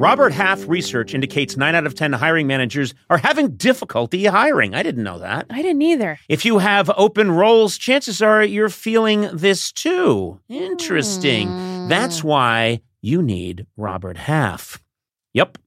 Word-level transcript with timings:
Robert 0.00 0.32
Half 0.32 0.66
research 0.66 1.12
indicates 1.12 1.58
9 1.58 1.74
out 1.74 1.84
of 1.86 1.94
10 1.94 2.14
hiring 2.14 2.46
managers 2.46 2.94
are 3.10 3.18
having 3.18 3.50
difficulty 3.56 4.24
hiring. 4.24 4.74
I 4.74 4.82
didn't 4.82 5.04
know 5.04 5.18
that. 5.18 5.44
I 5.50 5.60
didn't 5.60 5.82
either. 5.82 6.18
If 6.26 6.46
you 6.46 6.56
have 6.56 6.90
open 6.96 7.30
roles, 7.32 7.76
chances 7.76 8.22
are 8.22 8.42
you're 8.42 8.70
feeling 8.70 9.28
this 9.34 9.70
too. 9.70 10.40
Interesting. 10.48 11.48
Hmm. 11.48 11.88
That's 11.88 12.24
why 12.24 12.80
you 13.02 13.20
need 13.20 13.66
Robert 13.76 14.16
Half. 14.16 14.82
Yep. 15.34 15.58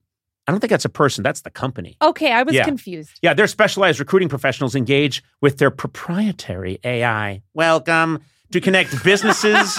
I 0.48 0.50
don't 0.50 0.60
think 0.60 0.72
that's 0.72 0.84
a 0.84 0.88
person, 0.88 1.22
that's 1.22 1.42
the 1.42 1.50
company. 1.50 1.96
Okay, 2.02 2.32
I 2.32 2.42
was 2.42 2.56
Yeah. 2.56 2.64
confused. 2.64 3.12
Yeah, 3.22 3.34
their 3.34 3.46
specialized 3.46 4.00
recruiting 4.00 4.28
professionals 4.28 4.74
engage 4.74 5.22
with 5.42 5.58
their 5.58 5.70
proprietary 5.70 6.80
AI. 6.82 7.40
Welcome 7.54 8.18
to 8.50 8.60
connect 8.60 9.04
businesses 9.04 9.78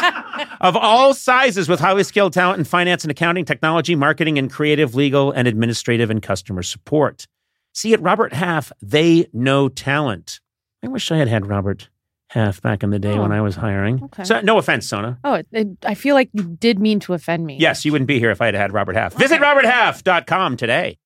of 0.61 0.75
all 0.75 1.13
sizes 1.13 1.67
with 1.69 1.79
highly 1.79 2.03
skilled 2.03 2.33
talent 2.33 2.59
in 2.59 2.65
finance 2.65 3.03
and 3.03 3.11
accounting, 3.11 3.45
technology, 3.45 3.95
marketing, 3.95 4.37
and 4.37 4.51
creative, 4.51 4.95
legal, 4.95 5.31
and 5.31 5.47
administrative 5.47 6.09
and 6.09 6.21
customer 6.21 6.63
support. 6.63 7.27
See, 7.73 7.93
at 7.93 8.01
Robert 8.01 8.33
Half, 8.33 8.71
they 8.81 9.27
know 9.33 9.67
talent. 9.69 10.39
I 10.83 10.87
wish 10.87 11.11
I 11.11 11.17
had 11.17 11.27
had 11.27 11.47
Robert 11.47 11.89
Half 12.29 12.61
back 12.61 12.83
in 12.83 12.89
the 12.89 12.99
day 12.99 13.13
Oh, 13.17 13.21
when 13.21 13.31
I 13.31 13.41
was 13.41 13.55
hiring. 13.55 14.03
okay. 14.05 14.23
So, 14.23 14.41
no 14.41 14.57
offense, 14.57 14.87
Sona. 14.87 15.19
Oh, 15.23 15.33
it, 15.35 15.47
it, 15.51 15.67
I 15.85 15.93
feel 15.93 16.15
like 16.15 16.29
you 16.33 16.43
did 16.43 16.79
mean 16.79 16.99
to 17.01 17.13
offend 17.13 17.45
me. 17.45 17.57
Yes, 17.59 17.85
you 17.85 17.91
wouldn't 17.91 18.07
be 18.07 18.19
here 18.19 18.31
if 18.31 18.41
I 18.41 18.45
had 18.47 18.55
had 18.55 18.73
Robert 18.73 18.95
Half. 18.95 19.13
Visit 19.13 19.39
roberthalf.com 19.41 20.57
today. 20.57 20.97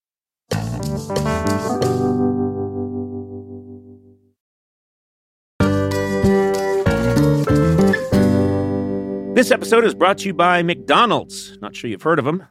This 9.35 9.51
episode 9.51 9.85
is 9.85 9.93
brought 9.93 10.17
to 10.19 10.25
you 10.25 10.33
by 10.33 10.63
McDonald's. 10.63 11.57
Not 11.61 11.75
sure 11.75 11.89
you've 11.89 12.01
heard 12.01 12.19
of 12.19 12.25
them. 12.25 12.43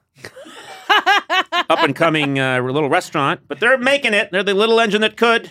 Up 0.89 1.81
and 1.81 1.95
coming 1.95 2.39
uh, 2.39 2.61
little 2.63 2.89
restaurant, 2.89 3.41
but 3.47 3.61
they're 3.61 3.77
making 3.77 4.15
it. 4.15 4.31
They're 4.33 4.43
the 4.43 4.55
little 4.55 4.81
engine 4.81 5.03
that 5.03 5.17
could. 5.17 5.51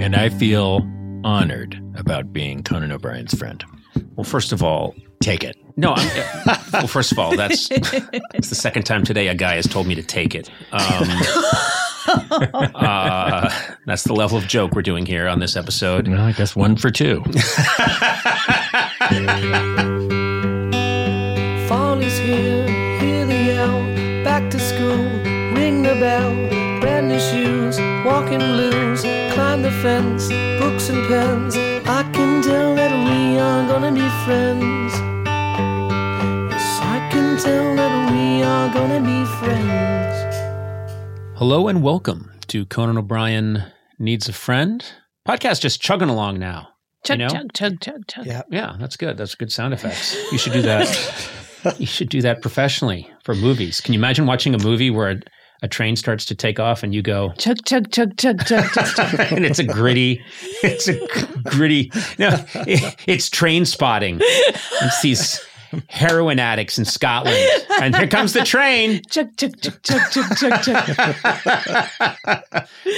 And 0.00 0.16
I 0.16 0.30
feel 0.30 0.88
honored 1.24 1.80
about 1.94 2.32
being 2.32 2.62
Conan 2.62 2.90
O'Brien's 2.90 3.34
friend. 3.34 3.62
Well, 4.16 4.24
first 4.24 4.50
of 4.52 4.62
all, 4.62 4.94
Take 5.22 5.44
it. 5.44 5.56
no, 5.76 5.92
I'm, 5.92 6.08
uh, 6.46 6.56
well, 6.72 6.86
first 6.86 7.12
of 7.12 7.18
all, 7.18 7.36
that's 7.36 7.68
it's 7.70 8.48
the 8.48 8.54
second 8.54 8.84
time 8.84 9.04
today 9.04 9.28
a 9.28 9.34
guy 9.34 9.56
has 9.56 9.66
told 9.66 9.86
me 9.86 9.94
to 9.94 10.02
take 10.02 10.34
it. 10.34 10.48
Um, 10.72 10.80
uh, 12.74 13.50
that's 13.84 14.04
the 14.04 14.14
level 14.14 14.38
of 14.38 14.46
joke 14.46 14.72
we're 14.72 14.80
doing 14.80 15.04
here 15.04 15.28
on 15.28 15.40
this 15.40 15.56
episode. 15.56 16.08
Well, 16.08 16.22
I 16.22 16.32
guess 16.32 16.56
one 16.56 16.76
for 16.76 16.90
two. 16.90 17.22
Fall 21.68 22.00
is 22.00 22.18
here, 22.18 22.66
hear 22.98 23.26
the 23.26 23.34
yell. 23.34 24.24
Back 24.24 24.50
to 24.52 24.58
school, 24.58 24.96
ring 25.54 25.82
the 25.82 25.96
bell. 26.00 26.80
Brand 26.80 27.08
new 27.08 27.20
shoes, 27.20 27.78
walking 28.04 28.38
blues. 28.38 29.02
Climb 29.32 29.62
the 29.62 29.70
fence, 29.82 30.28
books 30.60 30.88
and 30.88 31.06
pens. 31.08 31.56
I 31.86 32.02
can 32.12 32.42
tell 32.42 32.74
that 32.74 32.92
we 33.06 33.38
are 33.38 33.66
gonna 33.66 33.92
be 33.92 34.08
friends. 34.24 34.92
Yes, 36.50 36.80
I 36.82 37.08
can 37.10 37.36
tell 37.38 37.76
that 37.76 38.12
we 38.12 38.42
are 38.42 38.72
gonna 38.72 39.00
be 39.00 39.24
friends. 39.38 40.36
Hello 41.38 41.68
and 41.68 41.82
welcome 41.82 42.30
to 42.48 42.64
Conan 42.66 42.98
O'Brien 42.98 43.64
Needs 43.98 44.28
a 44.28 44.32
Friend. 44.32 44.84
Podcast 45.28 45.60
just 45.60 45.80
chugging 45.80 46.08
along 46.08 46.38
now. 46.38 46.68
Chug, 47.04 47.18
You 47.18 47.26
know? 47.26 47.32
chug, 47.32 47.52
chug, 47.54 47.80
chug, 47.80 48.06
chug. 48.08 48.26
Yeah. 48.26 48.42
Yeah, 48.50 48.76
that's 48.78 48.96
good. 48.96 49.16
That's 49.16 49.34
good 49.34 49.50
sound 49.52 49.72
effects. 49.74 50.14
You 50.32 50.38
should 50.38 50.52
do 50.52 50.62
that. 50.62 51.30
you 51.78 51.86
should 51.86 52.08
do 52.10 52.20
that 52.22 52.42
professionally 52.42 53.10
for 53.24 53.34
movies. 53.34 53.80
Can 53.80 53.94
you 53.94 54.00
imagine 54.00 54.26
watching 54.26 54.54
a 54.54 54.58
movie 54.58 54.90
where 54.90 55.20
a, 55.62 55.68
train 55.68 55.96
starts 55.96 56.24
to 56.26 56.34
take 56.34 56.58
off 56.60 56.82
and 56.82 56.94
you 56.94 57.02
go, 57.02 57.32
Chug, 57.38 57.64
chug, 57.64 57.90
chug, 57.90 58.16
chug, 58.16 58.44
chug, 58.46 58.64
chug, 58.72 58.86
chug. 58.94 59.20
and 59.32 59.44
it's 59.44 59.58
a 59.58 59.64
gritty, 59.64 60.22
it's 60.62 60.88
a 60.88 61.06
gritty. 61.44 61.90
No, 62.18 62.30
it- 62.66 62.96
it's 63.06 63.28
train 63.30 63.64
spotting. 63.64 64.18
It's 64.22 65.02
these 65.02 65.40
heroin 65.88 66.38
addicts 66.38 66.78
in 66.78 66.84
Scotland, 66.84 67.36
and 67.80 67.94
here 67.96 68.06
comes 68.08 68.32
the 68.32 68.42
train. 68.44 69.02
chug, 69.10 69.36
chug, 69.36 69.60
chug, 69.60 69.82
chug, 69.82 70.00
chug, 70.10 70.36
chug, 70.36 70.62
chug. 70.64 70.96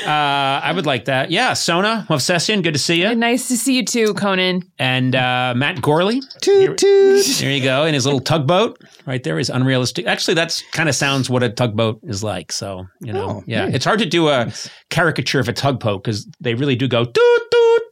Uh, 0.04 0.06
I 0.06 0.72
would 0.74 0.86
like 0.86 1.04
that. 1.06 1.30
Yeah, 1.30 1.52
Sona 1.52 2.06
Movsesian, 2.08 2.62
good 2.62 2.72
to 2.72 2.78
see 2.78 3.02
you. 3.02 3.14
Nice 3.14 3.48
to 3.48 3.56
see 3.56 3.76
you 3.76 3.84
too, 3.84 4.14
Conan. 4.14 4.62
And 4.78 5.14
uh, 5.14 5.54
Matt 5.56 5.80
Gorley, 5.82 6.20
Toot 6.40 6.78
toot. 6.78 7.24
There 7.38 7.50
you 7.50 7.62
go. 7.62 7.84
In 7.84 7.94
his 7.94 8.04
little 8.04 8.20
tugboat 8.20 8.78
right 9.06 9.22
there 9.22 9.38
is 9.38 9.50
unrealistic. 9.50 10.06
Actually, 10.06 10.34
that's 10.34 10.62
kind 10.72 10.88
of 10.88 10.94
sounds 10.94 11.28
what 11.28 11.42
a 11.42 11.48
tugboat 11.50 12.00
is 12.04 12.22
like. 12.22 12.52
So, 12.52 12.86
you 13.00 13.12
know, 13.12 13.22
Oh, 13.28 13.42
yeah. 13.46 13.66
neat. 13.66 13.74
It's 13.76 13.84
hard 13.84 13.98
to 14.00 14.06
do 14.06 14.28
a 14.28 14.52
caricature 14.90 15.40
of 15.40 15.48
a 15.48 15.52
tugboat 15.52 16.02
because 16.04 16.26
they 16.40 16.54
really 16.54 16.76
do 16.76 16.88
go 16.88 17.04
toot 17.04 17.14
toot. 17.50 17.82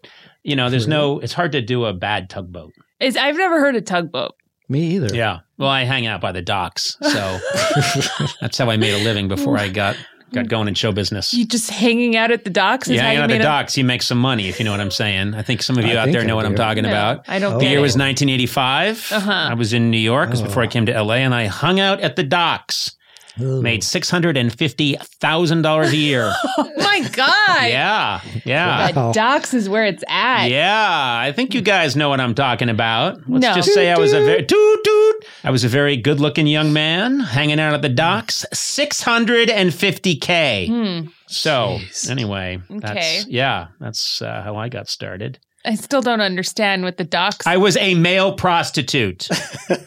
You 0.42 0.56
know, 0.56 0.70
there's 0.70 0.88
no, 0.88 1.18
it's 1.20 1.32
hard 1.32 1.52
to 1.52 1.60
do 1.60 1.84
a 1.84 1.92
bad 1.92 2.30
tugboat. 2.30 2.72
Is 2.98 3.16
I've 3.16 3.36
never 3.36 3.60
heard 3.60 3.76
a 3.76 3.80
tugboat. 3.80 4.34
Me 4.70 4.92
either. 4.96 5.14
Yeah. 5.14 5.40
Well, 5.58 5.68
I 5.68 5.82
hang 5.84 6.06
out 6.06 6.20
by 6.22 6.32
the 6.32 6.40
docks. 6.42 6.96
So 7.02 7.10
that's 8.40 8.56
how 8.56 8.70
I 8.70 8.76
made 8.76 8.94
a 8.94 9.02
living 9.04 9.26
before 9.28 9.58
I 9.58 9.68
got, 9.68 9.96
got 10.32 10.46
going 10.48 10.68
in 10.68 10.74
show 10.74 10.92
business. 10.92 11.34
You 11.34 11.44
just 11.44 11.70
hanging 11.70 12.14
out 12.16 12.30
at 12.30 12.44
the 12.44 12.50
docks? 12.50 12.88
Yeah, 12.88 13.02
hanging 13.02 13.18
out 13.18 13.24
at 13.24 13.26
the 13.26 13.34
made 13.34 13.40
a- 13.40 13.44
docks, 13.44 13.76
you 13.76 13.84
make 13.84 14.02
some 14.02 14.18
money, 14.18 14.48
if 14.48 14.58
you 14.60 14.64
know 14.64 14.70
what 14.70 14.80
I'm 14.80 14.92
saying. 14.92 15.34
I 15.34 15.42
think 15.42 15.62
some 15.62 15.76
of 15.76 15.84
you 15.84 15.94
I 15.94 15.96
out 15.96 16.04
think 16.04 16.12
there 16.14 16.22
I 16.22 16.26
know 16.26 16.36
what 16.36 16.46
I'm 16.46 16.54
talking 16.54 16.84
No, 16.84 16.88
about. 16.90 17.28
I 17.28 17.38
don't 17.40 17.54
Oh. 17.54 17.58
The 17.58 17.62
get 17.64 17.70
year 17.70 17.78
it. 17.80 17.82
was 17.82 17.96
1985. 17.96 19.10
Uh-huh. 19.12 19.30
I 19.32 19.54
was 19.54 19.72
in 19.72 19.90
New 19.90 19.98
York. 19.98 20.28
It 20.28 20.30
was 20.30 20.42
before 20.42 20.62
I 20.62 20.66
Oh. 20.66 20.70
came 20.70 20.86
to 20.86 20.92
LA, 21.02 21.14
and 21.16 21.34
I 21.34 21.46
hung 21.46 21.80
out 21.80 22.00
at 22.00 22.14
the 22.16 22.22
docks. 22.22 22.92
Ooh. 23.40 23.60
Made 23.62 23.84
six 23.84 24.08
hundred 24.10 24.36
and 24.36 24.52
fifty 24.52 24.96
thousand 25.20 25.62
dollars 25.62 25.92
a 25.92 25.96
year. 25.96 26.32
Oh 26.58 26.70
my 27.02 27.08
God. 27.08 27.68
yeah, 27.68 28.20
yeah, 28.44 28.90
The 28.92 29.12
docks 29.12 29.54
is 29.54 29.68
where 29.68 29.84
it's 29.84 30.02
at. 30.08 30.46
yeah. 30.50 31.20
I 31.24 31.30
think 31.32 31.54
you 31.54 31.60
guys 31.60 31.94
know 31.94 32.08
what 32.08 32.20
I'm 32.20 32.34
talking 32.34 32.68
about. 32.68 33.16
Let's 33.28 33.42
No. 33.46 33.54
just 33.54 33.72
say 33.72 33.90
I 33.92 33.96
was 33.98 34.12
a 34.12 34.24
very 34.24 34.44
toot 34.44 34.84
toot. 34.84 35.24
I 35.44 35.50
was 35.52 35.62
a 35.62 35.68
very 35.68 35.96
good-looking 35.96 36.46
young 36.48 36.72
man 36.72 37.20
hanging 37.20 37.60
out 37.60 37.72
at 37.74 37.82
the 37.82 37.88
docks. 37.88 38.44
Six 38.52 39.02
hundred 39.02 39.48
and 39.50 39.72
fifty 39.72 40.16
k. 40.16 40.66
Hmm. 40.68 41.08
So 41.28 41.78
Jeez. 41.80 42.10
anyway, 42.10 42.60
that's 42.68 42.90
Okay. 42.90 43.22
yeah, 43.28 43.68
that's 43.78 44.20
uh, 44.20 44.42
how 44.42 44.56
I 44.56 44.68
got 44.68 44.88
started. 44.88 45.38
I 45.64 45.76
still 45.76 46.02
don't 46.02 46.20
understand 46.22 46.82
what 46.82 46.96
the 46.96 47.04
docks. 47.04 47.46
I 47.46 47.56
was 47.58 47.76
a 47.76 47.94
male 47.94 48.32
prostitute 48.34 49.28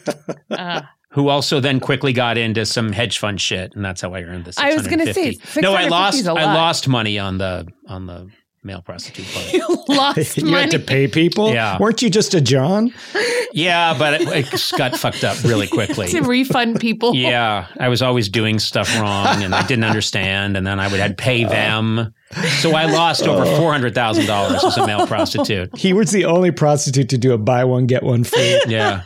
uh, 0.50 0.80
who 1.14 1.28
also 1.28 1.60
then 1.60 1.78
quickly 1.78 2.12
got 2.12 2.36
into 2.36 2.66
some 2.66 2.90
hedge 2.90 3.18
fund 3.18 3.40
shit, 3.40 3.72
and 3.76 3.84
that's 3.84 4.00
how 4.00 4.12
I 4.14 4.22
earned 4.22 4.46
the. 4.46 4.54
I 4.58 4.74
was 4.74 4.88
gonna 4.88 5.14
say, 5.14 5.38
no, 5.56 5.72
I 5.72 5.86
lost. 5.86 6.18
is 6.18 6.26
a 6.26 6.32
I 6.32 6.44
lot. 6.44 6.54
lost 6.54 6.88
money 6.88 7.20
on 7.20 7.38
the 7.38 7.68
on 7.86 8.06
the 8.06 8.28
male 8.64 8.82
prostitute 8.82 9.26
part. 9.32 9.52
you 9.52 9.84
lost 9.88 10.36
you 10.36 10.46
money. 10.46 10.62
had 10.62 10.70
to 10.72 10.80
pay 10.80 11.06
people? 11.06 11.52
Yeah. 11.52 11.78
Weren't 11.78 12.02
you 12.02 12.10
just 12.10 12.34
a 12.34 12.40
John? 12.40 12.92
yeah, 13.52 13.96
but 13.96 14.22
it, 14.22 14.52
it 14.52 14.72
got 14.76 14.96
fucked 14.96 15.22
up 15.22 15.40
really 15.44 15.68
quickly. 15.68 16.08
to 16.08 16.22
refund 16.22 16.80
people. 16.80 17.14
Yeah, 17.14 17.68
I 17.78 17.88
was 17.88 18.02
always 18.02 18.28
doing 18.28 18.58
stuff 18.58 18.92
wrong, 18.98 19.44
and 19.44 19.54
I 19.54 19.64
didn't 19.64 19.84
understand, 19.84 20.56
and 20.56 20.66
then 20.66 20.80
I 20.80 20.88
would 20.88 20.98
had 20.98 21.16
pay 21.16 21.44
uh, 21.44 21.48
them. 21.48 22.12
So 22.60 22.72
I 22.72 22.86
lost 22.86 23.26
over 23.26 23.44
oh. 23.44 23.56
four 23.56 23.72
hundred 23.72 23.94
thousand 23.94 24.26
dollars 24.26 24.62
as 24.64 24.76
a 24.76 24.86
male 24.86 25.06
prostitute. 25.06 25.76
He 25.76 25.92
was 25.92 26.10
the 26.10 26.24
only 26.24 26.50
prostitute 26.50 27.08
to 27.10 27.18
do 27.18 27.32
a 27.32 27.38
buy 27.38 27.64
one, 27.64 27.86
get 27.86 28.02
one 28.02 28.24
free. 28.24 28.60
Yeah, 28.66 29.04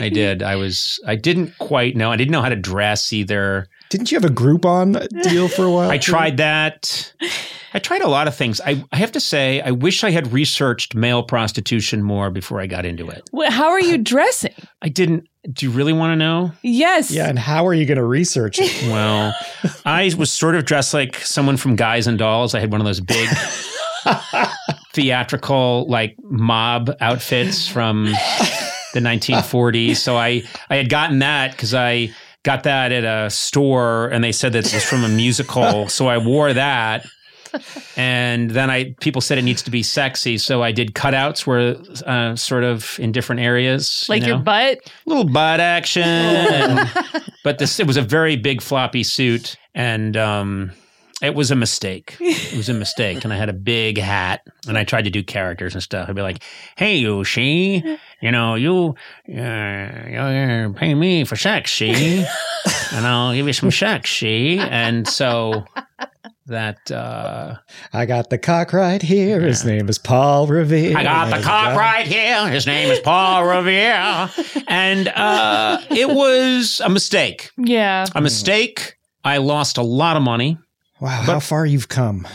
I 0.00 0.08
did. 0.08 0.42
I 0.42 0.56
was. 0.56 1.00
I 1.06 1.16
didn't 1.16 1.56
quite 1.58 1.96
know. 1.96 2.10
I 2.10 2.16
didn't 2.16 2.32
know 2.32 2.42
how 2.42 2.48
to 2.48 2.56
dress 2.56 3.12
either. 3.12 3.68
Didn't 3.90 4.10
you 4.10 4.16
have 4.20 4.24
a 4.28 4.32
Groupon 4.34 5.06
deal 5.22 5.48
for 5.48 5.64
a 5.64 5.70
while? 5.70 5.90
I 5.90 5.98
tried 5.98 6.38
that. 6.38 7.12
I 7.74 7.78
tried 7.78 8.02
a 8.02 8.08
lot 8.08 8.26
of 8.28 8.34
things. 8.36 8.60
I, 8.60 8.82
I 8.92 8.96
have 8.96 9.12
to 9.12 9.20
say, 9.20 9.60
I 9.60 9.70
wish 9.72 10.04
I 10.04 10.10
had 10.10 10.32
researched 10.32 10.94
male 10.94 11.22
prostitution 11.22 12.02
more 12.02 12.30
before 12.30 12.60
I 12.60 12.66
got 12.66 12.84
into 12.86 13.08
it. 13.08 13.28
Wh- 13.36 13.50
How 13.52 13.70
are 13.70 13.80
you 13.80 13.98
dressing? 14.12 14.54
I 14.82 14.88
didn't. 14.88 15.28
Do 15.52 15.66
you 15.66 15.72
really 15.72 15.92
want 15.92 16.12
to 16.12 16.16
know? 16.16 16.52
Yes. 16.62 17.10
Yeah, 17.10 17.28
and 17.28 17.38
how 17.38 17.66
are 17.66 17.74
you 17.74 17.84
going 17.84 17.98
to 17.98 18.04
research 18.04 18.58
it? 18.60 18.72
Well, 18.90 19.34
I 19.84 20.10
was 20.16 20.32
sort 20.32 20.54
of 20.54 20.64
dressed 20.64 20.94
like 20.94 21.16
someone 21.16 21.56
from 21.56 21.76
Guys 21.76 22.06
and 22.06 22.18
Dolls. 22.18 22.54
I 22.54 22.60
had 22.60 22.72
one 22.72 22.80
of 22.80 22.84
those 22.86 23.00
big 23.00 23.28
theatrical, 24.92 25.86
like 25.88 26.16
mob 26.22 26.90
outfits 27.00 27.68
from 27.68 28.06
the 28.94 29.00
1940s. 29.00 29.96
So 29.96 30.16
I, 30.16 30.42
I 30.70 30.76
had 30.76 30.88
gotten 30.88 31.18
that 31.20 31.52
because 31.52 31.74
I 31.74 32.10
got 32.44 32.62
that 32.62 32.92
at 32.92 33.04
a 33.04 33.28
store 33.30 34.08
and 34.08 34.22
they 34.22 34.30
said 34.32 34.52
that 34.52 34.64
it 34.66 34.72
was 34.72 34.84
from 34.84 35.02
a 35.04 35.08
musical. 35.08 35.88
So 35.94 36.06
I 36.06 36.18
wore 36.18 36.52
that. 36.52 37.04
And 37.96 38.50
then 38.50 38.68
I 38.68 38.94
people 39.00 39.20
said 39.20 39.38
it 39.38 39.42
needs 39.42 39.62
to 39.62 39.70
be 39.70 39.82
sexy, 39.84 40.38
so 40.38 40.62
I 40.62 40.72
did 40.72 40.94
cutouts 40.94 41.46
where 41.46 41.76
uh, 42.04 42.34
sort 42.34 42.64
of 42.64 42.98
in 42.98 43.12
different 43.12 43.42
areas, 43.42 44.04
you 44.08 44.12
Like 44.14 44.26
your 44.26 44.38
know? 44.38 44.42
butt? 44.42 44.78
little 45.06 45.24
butt 45.24 45.60
action. 45.60 46.02
and- 46.02 46.90
but 47.44 47.58
this 47.58 47.78
it 47.78 47.86
was 47.86 47.96
a 47.96 48.02
very 48.02 48.34
big 48.36 48.60
floppy 48.60 49.04
suit, 49.04 49.56
and 49.74 50.16
um, 50.16 50.72
it 51.24 51.34
was 51.34 51.50
a 51.50 51.56
mistake. 51.56 52.16
It 52.20 52.56
was 52.56 52.68
a 52.68 52.74
mistake, 52.74 53.24
and 53.24 53.32
I 53.32 53.36
had 53.36 53.48
a 53.48 53.52
big 53.54 53.98
hat, 53.98 54.42
and 54.68 54.78
I 54.78 54.84
tried 54.84 55.02
to 55.02 55.10
do 55.10 55.22
characters 55.22 55.74
and 55.74 55.82
stuff. 55.82 56.08
I'd 56.08 56.14
be 56.14 56.22
like, 56.22 56.42
"Hey, 56.76 56.96
you, 56.96 57.24
she, 57.24 57.82
you 58.20 58.30
know, 58.30 58.54
you, 58.54 58.94
uh, 59.28 59.32
you 60.08 60.74
pay 60.76 60.94
me 60.94 61.24
for 61.24 61.36
sex, 61.36 61.70
she, 61.70 62.24
and 62.92 63.06
I'll 63.06 63.34
give 63.34 63.46
you 63.46 63.52
some 63.52 63.70
sex, 63.70 64.08
she." 64.08 64.58
And 64.58 65.06
so 65.08 65.64
that 66.46 66.90
uh, 66.90 67.56
I 67.92 68.06
got 68.06 68.30
the 68.30 68.38
cock 68.38 68.72
right 68.72 69.00
here. 69.00 69.40
His 69.40 69.64
name 69.64 69.88
is 69.88 69.98
Paul 69.98 70.46
Revere. 70.46 70.96
I 70.96 71.02
got 71.02 71.34
the 71.34 71.42
cock 71.42 71.76
right 71.76 72.06
here. 72.06 72.48
His 72.48 72.66
name 72.66 72.90
is 72.90 73.00
Paul 73.00 73.44
Revere, 73.46 74.30
and 74.68 75.08
uh, 75.08 75.80
it 75.90 76.08
was 76.08 76.80
a 76.84 76.88
mistake. 76.88 77.50
Yeah. 77.56 78.06
a 78.14 78.20
mistake. 78.20 78.96
I 79.24 79.38
lost 79.38 79.78
a 79.78 79.82
lot 79.82 80.16
of 80.18 80.22
money. 80.22 80.58
Wow, 81.04 81.22
how 81.22 81.40
far 81.40 81.66
you've 81.66 81.88
come. 81.88 82.26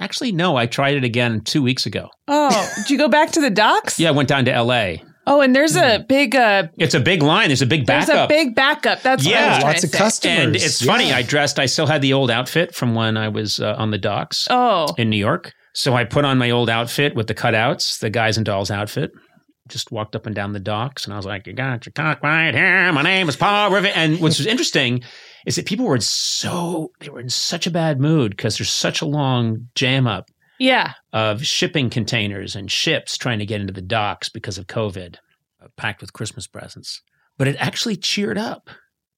Actually, 0.00 0.32
no, 0.32 0.56
I 0.56 0.66
tried 0.66 0.96
it 0.96 1.04
again 1.04 1.42
two 1.42 1.62
weeks 1.62 1.84
ago. 1.86 2.08
Oh, 2.26 2.72
did 2.76 2.90
you 2.90 2.98
go 2.98 3.08
back 3.08 3.30
to 3.32 3.40
the 3.40 3.50
docks? 3.50 3.98
Yeah, 4.00 4.08
I 4.08 4.12
went 4.12 4.28
down 4.28 4.44
to 4.46 4.62
LA. 4.62 4.94
Oh, 5.26 5.40
and 5.40 5.54
there's 5.54 5.76
a 5.76 6.04
big 6.08 6.34
uh 6.34 6.64
It's 6.78 6.94
a 6.94 7.00
big 7.00 7.22
line. 7.22 7.48
There's 7.48 7.62
a 7.62 7.66
big 7.66 7.86
backup. 7.86 8.06
there's 8.08 8.24
a 8.24 8.28
big 8.28 8.54
backup. 8.54 9.02
That's 9.02 9.24
what 9.24 9.34
I 9.34 9.38
Yeah. 9.38 9.54
was 9.56 9.64
Lots 9.64 9.80
to 9.82 9.86
of 9.86 9.90
say. 9.92 9.98
customers. 9.98 10.38
and 10.38 10.56
it's 10.56 10.84
funny. 10.84 11.12
I 11.12 11.22
dressed, 11.22 11.58
I 11.58 11.66
still 11.66 11.86
had 11.86 12.02
the 12.02 12.12
old 12.12 12.30
outfit 12.30 12.74
from 12.74 12.94
when 12.94 13.16
I 13.16 13.28
was 13.28 13.60
uh, 13.60 13.74
on 13.78 13.90
the 13.90 13.98
docks 13.98 14.46
Oh. 14.50 14.86
in 14.98 15.10
New 15.10 15.16
York. 15.18 15.52
So 15.74 15.94
I 15.94 16.04
put 16.04 16.24
on 16.24 16.38
my 16.38 16.50
old 16.50 16.68
outfit 16.70 17.14
with 17.14 17.26
the 17.26 17.34
cutouts, 17.34 17.98
the 18.00 18.10
guys 18.10 18.36
and 18.36 18.44
dolls 18.46 18.70
outfit. 18.70 19.10
Just 19.68 19.90
walked 19.90 20.14
up 20.14 20.26
and 20.26 20.34
down 20.34 20.52
the 20.52 20.60
docks, 20.60 21.04
and 21.04 21.14
I 21.14 21.16
was 21.16 21.24
like, 21.24 21.46
"You 21.46 21.54
got 21.54 21.86
your 21.86 21.92
cock 21.94 22.22
right 22.22 22.54
here. 22.54 22.92
My 22.92 23.00
name 23.02 23.30
is 23.30 23.36
Paul 23.36 23.70
Rivet." 23.70 23.96
And 23.96 24.20
what's 24.20 24.38
interesting 24.44 25.02
is 25.46 25.56
that 25.56 25.64
people 25.64 25.86
were 25.86 25.94
in 25.94 26.02
so 26.02 26.92
they 27.00 27.08
were 27.08 27.20
in 27.20 27.30
such 27.30 27.66
a 27.66 27.70
bad 27.70 27.98
mood 27.98 28.32
because 28.36 28.58
there's 28.58 28.72
such 28.72 29.00
a 29.00 29.06
long 29.06 29.68
jam 29.74 30.06
up 30.06 30.30
Yeah. 30.58 30.92
of 31.14 31.46
shipping 31.46 31.88
containers 31.88 32.54
and 32.54 32.70
ships 32.70 33.16
trying 33.16 33.38
to 33.38 33.46
get 33.46 33.62
into 33.62 33.72
the 33.72 33.80
docks 33.80 34.28
because 34.28 34.58
of 34.58 34.66
COVID, 34.66 35.16
uh, 35.62 35.68
packed 35.78 36.02
with 36.02 36.12
Christmas 36.12 36.46
presents. 36.46 37.00
But 37.38 37.48
it 37.48 37.56
actually 37.58 37.96
cheered 37.96 38.36
up 38.36 38.68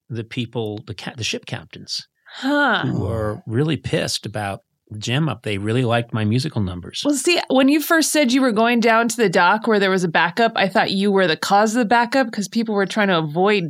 the 0.09 0.23
people, 0.23 0.79
the 0.87 0.95
ca- 0.95 1.13
the 1.17 1.25
ship 1.25 1.45
captains, 1.45 2.07
Huh. 2.35 2.83
who 2.85 3.01
were 3.01 3.41
really 3.45 3.75
pissed 3.77 4.25
about 4.25 4.61
the 4.89 4.99
jam 4.99 5.27
up. 5.29 5.43
They 5.43 5.57
really 5.57 5.83
liked 5.85 6.13
my 6.13 6.25
musical 6.25 6.61
numbers. 6.61 7.01
Well, 7.05 7.15
see, 7.15 7.39
when 7.49 7.69
you 7.69 7.81
first 7.81 8.11
said 8.11 8.31
you 8.31 8.41
were 8.41 8.51
going 8.51 8.79
down 8.79 9.07
to 9.09 9.17
the 9.17 9.29
dock 9.29 9.67
where 9.67 9.79
there 9.79 9.89
was 9.91 10.03
a 10.03 10.07
backup, 10.09 10.53
I 10.55 10.67
thought 10.67 10.91
you 10.91 11.11
were 11.11 11.27
the 11.27 11.37
cause 11.37 11.75
of 11.75 11.79
the 11.79 11.85
backup 11.85 12.27
because 12.27 12.47
people 12.47 12.75
were 12.75 12.85
trying 12.85 13.09
to 13.09 13.17
avoid 13.17 13.65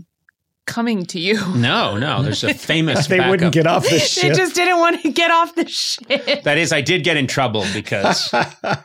coming 0.67 1.05
to 1.07 1.19
you. 1.19 1.39
No, 1.55 1.97
no, 1.97 2.21
there's 2.21 2.43
a 2.43 2.53
famous. 2.53 3.07
they 3.07 3.17
backup. 3.17 3.31
wouldn't 3.31 3.53
get 3.53 3.65
off 3.67 3.83
the 3.89 3.99
ship. 3.99 4.23
they 4.23 4.35
just 4.35 4.53
didn't 4.53 4.79
want 4.79 5.01
to 5.01 5.11
get 5.11 5.31
off 5.31 5.55
the 5.55 5.67
ship. 5.67 6.43
That 6.43 6.57
is, 6.57 6.71
I 6.73 6.81
did 6.81 7.03
get 7.03 7.17
in 7.17 7.25
trouble 7.25 7.65
because 7.73 8.29
a 8.33 8.83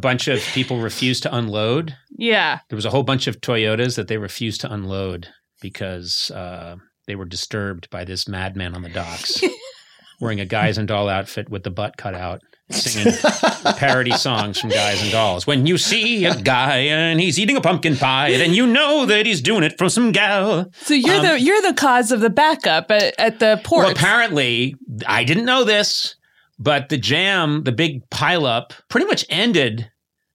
bunch 0.00 0.28
of 0.28 0.40
people 0.54 0.80
refused 0.80 1.24
to 1.24 1.34
unload. 1.36 1.94
Yeah. 2.16 2.60
There 2.70 2.76
was 2.76 2.84
a 2.86 2.90
whole 2.90 3.02
bunch 3.02 3.26
of 3.26 3.40
Toyotas 3.40 3.96
that 3.96 4.08
they 4.08 4.16
refused 4.16 4.60
to 4.62 4.72
unload 4.72 5.28
because 5.60 6.30
uh, 6.30 6.76
they 7.06 7.16
were 7.16 7.24
disturbed 7.24 7.90
by 7.90 8.04
this 8.04 8.28
madman 8.28 8.74
on 8.74 8.82
the 8.82 8.88
docks 8.88 9.40
wearing 10.20 10.40
a 10.40 10.46
guys 10.46 10.78
and 10.78 10.86
doll 10.88 11.08
outfit 11.08 11.48
with 11.48 11.62
the 11.64 11.70
butt 11.70 11.96
cut 11.96 12.14
out, 12.14 12.42
singing 12.70 13.12
parody 13.76 14.12
songs 14.12 14.58
from 14.58 14.70
guys 14.70 15.02
and 15.02 15.10
dolls. 15.10 15.46
When 15.46 15.66
you 15.66 15.76
see 15.78 16.24
a 16.24 16.34
guy 16.40 16.76
and 16.78 17.20
he's 17.20 17.38
eating 17.38 17.56
a 17.56 17.60
pumpkin 17.60 17.96
pie, 17.96 18.32
then 18.36 18.52
you 18.54 18.66
know 18.66 19.06
that 19.06 19.26
he's 19.26 19.40
doing 19.40 19.62
it 19.64 19.76
from 19.78 19.88
some 19.88 20.12
gal. 20.12 20.70
So 20.74 20.94
you're 20.94 21.20
the 21.20 21.40
you're 21.40 21.62
the 21.62 21.74
cause 21.74 22.10
of 22.12 22.20
the 22.20 22.30
backup 22.30 22.90
at, 22.90 23.14
at 23.18 23.38
the 23.40 23.60
port. 23.64 23.86
Um, 23.86 23.88
Well, 23.88 23.96
apparently, 23.96 24.76
I 25.06 25.24
didn't 25.24 25.44
know 25.44 25.64
this, 25.64 26.16
but 26.58 26.88
the 26.88 26.96
jam, 26.98 27.64
the 27.64 27.72
big 27.72 28.08
pileup, 28.10 28.70
pretty 28.88 29.06
much 29.06 29.24
ended 29.28 29.90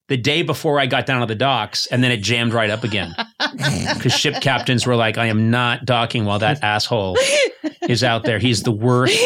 the 0.10 0.18
day 0.18 0.42
before 0.42 0.80
I 0.80 0.86
got 0.86 1.06
down 1.06 1.22
to 1.22 1.26
the 1.26 1.36
docks, 1.36 1.86
and 1.88 2.04
then 2.04 2.12
it 2.12 2.18
jammed 2.22 2.54
right 2.54 2.70
up 2.70 2.84
again. 2.84 3.16
Because 3.96 4.14
ship 4.14 4.36
captains 4.42 4.86
were 4.86 4.96
like, 4.96 5.18
I 5.18 5.26
am 5.26 5.50
not 5.50 5.84
docking 5.84 6.26
while 6.26 6.40
that 6.40 6.62
asshole 6.64 7.18
is 7.88 8.04
out 8.04 8.24
there. 8.24 8.38
He's 8.38 8.62
the 8.64 8.72
worst 8.72 9.18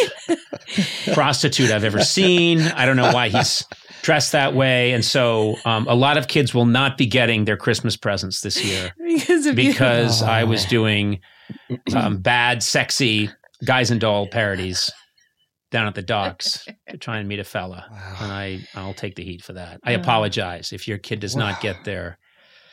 prostitute 1.13 1.71
I've 1.71 1.83
ever 1.83 2.01
seen. 2.03 2.61
I 2.61 2.85
don't 2.85 2.95
know 2.95 3.13
why 3.13 3.29
he's 3.29 3.65
dressed 4.01 4.31
that 4.31 4.53
way. 4.55 4.93
And 4.93 5.03
so 5.03 5.55
um, 5.65 5.87
a 5.87 5.95
lot 5.95 6.17
of 6.17 6.27
kids 6.27 6.53
will 6.53 6.65
not 6.65 6.97
be 6.97 7.05
getting 7.05 7.45
their 7.45 7.57
Christmas 7.57 7.95
presents 7.97 8.41
this 8.41 8.63
year 8.63 8.93
because 9.05 9.45
of 9.45 9.55
because 9.55 10.23
Oh. 10.23 10.27
I 10.27 10.43
was 10.45 10.65
doing 10.65 11.19
um, 11.95 12.17
bad, 12.17 12.63
sexy 12.63 13.29
guys 13.65 13.91
and 13.91 13.99
doll 13.99 14.27
parodies 14.27 14.89
down 15.73 15.87
at 15.87 15.95
the 15.95 16.01
docks 16.01 16.65
to 16.89 16.97
try 16.97 17.17
and 17.17 17.27
meet 17.27 17.39
a 17.39 17.43
fella, 17.43 17.85
and 18.21 18.31
I 18.31 18.59
I'll 18.75 18.93
take 18.93 19.15
the 19.15 19.23
heat 19.25 19.43
for 19.43 19.53
that. 19.53 19.81
I 19.83 19.91
apologize 19.91 20.71
if 20.71 20.87
your 20.87 20.99
kid 20.99 21.19
does 21.19 21.35
not 21.35 21.59
get 21.59 21.83
their, 21.83 22.17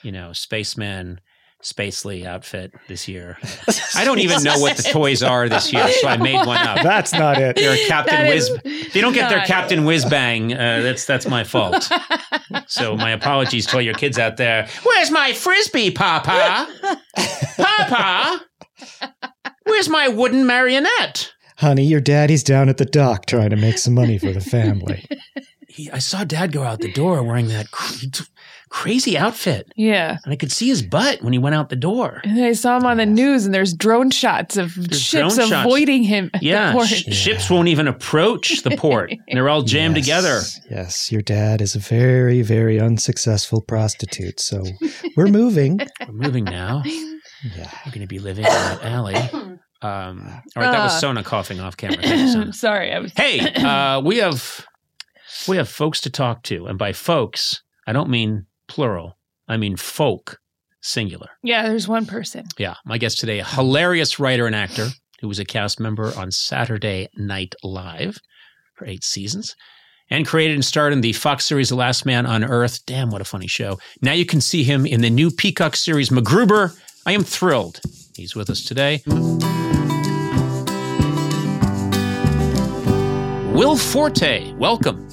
you 0.04 0.12
know, 0.12 0.32
spaceman. 0.32 1.20
Spacely 1.62 2.24
outfit 2.24 2.72
this 2.88 3.06
year. 3.06 3.36
I 3.94 4.06
don't 4.06 4.20
even 4.20 4.42
know 4.42 4.58
what 4.60 4.78
the 4.78 4.82
toys 4.82 5.22
are 5.22 5.46
this 5.46 5.70
year, 5.74 5.86
so 5.88 6.08
I 6.08 6.16
made 6.16 6.46
one 6.46 6.56
up. 6.56 6.82
That's 6.82 7.12
not 7.12 7.36
it. 7.36 7.56
They're 7.56 7.76
Captain 7.86 8.28
Whiz. 8.28 8.50
They 8.94 9.02
don't 9.02 9.12
get 9.12 9.28
their 9.28 9.44
Captain 9.44 9.84
Whiz 9.84 10.06
Bang. 10.06 10.54
Uh, 10.54 10.80
that's 10.80 11.04
that's 11.04 11.26
my 11.26 11.44
fault. 11.44 11.86
So 12.66 12.96
my 12.96 13.10
apologies 13.10 13.66
to 13.66 13.76
all 13.76 13.82
your 13.82 13.94
kids 13.94 14.18
out 14.18 14.36
there. 14.36 14.68
Where's 14.84 15.10
my 15.10 15.32
frisbee, 15.34 15.90
Papa? 15.90 16.66
Papa, 17.56 18.40
where's 19.64 19.88
my 19.88 20.08
wooden 20.08 20.46
marionette? 20.46 21.30
Honey, 21.60 21.84
your 21.84 22.00
daddy's 22.00 22.42
down 22.42 22.68
at 22.68 22.78
the 22.78 22.84
dock 22.84 23.26
trying 23.26 23.50
to 23.50 23.56
make 23.56 23.78
some 23.78 23.94
money 23.94 24.18
for 24.18 24.32
the 24.32 24.40
family. 24.40 25.06
He, 25.72 25.88
I 25.92 26.00
saw 26.00 26.24
Dad 26.24 26.50
go 26.50 26.64
out 26.64 26.80
the 26.80 26.90
door 26.92 27.22
wearing 27.22 27.46
that 27.46 27.70
cr- 27.70 28.24
crazy 28.70 29.16
outfit, 29.16 29.70
Yeah. 29.76 30.18
and 30.24 30.32
I 30.32 30.36
could 30.36 30.50
see 30.50 30.66
his 30.66 30.82
butt 30.82 31.22
when 31.22 31.32
he 31.32 31.38
went 31.38 31.54
out 31.54 31.68
the 31.68 31.76
door. 31.76 32.20
And 32.24 32.42
I 32.44 32.54
saw 32.54 32.76
him 32.76 32.86
on 32.86 32.96
the 32.96 33.06
news, 33.06 33.44
and 33.46 33.54
there's 33.54 33.72
drone 33.72 34.10
shots 34.10 34.56
of 34.56 34.72
ships 34.72 35.10
drone 35.12 35.30
shots. 35.30 35.52
avoiding 35.52 36.02
him. 36.02 36.28
At 36.34 36.42
Yeah, 36.42 36.72
the 36.72 36.72
port. 36.72 36.88
sh- 36.88 37.14
ships 37.14 37.48
won't 37.48 37.68
even 37.68 37.86
approach 37.86 38.64
the 38.64 38.76
port. 38.76 39.12
and 39.12 39.20
They're 39.32 39.48
all 39.48 39.62
jammed 39.62 39.96
Yes, 39.96 40.04
together. 40.06 40.40
Yes, 40.76 41.12
your 41.12 41.22
dad 41.22 41.60
is 41.62 41.76
a 41.76 41.78
very, 41.78 42.42
very 42.42 42.80
unsuccessful 42.80 43.60
prostitute. 43.60 44.40
So 44.40 44.64
we're 45.16 45.28
moving. 45.28 45.78
We're 46.04 46.12
moving 46.14 46.44
now. 46.46 46.82
Yeah. 47.56 47.70
We're 47.86 47.92
going 47.92 48.02
to 48.02 48.06
be 48.06 48.18
living 48.18 48.44
in 48.44 48.50
that 48.52 48.82
alley. 48.84 49.14
Um, 49.82 50.26
all 50.56 50.62
right, 50.62 50.72
that 50.72 50.82
was 50.84 50.92
Uh. 50.92 51.00
Sona 51.00 51.22
coughing 51.22 51.60
off 51.60 51.76
camera. 51.76 52.06
You, 52.06 52.52
Sorry, 52.52 52.92
I 52.92 52.98
was. 52.98 53.12
Hey, 53.16 53.40
uh, 53.56 54.00
we 54.00 54.18
have 54.18 54.66
we 55.48 55.56
have 55.56 55.68
folks 55.68 56.00
to 56.02 56.10
talk 56.10 56.42
to, 56.44 56.66
and 56.66 56.78
by 56.78 56.92
folks, 56.92 57.62
I 57.86 57.92
don't 57.92 58.10
mean 58.10 58.46
plural. 58.68 59.16
I 59.48 59.56
mean 59.56 59.76
folk, 59.76 60.38
singular. 60.80 61.30
Yeah, 61.42 61.66
there's 61.68 61.88
one 61.88 62.06
person. 62.06 62.46
Yeah, 62.58 62.74
my 62.84 62.98
guest 62.98 63.18
today, 63.18 63.38
a 63.40 63.44
hilarious 63.44 64.18
writer 64.20 64.46
and 64.46 64.54
actor 64.54 64.88
who 65.20 65.28
was 65.28 65.38
a 65.38 65.44
cast 65.44 65.80
member 65.80 66.12
on 66.16 66.30
Saturday 66.30 67.08
Night 67.16 67.54
Live 67.62 68.18
for 68.74 68.86
eight 68.86 69.04
seasons. 69.04 69.54
And 70.12 70.26
created 70.26 70.54
and 70.54 70.64
starred 70.64 70.92
in 70.92 71.02
the 71.02 71.12
Fox 71.12 71.44
series 71.44 71.68
The 71.68 71.76
Last 71.76 72.04
Man 72.04 72.26
on 72.26 72.42
Earth. 72.42 72.84
Damn, 72.84 73.10
what 73.10 73.20
a 73.20 73.24
funny 73.24 73.46
show. 73.46 73.78
Now 74.02 74.12
you 74.12 74.26
can 74.26 74.40
see 74.40 74.64
him 74.64 74.84
in 74.84 75.02
the 75.02 75.10
new 75.10 75.30
Peacock 75.30 75.76
series 75.76 76.08
MacGruber. 76.10 76.76
I 77.06 77.12
am 77.12 77.22
thrilled. 77.22 77.80
He's 78.16 78.34
with 78.34 78.50
us 78.50 78.64
today. 78.64 79.02
Will 83.52 83.76
Forte, 83.76 84.52
welcome. 84.52 85.08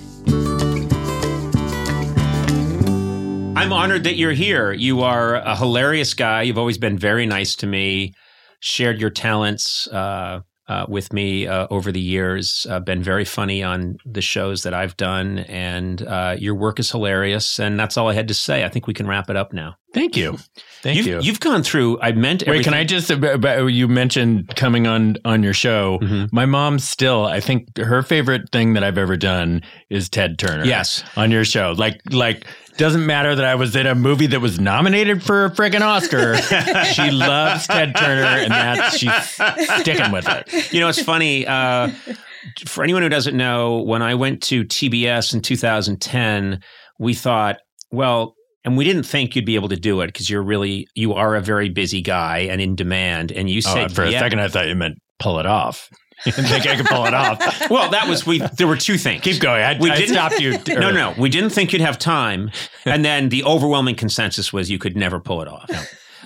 I'm 3.58 3.74
honored 3.74 4.03
that 4.03 4.15
you're 4.15 4.32
here. 4.32 4.72
You 4.72 5.01
are 5.01 5.36
a 5.36 5.56
hilarious 5.56 6.13
guy. 6.13 6.44
You've 6.44 6.60
always 6.60 6.77
been 6.77 7.00
very 7.00 7.25
nice 7.25 7.56
to 7.56 7.67
me, 7.67 8.13
shared 8.60 9.01
your 9.01 9.10
talents 9.10 9.88
uh, 9.88 10.41
uh, 10.67 10.86
with 10.88 11.12
me 11.12 11.48
uh, 11.48 11.65
over 11.72 11.91
the 11.91 12.00
years. 12.00 12.67
Uh, 12.70 12.79
been 12.79 13.01
very 13.01 13.25
funny 13.25 13.63
on 13.63 13.98
the 14.06 14.22
shows 14.22 14.62
that 14.63 14.74
I've 14.74 14.96
done, 14.98 15.39
and 15.39 16.01
uh, 16.03 16.36
your 16.38 16.53
work 16.53 16.79
is 16.79 16.91
hilarious. 16.91 17.60
And 17.60 17.79
that's 17.79 17.98
all 17.98 18.08
I 18.08 18.13
had 18.13 18.27
to 18.27 18.36
say. 18.36 18.63
I 18.63 18.70
think 18.70 18.86
we 18.86 18.94
can 18.94 19.08
wrap 19.08 19.32
it 19.32 19.36
up 19.36 19.51
now. 19.51 19.75
Thank 19.94 20.17
you. 20.17 20.38
Thank 20.82 20.98
you've, 20.98 21.08
you. 21.08 21.20
You've 21.22 21.39
gone 21.39 21.63
through. 21.63 22.00
I 22.01 22.12
meant. 22.12 22.44
Wait, 22.46 22.63
can 22.63 22.74
I 22.74 22.84
just? 22.84 23.10
You 23.10 23.88
mentioned 23.88 24.56
coming 24.56 24.86
on 24.86 25.17
on 25.25 25.44
your 25.44 25.53
show. 25.53 26.00
Mhm. 26.01 26.32
My 26.32 26.46
mom 26.46 26.79
still, 26.79 27.25
I 27.25 27.39
think 27.39 27.77
her 27.77 28.03
favorite 28.03 28.51
thing 28.51 28.74
that 28.74 28.84
I've 28.84 28.98
ever 28.98 29.17
done 29.17 29.63
is 29.89 30.10
Ted 30.10 30.38
Turner. 30.38 30.65
Yes. 30.65 31.03
on 31.15 31.32
your 31.32 31.46
show. 31.46 31.74
Like, 31.75 32.01
like 32.12 32.46
doesn't 32.77 33.06
matter 33.06 33.36
that 33.36 33.46
I 33.46 33.56
was 33.56 33.75
in 33.75 33.88
a 33.88 33.96
movie 33.96 34.27
that 34.27 34.39
was 34.39 34.60
nominated 34.60 35.24
for 35.24 35.46
a 35.46 35.50
friggin' 35.50 35.82
Oscar. 35.82 36.38
she 36.94 37.10
loves 37.10 37.65
Ted 37.65 37.96
Turner, 37.96 38.22
and 38.22 38.51
that's 38.51 38.98
she's 38.98 39.12
sticking 39.79 40.12
with 40.12 40.27
it. 40.27 40.72
You 40.72 40.82
know, 40.82 40.89
it's 40.89 41.01
funny. 41.01 41.48
Uh, 41.48 41.89
for 42.65 42.84
anyone 42.84 43.01
who 43.01 43.10
doesn't 43.10 43.36
know, 43.36 43.79
when 43.82 44.01
I 44.01 44.13
went 44.15 44.44
to 44.44 44.63
TBS 44.63 45.34
in 45.34 45.41
2010, 45.41 46.62
we 47.00 47.13
thought, 47.13 47.58
well, 47.91 48.36
and 48.67 48.77
we 48.77 48.83
didn't 48.83 49.03
think 49.03 49.36
you'd 49.36 49.45
be 49.45 49.55
able 49.55 49.69
to 49.69 49.75
do 49.77 50.01
it 50.01 50.07
because 50.07 50.29
you're 50.29 50.43
really, 50.43 50.88
you 50.93 51.13
are 51.13 51.36
a 51.36 51.41
very 51.41 51.69
busy 51.69 52.01
guy 52.01 52.39
and 52.39 52.59
in 52.62 52.75
demand. 52.75 53.31
And 53.31 53.50
you 53.50 53.59
Oh, 53.65 53.74
said, 53.74 53.91
for 53.93 54.03
a 54.03 54.12
second, 54.12 54.39
I 54.41 54.50
thought 54.50 54.67
you 54.67 54.75
meant 54.75 54.97
pull 55.19 55.39
it 55.39 55.45
off. 55.45 55.89
You 56.25 56.31
didn't 56.31 56.50
think 56.50 56.65
I 56.65 56.75
could 56.75 56.88
pull 56.88 57.05
it 57.05 57.13
off. 57.13 57.39
Well, 57.69 57.91
that 57.91 58.07
was 58.09 58.25
we. 58.25 58.39
There 58.57 58.65
were 58.65 58.75
two 58.75 58.97
things. 58.97 59.21
Keep 59.21 59.39
going. 59.39 59.62
I, 59.62 59.77
We 59.79 59.91
I 59.91 59.97
didn't- 59.97 60.15
stopped 60.15 60.39
you. 60.39 60.57
No, 60.67 60.89
no, 60.89 61.13
we 61.15 61.29
didn't 61.29 61.51
think 61.51 61.71
you'd 61.71 61.81
have 61.83 62.00
time, 62.00 62.50
and 62.86 63.05
then 63.05 63.29
the 63.29 63.43
overwhelming 63.43 63.93
consensus 63.95 64.51
was 64.51 64.71
you 64.71 64.79
could 64.79 64.97
never 64.97 65.19
pull 65.19 65.43
it 65.43 65.47
off. 65.47 65.69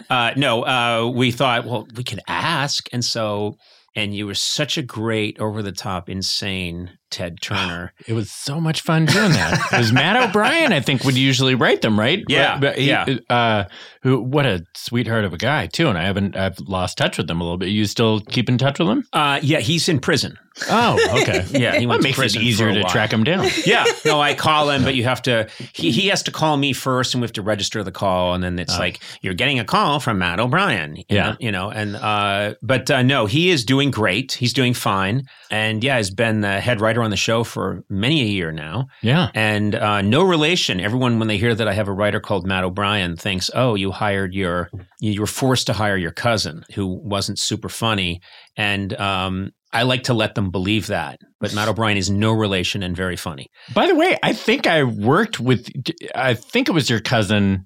Uh, 0.10 0.32
no, 0.38 0.64
uh, 0.66 1.12
we 1.14 1.30
thought, 1.32 1.66
well, 1.66 1.88
we 1.96 2.06
could 2.06 2.22
ask, 2.30 2.88
and 2.94 3.04
so, 3.04 3.58
and 3.94 4.16
you 4.16 4.26
were 4.28 4.34
such 4.34 4.78
a 4.78 4.82
great, 4.82 5.38
over 5.42 5.62
the 5.62 5.74
top, 5.74 6.08
insane 6.10 6.92
Ted 7.12 7.42
Turner. 7.42 7.94
It 8.08 8.14
was 8.14 8.32
so 8.32 8.60
much 8.60 8.82
fun 8.82 9.06
doing 9.06 9.32
that. 9.34 9.60
It 9.74 9.78
was 9.78 9.92
Matt 9.92 10.22
O'Brien, 10.30 10.74
I 10.74 10.80
think, 10.80 11.04
would 11.04 11.18
usually 11.18 11.54
write 11.56 11.82
them, 11.82 12.00
right? 12.00 12.24
Yeah, 12.28 12.58
But 12.60 12.78
he- 12.78 12.88
yeah. 12.88 13.06
Uh, 13.30 13.66
who? 14.02 14.20
What 14.22 14.46
a 14.48 14.66
sweetheart 14.76 15.26
of 15.26 15.34
a 15.34 15.38
guy 15.38 15.68
too. 15.68 15.88
And 15.88 15.98
I 15.98 16.04
haven't. 16.06 16.36
I've 16.36 16.58
lost 16.60 16.98
touch 16.98 17.18
with 17.20 17.30
him 17.30 17.40
a 17.40 17.44
little 17.44 17.58
bit. 17.60 17.70
You 17.70 17.86
still 17.86 18.22
keep 18.22 18.50
in 18.50 18.58
touch 18.58 18.80
with 18.80 18.88
him? 18.88 19.06
Uh, 19.14 19.40
yeah, 19.44 19.60
he's 19.60 19.88
in 19.88 20.00
prison. 20.00 20.38
Oh, 20.70 21.00
okay. 21.22 21.46
Yeah, 21.52 21.76
he 21.78 21.86
Well, 21.86 21.98
went 22.00 22.06
it 22.06 22.14
to 22.16 22.20
makes 22.22 22.36
it 22.36 22.42
easier 22.42 22.74
to 22.74 22.84
track 22.86 23.14
him 23.14 23.24
down. 23.24 23.48
Yeah, 23.66 23.86
no, 24.06 24.20
I 24.20 24.34
call 24.34 24.70
him, 24.72 24.84
but 24.84 24.96
you 24.96 25.04
have 25.04 25.22
to. 25.24 25.48
He 25.74 25.92
he 25.92 26.08
has 26.08 26.24
to 26.24 26.32
call 26.32 26.58
me 26.58 26.74
first, 26.74 27.14
and 27.14 27.22
we 27.22 27.26
have 27.26 27.34
to 27.34 27.42
register 27.44 27.84
the 27.84 27.92
call, 27.92 28.34
and 28.34 28.44
then 28.44 28.58
it's 28.58 28.76
Oh. 28.76 28.80
like 28.80 29.00
you're 29.22 29.36
getting 29.36 29.60
a 29.60 29.66
call 29.66 30.00
from 30.00 30.18
Matt 30.18 30.40
O'Brien. 30.40 30.96
you 30.96 31.04
Yeah. 31.10 31.30
know, 31.32 31.38
you 31.40 31.52
know, 31.52 31.70
and 31.70 31.96
uh, 31.96 32.56
but 32.64 32.90
uh, 32.90 33.04
no, 33.04 33.28
he 33.28 33.50
is 33.52 33.64
doing 33.64 33.92
great. 33.92 34.32
He's 34.34 34.52
doing 34.54 34.74
fine, 34.74 35.24
and 35.52 35.84
yeah, 35.84 35.98
he's 35.98 36.10
been 36.10 36.42
the 36.42 36.60
head 36.60 36.82
writer 36.82 37.01
on 37.04 37.10
the 37.10 37.18
show 37.18 37.44
for 37.44 37.84
many 37.90 38.22
a 38.22 38.26
year 38.26 38.52
now, 38.52 38.88
Yeah. 39.02 39.30
and 39.34 39.76
uh, 39.76 40.02
no 40.02 40.24
relation. 40.24 40.80
Everyone, 40.80 41.20
when 41.20 41.28
they 41.28 41.38
hear 41.38 41.56
that 41.56 41.68
I 41.68 41.74
have 41.74 41.88
a 41.88 41.94
writer 41.94 42.20
called 42.20 42.46
Matt 42.46 42.64
O'Brien, 42.64 43.16
thinks, 43.16 43.50
oh, 43.54 43.76
you 43.76 43.92
hired 43.92 44.34
your, 44.34 44.70
you 45.00 45.20
were 45.22 45.28
forced 45.28 45.68
to 45.68 45.74
hire 45.74 45.98
your 45.98 46.12
cousin 46.12 46.64
who 46.76 46.88
wasn't 47.04 47.40
super 47.40 47.70
funny, 47.70 48.22
and 48.58 48.94
um, 49.00 49.52
I 49.74 49.84
like 49.84 50.04
to 50.04 50.14
let 50.14 50.36
them 50.36 50.52
believe 50.52 50.88
that. 50.88 51.20
But 51.40 51.54
Matt 51.56 51.68
O'Brien 51.70 51.98
is 51.98 52.10
no 52.10 52.34
relation 52.34 52.84
and 52.84 52.96
very 52.96 53.16
funny. 53.16 53.48
By 53.74 53.88
the 53.88 53.96
way, 53.96 54.18
I 54.22 54.34
think 54.34 54.68
I 54.68 54.84
worked 54.84 55.40
with. 55.40 55.68
I 56.14 56.34
think 56.36 56.68
it 56.70 56.74
was 56.74 56.90
your 56.90 57.00
cousin 57.00 57.66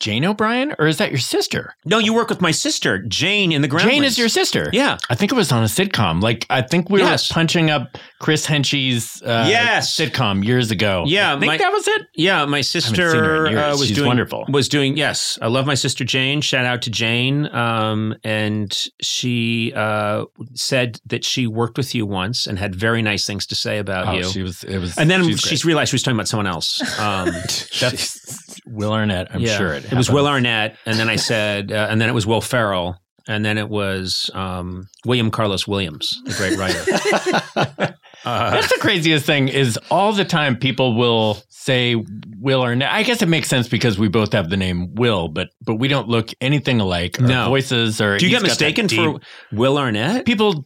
Jane 0.00 0.24
O'Brien, 0.24 0.74
or 0.78 0.86
is 0.86 0.98
that 0.98 1.10
your 1.10 1.18
sister? 1.18 1.74
No, 1.84 1.98
you 1.98 2.14
work 2.14 2.28
with 2.28 2.40
my 2.40 2.50
sister, 2.52 2.98
Jane, 3.02 3.50
in 3.52 3.62
the 3.62 3.68
ground. 3.68 3.88
Jane 3.90 4.04
is 4.04 4.18
your 4.18 4.28
sister. 4.28 4.70
Yeah. 4.72 4.98
I 5.10 5.14
think 5.14 5.32
it 5.32 5.34
was 5.34 5.50
on 5.50 5.62
a 5.62 5.66
sitcom. 5.66 6.20
Like 6.22 6.46
I 6.50 6.62
think 6.62 6.88
we 6.88 7.00
Yes. 7.00 7.28
were 7.30 7.34
punching 7.34 7.70
up 7.70 7.96
Chris 8.20 8.46
Henchy's 8.46 9.22
uh, 9.22 9.46
Yes. 9.48 9.96
sitcom 9.96 10.44
years 10.44 10.70
ago. 10.70 11.04
Yeah, 11.06 11.34
I 11.34 11.38
think 11.40 11.50
my- 11.50 11.56
that 11.58 11.72
was 11.72 11.88
it. 11.88 12.02
Yeah, 12.14 12.44
my 12.44 12.60
sister 12.60 13.46
uh, 13.48 13.70
was 13.72 13.86
She's 13.88 13.96
doing 13.96 14.06
wonderful. 14.08 14.44
Was 14.48 14.68
doing 14.68 14.96
yes. 14.96 15.38
I 15.42 15.48
love 15.48 15.66
my 15.66 15.74
sister 15.74 16.04
Jane. 16.04 16.40
Shout 16.40 16.64
out 16.64 16.82
to 16.82 16.90
Jane. 16.90 17.46
Um, 17.54 18.14
and 18.24 18.72
she 19.02 19.72
uh, 19.74 20.24
said 20.54 21.00
that 21.06 21.24
she 21.24 21.46
worked 21.46 21.76
with 21.76 21.94
you 21.94 22.06
once 22.06 22.46
and 22.46 22.58
had 22.58 22.74
very 22.74 23.02
nice 23.02 23.26
things 23.26 23.46
to 23.46 23.54
say 23.54 23.78
about 23.78 24.06
Oh, 24.08 24.12
you. 24.12 24.24
she 24.24 24.42
was. 24.42 24.62
It 24.64 24.78
was. 24.78 24.96
and 24.96 25.10
then 25.10 25.24
she's 25.24 25.40
she's, 25.40 25.64
realized 25.64 25.90
she 25.90 25.94
was 25.96 26.02
talking 26.02 26.16
about 26.16 26.28
someone 26.28 26.46
else. 26.46 26.80
Um, 26.98 27.30
that's 27.80 28.60
Will 28.66 28.92
Arnett. 28.92 29.28
I'm 29.34 29.40
yeah. 29.40 29.56
sure 29.56 29.72
it. 29.74 29.87
It 29.90 29.94
was. 29.96 30.10
Will 30.10 30.26
Arnett, 30.26 30.76
and 30.86 30.98
then 30.98 31.08
I 31.08 31.16
said, 31.30 31.72
uh, 31.72 31.88
and 31.90 32.00
then 32.00 32.08
it 32.08 32.12
was 32.12 32.26
Will 32.26 32.40
Ferrell, 32.40 32.96
and 33.26 33.44
then 33.44 33.58
it 33.58 33.68
was 33.68 34.30
um, 34.34 34.86
William 35.04 35.30
Carlos 35.30 35.66
Williams, 35.66 36.20
the 36.24 36.34
great 36.34 36.58
writer. 36.58 37.94
uh, 38.24 38.50
That's 38.50 38.68
the 38.72 38.78
craziest 38.80 39.24
thing 39.26 39.48
is 39.48 39.78
all 39.90 40.12
the 40.12 40.24
time 40.24 40.56
people 40.56 40.96
will 40.96 41.42
say 41.50 41.94
Will 42.40 42.62
Arnett. 42.62 42.90
I 42.92 43.02
guess 43.02 43.20
it 43.22 43.28
makes 43.28 43.48
sense 43.48 43.68
because 43.68 43.98
we 43.98 44.08
both 44.08 44.32
have 44.32 44.48
the 44.50 44.56
name 44.56 44.94
Will, 44.94 45.28
but 45.28 45.48
but 45.64 45.74
we 45.76 45.88
don't 45.88 46.08
look 46.08 46.30
anything 46.40 46.80
alike. 46.80 47.20
Our 47.20 47.26
No. 47.26 47.48
voices 47.48 48.00
or 48.00 48.16
do 48.18 48.24
you 48.26 48.30
get 48.30 48.42
mistaken 48.42 48.88
for 48.88 49.20
Will 49.52 49.76
Arnett? 49.78 50.24
people? 50.24 50.64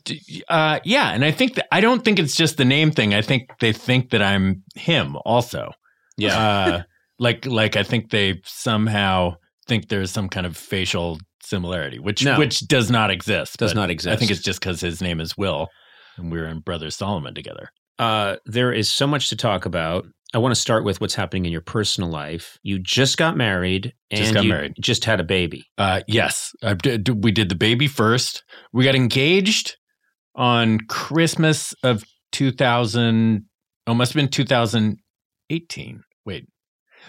Uh, 0.49 0.79
yeah, 0.85 1.11
and 1.11 1.25
I 1.25 1.31
think 1.33 1.55
that, 1.57 1.67
I 1.75 1.81
don't 1.81 2.05
think 2.05 2.19
it's 2.19 2.37
just 2.37 2.57
the 2.57 2.65
name 2.65 2.91
thing. 2.93 3.15
I 3.15 3.23
think 3.23 3.51
they 3.61 3.73
think 3.73 4.11
that 4.11 4.23
I'm 4.23 4.63
him 4.75 5.17
also. 5.25 5.73
Yeah. 6.17 6.39
Uh, 6.39 6.83
like 7.19 7.47
like 7.47 7.77
I 7.77 7.83
think 7.83 8.11
they 8.11 8.41
somehow 8.45 9.35
think 9.67 9.89
there's 9.89 10.11
some 10.11 10.29
kind 10.29 10.47
of 10.47 10.57
facial 10.57 11.19
similarity, 11.43 11.99
which 11.99 12.25
No. 12.25 12.39
which 12.39 12.61
does 12.67 12.91
not 12.91 13.11
exist. 13.11 13.57
Does 13.59 13.75
not 13.75 13.91
exist. 13.91 14.13
I 14.13 14.17
think 14.17 14.31
it's 14.31 14.43
just 14.43 14.61
because 14.61 14.81
his 14.81 15.01
name 15.01 15.21
is 15.21 15.37
Will, 15.37 15.69
and 16.17 16.31
we're 16.33 16.47
in 16.47 16.61
Brothers 16.61 16.97
Solomon 16.97 17.35
together. 17.35 17.69
uh, 17.99 18.37
there 18.47 18.73
is 18.73 18.91
so 18.91 19.07
much 19.07 19.29
to 19.29 19.37
talk 19.37 19.65
about. 19.67 20.07
I 20.35 20.39
want 20.39 20.55
to 20.55 20.61
start 20.61 20.83
with 20.85 20.99
what's 21.01 21.15
happening 21.15 21.45
in 21.45 21.53
your 21.53 21.61
personal 21.61 22.09
life. 22.09 22.59
You 22.63 22.79
just 22.79 23.19
got 23.19 23.37
married 23.37 23.93
and 24.11 24.19
Just 24.21 24.33
got 24.35 24.45
you 24.45 24.49
married. 24.49 24.73
just 24.81 25.05
had 25.05 25.21
a 25.21 25.25
baby. 25.25 25.67
Uh, 25.77 26.01
yes, 26.09 26.53
I 26.63 26.73
did, 26.73 27.23
we 27.23 27.31
did 27.33 27.51
the 27.51 27.55
baby 27.55 27.87
first. 27.87 28.43
We 28.73 28.83
got 28.85 28.95
engaged 28.95 29.77
on 30.35 30.79
Christmas 30.89 31.75
of 31.85 32.03
2000. 32.33 33.45
Oh, 33.87 33.95
must 33.95 34.15
have 34.15 34.21
been 34.21 34.29
2018. 34.31 36.03
Wait, 36.25 36.47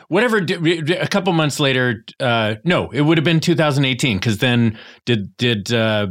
whatever. 0.08 0.38
A 0.38 1.08
couple 1.08 1.34
months 1.34 1.60
later, 1.60 2.04
uh, 2.20 2.56
no, 2.64 2.90
it 2.92 3.02
would 3.02 3.18
have 3.18 3.26
been 3.26 3.40
2018 3.40 4.18
because 4.18 4.38
then 4.40 4.78
did 5.06 5.36
did 5.38 5.74
uh, 5.74 6.08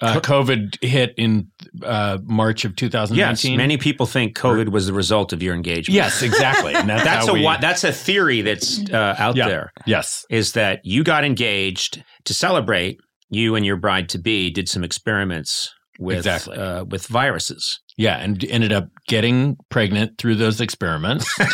uh, 0.00 0.20
COVID 0.20 0.82
hit 0.82 1.14
in 1.16 1.48
uh, 1.82 2.18
March 2.24 2.64
of 2.64 2.76
2019? 2.76 3.52
Yes, 3.52 3.56
many 3.56 3.76
people 3.76 4.06
think 4.06 4.36
COVID 4.36 4.70
was 4.70 4.86
the 4.86 4.92
result 4.92 5.32
of 5.32 5.42
your 5.42 5.54
engagement. 5.54 5.94
Yes, 5.94 6.22
exactly. 6.22 6.74
And 6.74 6.88
that's 6.88 7.04
that's 7.04 7.28
a 7.28 7.32
we- 7.32 7.42
that's 7.60 7.84
a 7.84 7.92
theory 7.92 8.42
that's 8.42 8.80
uh, 8.90 9.14
out 9.18 9.36
Yeah. 9.36 9.48
there. 9.48 9.72
yes. 9.86 10.24
Is 10.30 10.52
that 10.52 10.80
you 10.84 11.02
got 11.04 11.24
engaged 11.24 12.02
to 12.24 12.34
celebrate? 12.34 13.00
You 13.30 13.56
and 13.56 13.66
your 13.66 13.76
bride 13.76 14.08
to 14.10 14.18
be 14.18 14.50
did 14.50 14.70
some 14.70 14.82
experiments 14.82 15.74
with 15.98 16.18
Exactly. 16.18 16.56
uh, 16.56 16.84
with 16.84 17.06
viruses. 17.06 17.80
Yeah, 17.96 18.18
and 18.18 18.44
ended 18.44 18.72
up 18.72 18.88
getting 19.08 19.56
pregnant 19.70 20.18
through 20.18 20.36
those 20.36 20.60
experiments. 20.60 21.26
um, 21.40 21.48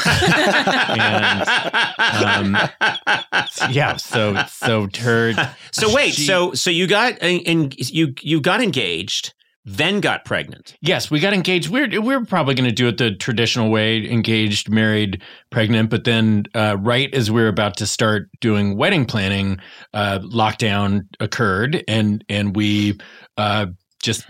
yeah, 3.70 3.96
so 3.96 4.36
so 4.48 4.88
her 4.98 5.32
so 5.72 5.92
wait, 5.94 6.14
she- 6.14 6.26
so 6.26 6.52
so 6.52 6.70
you 6.70 6.86
got 6.86 7.14
and 7.22 7.74
you 7.78 8.14
you 8.20 8.40
got 8.40 8.60
engaged, 8.62 9.32
then 9.64 10.00
got 10.00 10.24
pregnant. 10.26 10.76
yes, 10.82 11.10
we 11.10 11.18
got 11.20 11.32
engaged. 11.32 11.70
We're 11.70 11.88
we 11.88 11.98
we're 11.98 12.24
probably 12.24 12.54
going 12.54 12.68
to 12.68 12.74
do 12.74 12.88
it 12.88 12.98
the 12.98 13.14
traditional 13.14 13.70
way: 13.70 14.06
engaged, 14.08 14.68
married, 14.68 15.22
pregnant. 15.50 15.88
But 15.90 16.04
then, 16.04 16.44
uh, 16.54 16.76
right 16.78 17.12
as 17.14 17.30
we 17.30 17.42
are 17.42 17.48
about 17.48 17.76
to 17.78 17.86
start 17.86 18.28
doing 18.40 18.76
wedding 18.76 19.06
planning, 19.06 19.58
uh, 19.94 20.18
lockdown 20.20 21.06
occurred, 21.20 21.82
and 21.88 22.22
and 22.28 22.54
we 22.54 22.98
uh, 23.38 23.66
just 24.04 24.24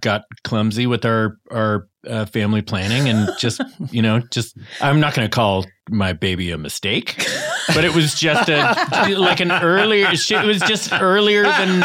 got 0.00 0.22
clumsy 0.44 0.86
with 0.86 1.04
our 1.04 1.36
our 1.50 1.86
uh, 2.08 2.24
family 2.26 2.62
planning 2.62 3.08
and 3.08 3.28
just 3.38 3.60
you 3.90 4.00
know 4.00 4.20
just 4.30 4.56
I'm 4.80 5.00
not 5.00 5.14
going 5.14 5.28
to 5.28 5.34
call 5.34 5.66
my 5.90 6.14
baby 6.14 6.50
a 6.50 6.56
mistake, 6.56 7.14
but 7.74 7.84
it 7.84 7.94
was 7.94 8.14
just 8.18 8.48
a 8.48 8.74
like 9.18 9.40
an 9.40 9.52
earlier. 9.52 10.14
She, 10.16 10.34
it 10.34 10.46
was 10.46 10.60
just 10.62 10.90
earlier 10.94 11.42
than 11.42 11.84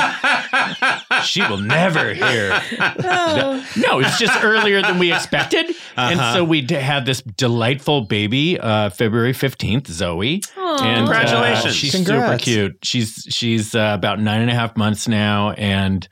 she 1.25 1.41
will 1.41 1.57
never 1.57 2.13
hear. 2.13 2.61
No, 3.01 3.63
no 3.77 3.99
it's 3.99 4.17
just 4.17 4.41
earlier 4.43 4.81
than 4.81 4.99
we 4.99 5.11
expected, 5.13 5.65
and 5.97 6.19
Uh-huh. 6.19 6.33
so 6.33 6.43
we 6.45 6.65
had 6.69 7.05
this 7.05 7.21
delightful 7.21 8.01
baby, 8.01 8.57
uh, 8.59 8.89
February 8.89 9.33
fifteenth, 9.33 9.87
Zoe. 9.87 10.41
And 10.55 10.81
uh, 10.81 10.95
Congratulations. 10.95 11.75
she's 11.75 11.91
Congrats. 11.95 12.43
super 12.43 12.43
cute. 12.43 12.77
She's 12.83 13.27
she's 13.29 13.75
uh, 13.75 13.91
about 13.97 14.19
nine 14.21 14.41
and 14.41 14.49
a 14.49 14.55
half 14.55 14.77
months 14.77 15.07
now, 15.09 15.51
and 15.51 16.07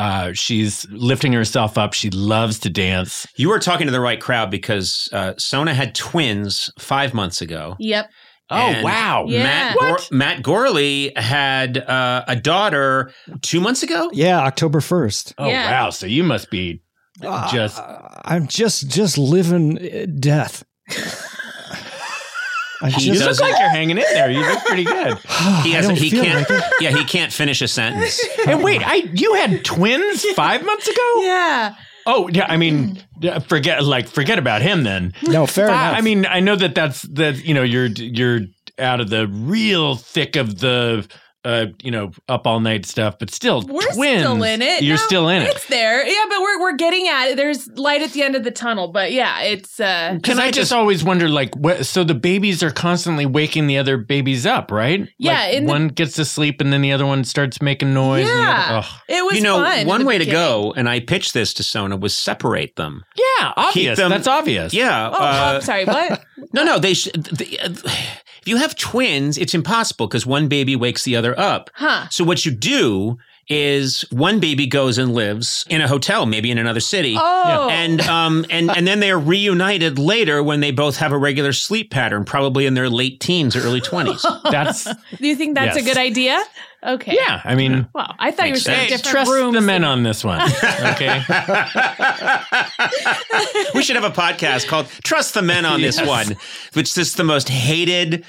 uh, 0.00 0.32
she's 0.32 0.86
lifting 0.90 1.32
herself 1.32 1.76
up. 1.76 1.92
She 1.92 2.08
loves 2.10 2.58
to 2.60 2.70
dance. 2.70 3.26
You 3.36 3.50
were 3.50 3.58
talking 3.58 3.86
to 3.86 3.92
the 3.92 4.00
right 4.00 4.20
crowd 4.20 4.50
because 4.50 5.08
uh, 5.12 5.34
Sona 5.36 5.74
had 5.74 5.94
twins 5.94 6.70
five 6.78 7.12
months 7.12 7.42
ago. 7.42 7.76
Yep. 7.78 8.08
Oh 8.52 8.82
wow. 8.82 9.26
Yeah. 9.28 9.42
Matt, 9.44 9.76
Gor- 9.78 9.98
Matt 10.10 10.42
Gorley 10.42 11.12
had 11.14 11.78
uh, 11.78 12.24
a 12.26 12.34
daughter 12.34 13.12
two 13.42 13.60
months 13.60 13.82
ago. 13.84 14.10
Yeah, 14.12 14.40
October 14.40 14.80
1st. 14.80 15.34
Oh 15.38 15.48
Yeah. 15.48 15.70
wow. 15.70 15.90
So 15.90 16.06
you 16.06 16.24
must 16.24 16.50
be 16.50 16.82
just 17.52 17.78
Uh, 17.78 17.98
I'm 18.24 18.48
just 18.48 18.88
just 18.88 19.18
living 19.18 19.78
uh, 19.78 20.06
death. 20.18 20.64
I 22.82 22.90
He 22.90 23.06
you 23.06 23.12
just 23.12 23.20
look 23.20 23.30
doesn't- 23.30 23.46
like 23.50 23.58
you're 23.60 23.68
hanging 23.68 23.98
in 23.98 24.04
there. 24.14 24.30
You 24.30 24.40
look 24.40 24.64
pretty 24.64 24.84
good. 24.84 25.18
He 25.28 25.72
I 25.74 25.76
has. 25.76 25.86
don't 25.88 25.96
He 25.98 26.10
feel 26.10 26.24
can't. 26.24 26.48
like 26.48 26.58
it. 26.62 26.72
yeah, 26.80 26.90
he 26.90 27.04
can't 27.04 27.32
finish 27.32 27.60
a 27.62 27.68
sentence. 27.68 28.20
and 28.46 28.62
wait, 28.62 28.82
I 28.86 28.96
you 29.12 29.34
had 29.34 29.64
twins 29.64 30.24
five 30.34 30.64
months 30.64 30.88
ago? 30.88 31.22
Yeah. 31.22 31.74
Oh 32.06 32.28
yeah. 32.32 32.46
I 32.48 32.56
mean, 32.56 33.02
forget 33.46 33.84
like 33.84 34.08
forget 34.08 34.38
about 34.38 34.62
him 34.62 34.84
then. 34.84 35.12
No, 35.22 35.46
fair 35.46 35.68
Fi- 35.68 35.72
enough. 35.88 35.98
I 35.98 36.00
mean, 36.00 36.24
I 36.26 36.40
know 36.40 36.56
that 36.56 36.74
that's 36.74 37.02
that. 37.02 37.44
You 37.44 37.52
know, 37.54 37.62
you're 37.62 37.86
you're 37.86 38.40
out 38.78 39.00
of 39.00 39.10
the 39.10 39.26
real 39.28 39.96
thick 39.96 40.36
of 40.36 40.58
the. 40.60 41.06
Uh, 41.42 41.68
you 41.82 41.90
know, 41.90 42.10
up 42.28 42.46
all 42.46 42.60
night 42.60 42.84
stuff, 42.84 43.18
but 43.18 43.30
still, 43.30 43.62
We're 43.62 43.80
twins. 43.94 44.20
still 44.20 44.42
in 44.42 44.60
it. 44.60 44.82
You're 44.82 44.96
No, 44.98 45.02
still 45.06 45.28
in 45.30 45.40
it. 45.40 45.48
It's 45.48 45.66
there. 45.68 46.06
Yeah, 46.06 46.24
but 46.28 46.38
we're 46.42 46.60
we're 46.60 46.76
getting 46.76 47.08
at 47.08 47.28
it. 47.28 47.36
There's 47.38 47.66
light 47.78 48.02
at 48.02 48.10
the 48.12 48.22
end 48.22 48.36
of 48.36 48.44
the 48.44 48.50
tunnel. 48.50 48.88
But 48.88 49.12
yeah, 49.12 49.40
it's 49.40 49.80
uh 49.80 50.12
Because 50.16 50.38
I, 50.38 50.50
just 50.50 50.70
always 50.70 51.02
wonder, 51.02 51.30
like, 51.30 51.54
what, 51.56 51.86
so 51.86 52.04
the 52.04 52.12
babies 52.14 52.62
are 52.62 52.70
constantly 52.70 53.24
waking 53.24 53.68
the 53.68 53.78
other 53.78 53.96
babies 53.96 54.44
up, 54.44 54.70
right? 54.70 55.08
Yeah, 55.16 55.32
Like, 55.40 55.54
in 55.54 55.64
the- 55.64 55.70
one 55.72 55.88
gets 55.88 56.16
to 56.16 56.26
sleep 56.26 56.60
and 56.60 56.70
then 56.74 56.82
the 56.82 56.92
other 56.92 57.06
one 57.06 57.24
starts 57.24 57.62
making 57.62 57.94
noise. 57.94 58.28
and 58.28 58.38
Yeah. 58.38 58.66
other- 58.80 58.86
it 59.08 59.24
was 59.24 59.36
you 59.36 59.40
know, 59.42 59.62
fun 59.64 59.86
one 59.86 60.00
the 60.02 60.06
way 60.06 60.18
to 60.18 60.26
go, 60.26 60.74
and 60.76 60.90
I 60.90 61.00
pitched 61.00 61.32
this 61.32 61.54
to 61.54 61.62
Sona, 61.62 61.96
was 61.96 62.14
separate 62.14 62.76
them. 62.76 63.02
yeah, 63.16 63.54
obvious. 63.56 63.96
them- 63.96 64.10
That's 64.10 64.28
obvious. 64.28 64.74
Yeah. 64.74 65.08
Oh, 65.10 65.14
uh, 65.14 65.52
I'm 65.54 65.60
sorry. 65.62 65.86
What? 65.86 66.22
No, 66.52 66.64
no. 66.64 66.78
They. 66.78 66.94
Sh- 66.94 67.08
the, 67.14 67.60
uh, 67.60 67.68
if 68.40 68.48
you 68.48 68.56
have 68.56 68.76
twins, 68.76 69.36
it's 69.38 69.54
impossible 69.54 70.06
because 70.06 70.24
one 70.26 70.48
baby 70.48 70.76
wakes 70.76 71.04
the 71.04 71.16
other 71.16 71.38
up. 71.38 71.70
Huh? 71.74 72.08
So 72.10 72.24
what 72.24 72.44
you 72.44 72.52
do 72.52 73.18
is 73.52 74.02
one 74.12 74.38
baby 74.38 74.64
goes 74.66 74.96
and 74.96 75.12
lives 75.12 75.64
in 75.68 75.80
a 75.80 75.88
hotel, 75.88 76.24
maybe 76.24 76.52
in 76.52 76.58
another 76.58 76.78
city. 76.78 77.16
Oh, 77.18 77.68
And 77.68 78.00
um 78.02 78.46
and 78.48 78.70
and 78.70 78.86
then 78.86 79.00
they're 79.00 79.18
reunited 79.18 79.98
later 79.98 80.40
when 80.42 80.60
they 80.60 80.70
both 80.70 80.96
have 80.98 81.10
a 81.10 81.18
regular 81.18 81.52
sleep 81.52 81.90
pattern, 81.90 82.24
probably 82.24 82.64
in 82.66 82.74
their 82.74 82.88
late 82.88 83.18
teens 83.18 83.56
or 83.56 83.60
early 83.60 83.80
twenties. 83.80 84.24
That's, 84.50 84.84
do 84.84 85.26
you 85.26 85.34
think 85.36 85.56
that's 85.56 85.76
Yes. 85.76 85.84
a 85.84 85.88
good 85.88 85.98
idea? 85.98 86.40
Okay. 86.82 87.14
yeah, 87.14 87.42
I 87.44 87.54
mean, 87.56 87.86
Wow. 87.94 88.14
I 88.18 88.30
thought 88.30 88.46
you 88.46 88.54
were 88.54 88.58
saying 88.58 88.88
hey, 88.88 88.96
different 88.96 89.12
trust 89.12 89.30
rooms. 89.30 89.54
the 89.54 89.60
men 89.60 89.84
on 89.84 90.02
this 90.02 90.24
one. 90.24 90.40
Okay. 90.42 91.22
we 93.74 93.82
should 93.82 93.96
have 93.96 94.04
a 94.04 94.10
podcast 94.10 94.66
called 94.66 94.86
"Trust 95.04 95.34
the 95.34 95.42
Men" 95.42 95.64
on 95.64 95.80
this 95.82 95.98
Yes. 95.98 96.08
one, 96.08 96.36
which 96.72 96.96
is 96.96 97.14
the 97.14 97.24
most 97.24 97.48
hated, 97.48 98.24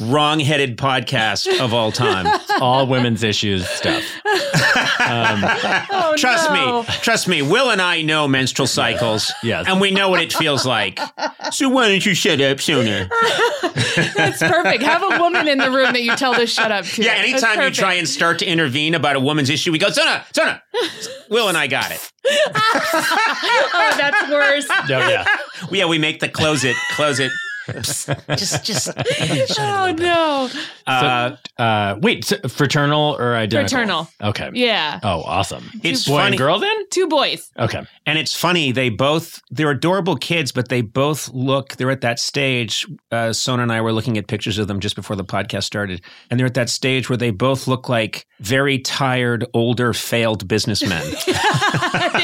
wrong-headed 0.00 0.76
podcast 0.76 1.60
of 1.60 1.72
all 1.72 1.92
time. 1.92 2.26
all 2.60 2.86
women's 2.86 3.22
issues 3.22 3.68
stuff. 3.68 4.02
Um, 5.00 5.44
Oh, 5.90 6.14
Trust 6.16 6.50
no. 6.50 6.82
me, 6.82 6.88
trust 7.02 7.28
me. 7.28 7.42
Will 7.42 7.70
and 7.70 7.80
I 7.80 8.02
know 8.02 8.26
menstrual 8.28 8.66
cycles, 8.66 9.32
Yes. 9.42 9.66
and 9.68 9.80
we 9.80 9.90
know 9.90 10.08
what 10.08 10.20
it 10.20 10.32
feels 10.32 10.66
like. 10.66 10.98
So 11.52 11.68
why 11.68 11.88
don't 11.88 12.04
you 12.04 12.14
shut 12.14 12.40
up 12.40 12.60
Sona? 12.60 13.08
That's 14.16 14.38
perfect. 14.40 14.82
Have 14.82 15.02
a 15.02 15.18
woman 15.20 15.48
in 15.48 15.58
the 15.58 15.70
room 15.70 15.92
that 15.92 16.02
you 16.02 16.14
tell 16.16 16.34
to 16.34 16.46
shut 16.46 16.72
up 16.72 16.84
to. 16.84 17.02
Yeah, 17.02 17.12
anytime 17.12 17.52
you 17.52 17.56
perfect. 17.58 17.76
Try 17.94 18.00
and 18.00 18.08
start 18.08 18.40
to 18.40 18.44
intervene 18.44 18.96
about 18.96 19.14
a 19.14 19.20
woman's 19.20 19.48
issue, 19.50 19.70
we 19.70 19.78
go, 19.78 19.88
Sona, 19.88 20.24
Sona. 20.32 20.60
Will 21.30 21.46
and 21.48 21.56
I 21.56 21.68
got 21.68 21.92
it. 21.92 22.12
Oh, 23.76 23.94
that's 23.96 24.30
worse. 24.30 24.66
oh, 24.70 24.84
yeah. 24.88 25.24
Yeah, 25.70 25.84
we 25.86 25.98
make 25.98 26.20
the 26.20 26.28
close 26.28 26.64
it, 26.64 26.76
close 26.92 27.20
it. 27.20 27.30
Just, 27.66 28.64
just. 28.64 28.90
Oh 29.58 29.92
no. 29.98 30.48
Uh, 30.86 31.36
Uh, 31.58 31.96
wait, 32.00 32.24
so 32.24 32.36
fraternal 32.48 33.16
or 33.18 33.34
identical? 33.36 33.68
Fraternal. 33.78 34.08
Okay. 34.22 34.50
Yeah. 34.54 34.98
Oh, 35.02 35.22
awesome. 35.22 35.70
it's 35.82 36.06
Boy 36.06 36.16
funny, 36.18 36.28
and 36.28 36.38
girl 36.38 36.58
then? 36.58 36.88
Two 36.90 37.06
boys. 37.06 37.50
Okay. 37.58 37.82
and 38.06 38.18
it's 38.18 38.34
funny. 38.34 38.72
They 38.72 38.88
both 38.90 39.40
they're 39.50 39.70
adorable 39.70 40.16
kids, 40.16 40.52
but 40.52 40.68
they 40.68 40.80
both 40.82 41.28
look. 41.32 41.76
They're 41.76 41.90
at 41.90 42.00
that 42.02 42.18
stage. 42.18 42.86
Uh, 43.10 43.32
Sona 43.32 43.62
and 43.62 43.72
I 43.72 43.80
were 43.80 43.92
looking 43.92 44.18
at 44.18 44.26
pictures 44.26 44.58
of 44.58 44.66
them 44.68 44.80
just 44.80 44.96
before 44.96 45.16
the 45.16 45.24
podcast 45.24 45.64
started, 45.64 46.00
and 46.30 46.38
they're 46.38 46.46
at 46.46 46.54
that 46.54 46.68
stage 46.70 47.08
where 47.08 47.16
they 47.16 47.30
both 47.30 47.66
look 47.66 47.88
like 47.88 48.26
very 48.40 48.78
tired, 48.78 49.46
older, 49.54 49.92
failed 49.92 50.46
businessmen. 50.48 51.02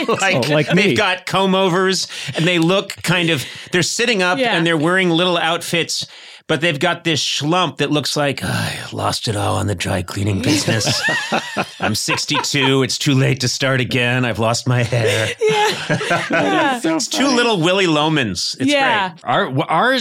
like, 0.09 0.35
Oh, 0.35 0.41
like 0.53 0.73
me. 0.75 0.83
they've 0.83 0.97
got 0.97 1.27
comb 1.27 1.55
overs 1.55 2.09
and 2.37 2.45
they 2.47 2.59
look 2.59 2.91
kind 3.03 3.31
of 3.31 3.45
they're 3.73 3.83
sitting 3.83 4.23
up 4.23 4.39
Yeah. 4.39 4.57
and 4.57 4.67
they're 4.67 4.77
wearing 4.77 5.11
little 5.11 5.30
outfits 5.39 6.07
but 6.47 6.61
they've 6.61 6.81
got 6.81 7.05
this 7.05 7.25
schlump 7.25 7.77
that 7.77 7.93
looks 7.93 8.17
like 8.17 8.41
"I 8.43 8.77
lost 8.93 9.29
it 9.29 9.37
all 9.37 9.55
on 9.59 9.69
the 9.69 9.77
dry 9.77 10.03
cleaning 10.03 10.43
business. 10.43 11.01
I'm 11.81 11.95
62. 11.95 12.83
It's 12.83 12.99
too 12.99 13.15
late 13.15 13.39
to 13.43 13.49
start 13.49 13.81
again. 13.81 14.25
I've 14.25 14.41
lost 14.41 14.67
my 14.67 14.83
hair. 14.83 15.29
Yeah. 15.41 16.81
It's 16.83 17.07
two 17.07 17.29
little 17.29 17.61
Willy 17.61 17.87
Lomans. 17.87 18.57
It's 18.59 18.69
yeah. 18.69 19.11
great. 19.11 19.25
Our 19.25 19.63
our 19.71 19.99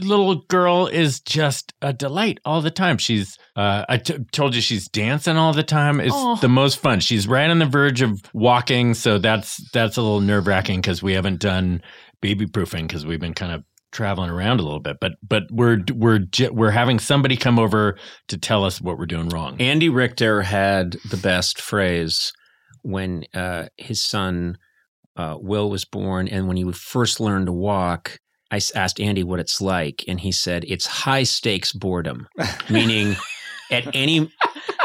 little 0.00 0.36
girl 0.48 0.88
is 0.88 1.20
just 1.20 1.72
a 1.82 1.92
delight 1.92 2.40
all 2.44 2.60
the 2.62 2.72
time. 2.72 2.98
She's 2.98 3.38
uh, 3.54 3.84
I 3.88 3.98
t- 3.98 4.18
told 4.32 4.56
you 4.56 4.60
she's 4.60 4.88
dancing 4.88 5.36
all 5.36 5.52
the 5.52 5.62
time. 5.62 6.00
It's 6.00 6.10
Oh. 6.12 6.34
the 6.36 6.48
most 6.48 6.80
fun. 6.80 6.98
She's 6.98 7.28
right 7.28 7.48
on 7.48 7.60
the 7.60 7.66
verge 7.66 8.02
of 8.02 8.20
walking, 8.32 8.94
so 8.94 9.18
that's 9.18 9.58
that's 9.70 9.96
a 9.98 10.02
little 10.02 10.20
nerve 10.20 10.48
wracking 10.48 10.80
because 10.80 11.00
we 11.00 11.12
haven't 11.12 11.38
done 11.38 11.80
baby 12.20 12.46
proofing 12.46 12.88
because 12.88 13.06
we've 13.06 13.20
been 13.20 13.34
kind 13.34 13.52
of 13.52 13.62
traveling 13.92 14.30
around 14.30 14.58
a 14.58 14.62
little 14.62 14.80
bit. 14.80 14.96
But 15.00 15.12
but 15.26 15.44
we're 15.50 15.78
we're 15.92 16.26
we're 16.50 16.70
having 16.70 16.98
somebody 16.98 17.36
come 17.36 17.58
over 17.58 17.96
to 18.28 18.38
tell 18.38 18.64
us 18.64 18.80
what 18.80 18.98
we're 18.98 19.06
doing 19.06 19.28
wrong. 19.28 19.60
Andy 19.60 19.88
Richter 19.88 20.42
had 20.42 20.92
the 21.10 21.16
best 21.16 21.60
phrase 21.60 22.32
when 22.82 23.24
uh, 23.34 23.66
his 23.76 24.02
son 24.02 24.58
uh, 25.16 25.36
Will 25.38 25.70
was 25.70 25.84
born, 25.84 26.26
and 26.28 26.48
when 26.48 26.56
he 26.56 26.70
first 26.72 27.20
learned 27.20 27.46
to 27.46 27.52
walk. 27.52 28.18
I 28.50 28.60
asked 28.74 29.00
Andy 29.00 29.24
what 29.24 29.40
it's 29.40 29.62
like, 29.62 30.04
and 30.06 30.20
he 30.20 30.30
said 30.30 30.66
it's 30.68 30.84
high 30.84 31.22
stakes 31.22 31.72
boredom, 31.72 32.28
meaning 32.70 33.16
at 33.70 33.86
any 33.94 34.30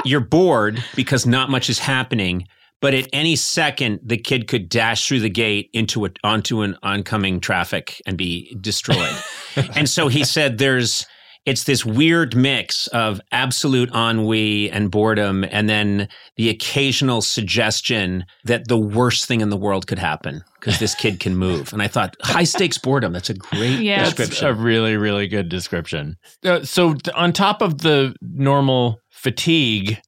you're 0.05 0.21
bored 0.21 0.81
because 0.95 1.25
not 1.25 1.49
much 1.49 1.69
is 1.69 1.79
happening, 1.79 2.47
but 2.81 2.93
at 2.93 3.07
any 3.13 3.35
second 3.35 3.99
the 4.03 4.17
kid 4.17 4.47
could 4.47 4.69
dash 4.69 5.07
through 5.07 5.19
the 5.19 5.29
gate 5.29 5.69
into 5.73 6.05
a, 6.05 6.09
onto 6.23 6.61
an 6.61 6.77
oncoming 6.83 7.39
traffic 7.39 8.01
and 8.05 8.17
be 8.17 8.55
destroyed. 8.61 9.15
and 9.75 9.89
so 9.89 10.07
he 10.07 10.23
said 10.23 10.57
there's 10.57 11.05
it's 11.45 11.63
this 11.63 11.85
weird 11.85 12.35
mix 12.35 12.87
of 12.87 13.21
absolute 13.31 13.89
ennui 13.95 14.69
and 14.69 14.91
boredom 14.91 15.45
and 15.49 15.69
then 15.69 16.09
the 16.35 16.49
occasional 16.49 17.21
suggestion 17.21 18.25
that 18.43 18.67
the 18.67 18.77
worst 18.77 19.25
thing 19.25 19.39
in 19.39 19.49
the 19.49 19.55
world 19.55 19.87
could 19.87 19.97
happen 19.97 20.43
because 20.59 20.77
this 20.79 20.93
kid 20.93 21.21
can 21.21 21.37
move 21.37 21.71
and 21.71 21.81
i 21.81 21.87
thought 21.87 22.17
high 22.21 22.43
stakes 22.43 22.77
boredom 22.77 23.13
that's 23.13 23.29
a 23.29 23.33
great 23.33 23.79
Yeah. 23.79 24.03
That's 24.03 24.15
description 24.15 24.47
a 24.47 24.53
really, 24.53 24.97
really 24.97 25.27
good 25.27 25.47
description. 25.49 26.17
Uh, 26.43 26.63
so, 26.63 26.93
th- 26.93 27.15
on 27.15 27.31
top 27.31 27.61
of 27.61 27.79
the 27.79 28.13
normal 28.21 28.99
fatigue, 29.09 29.99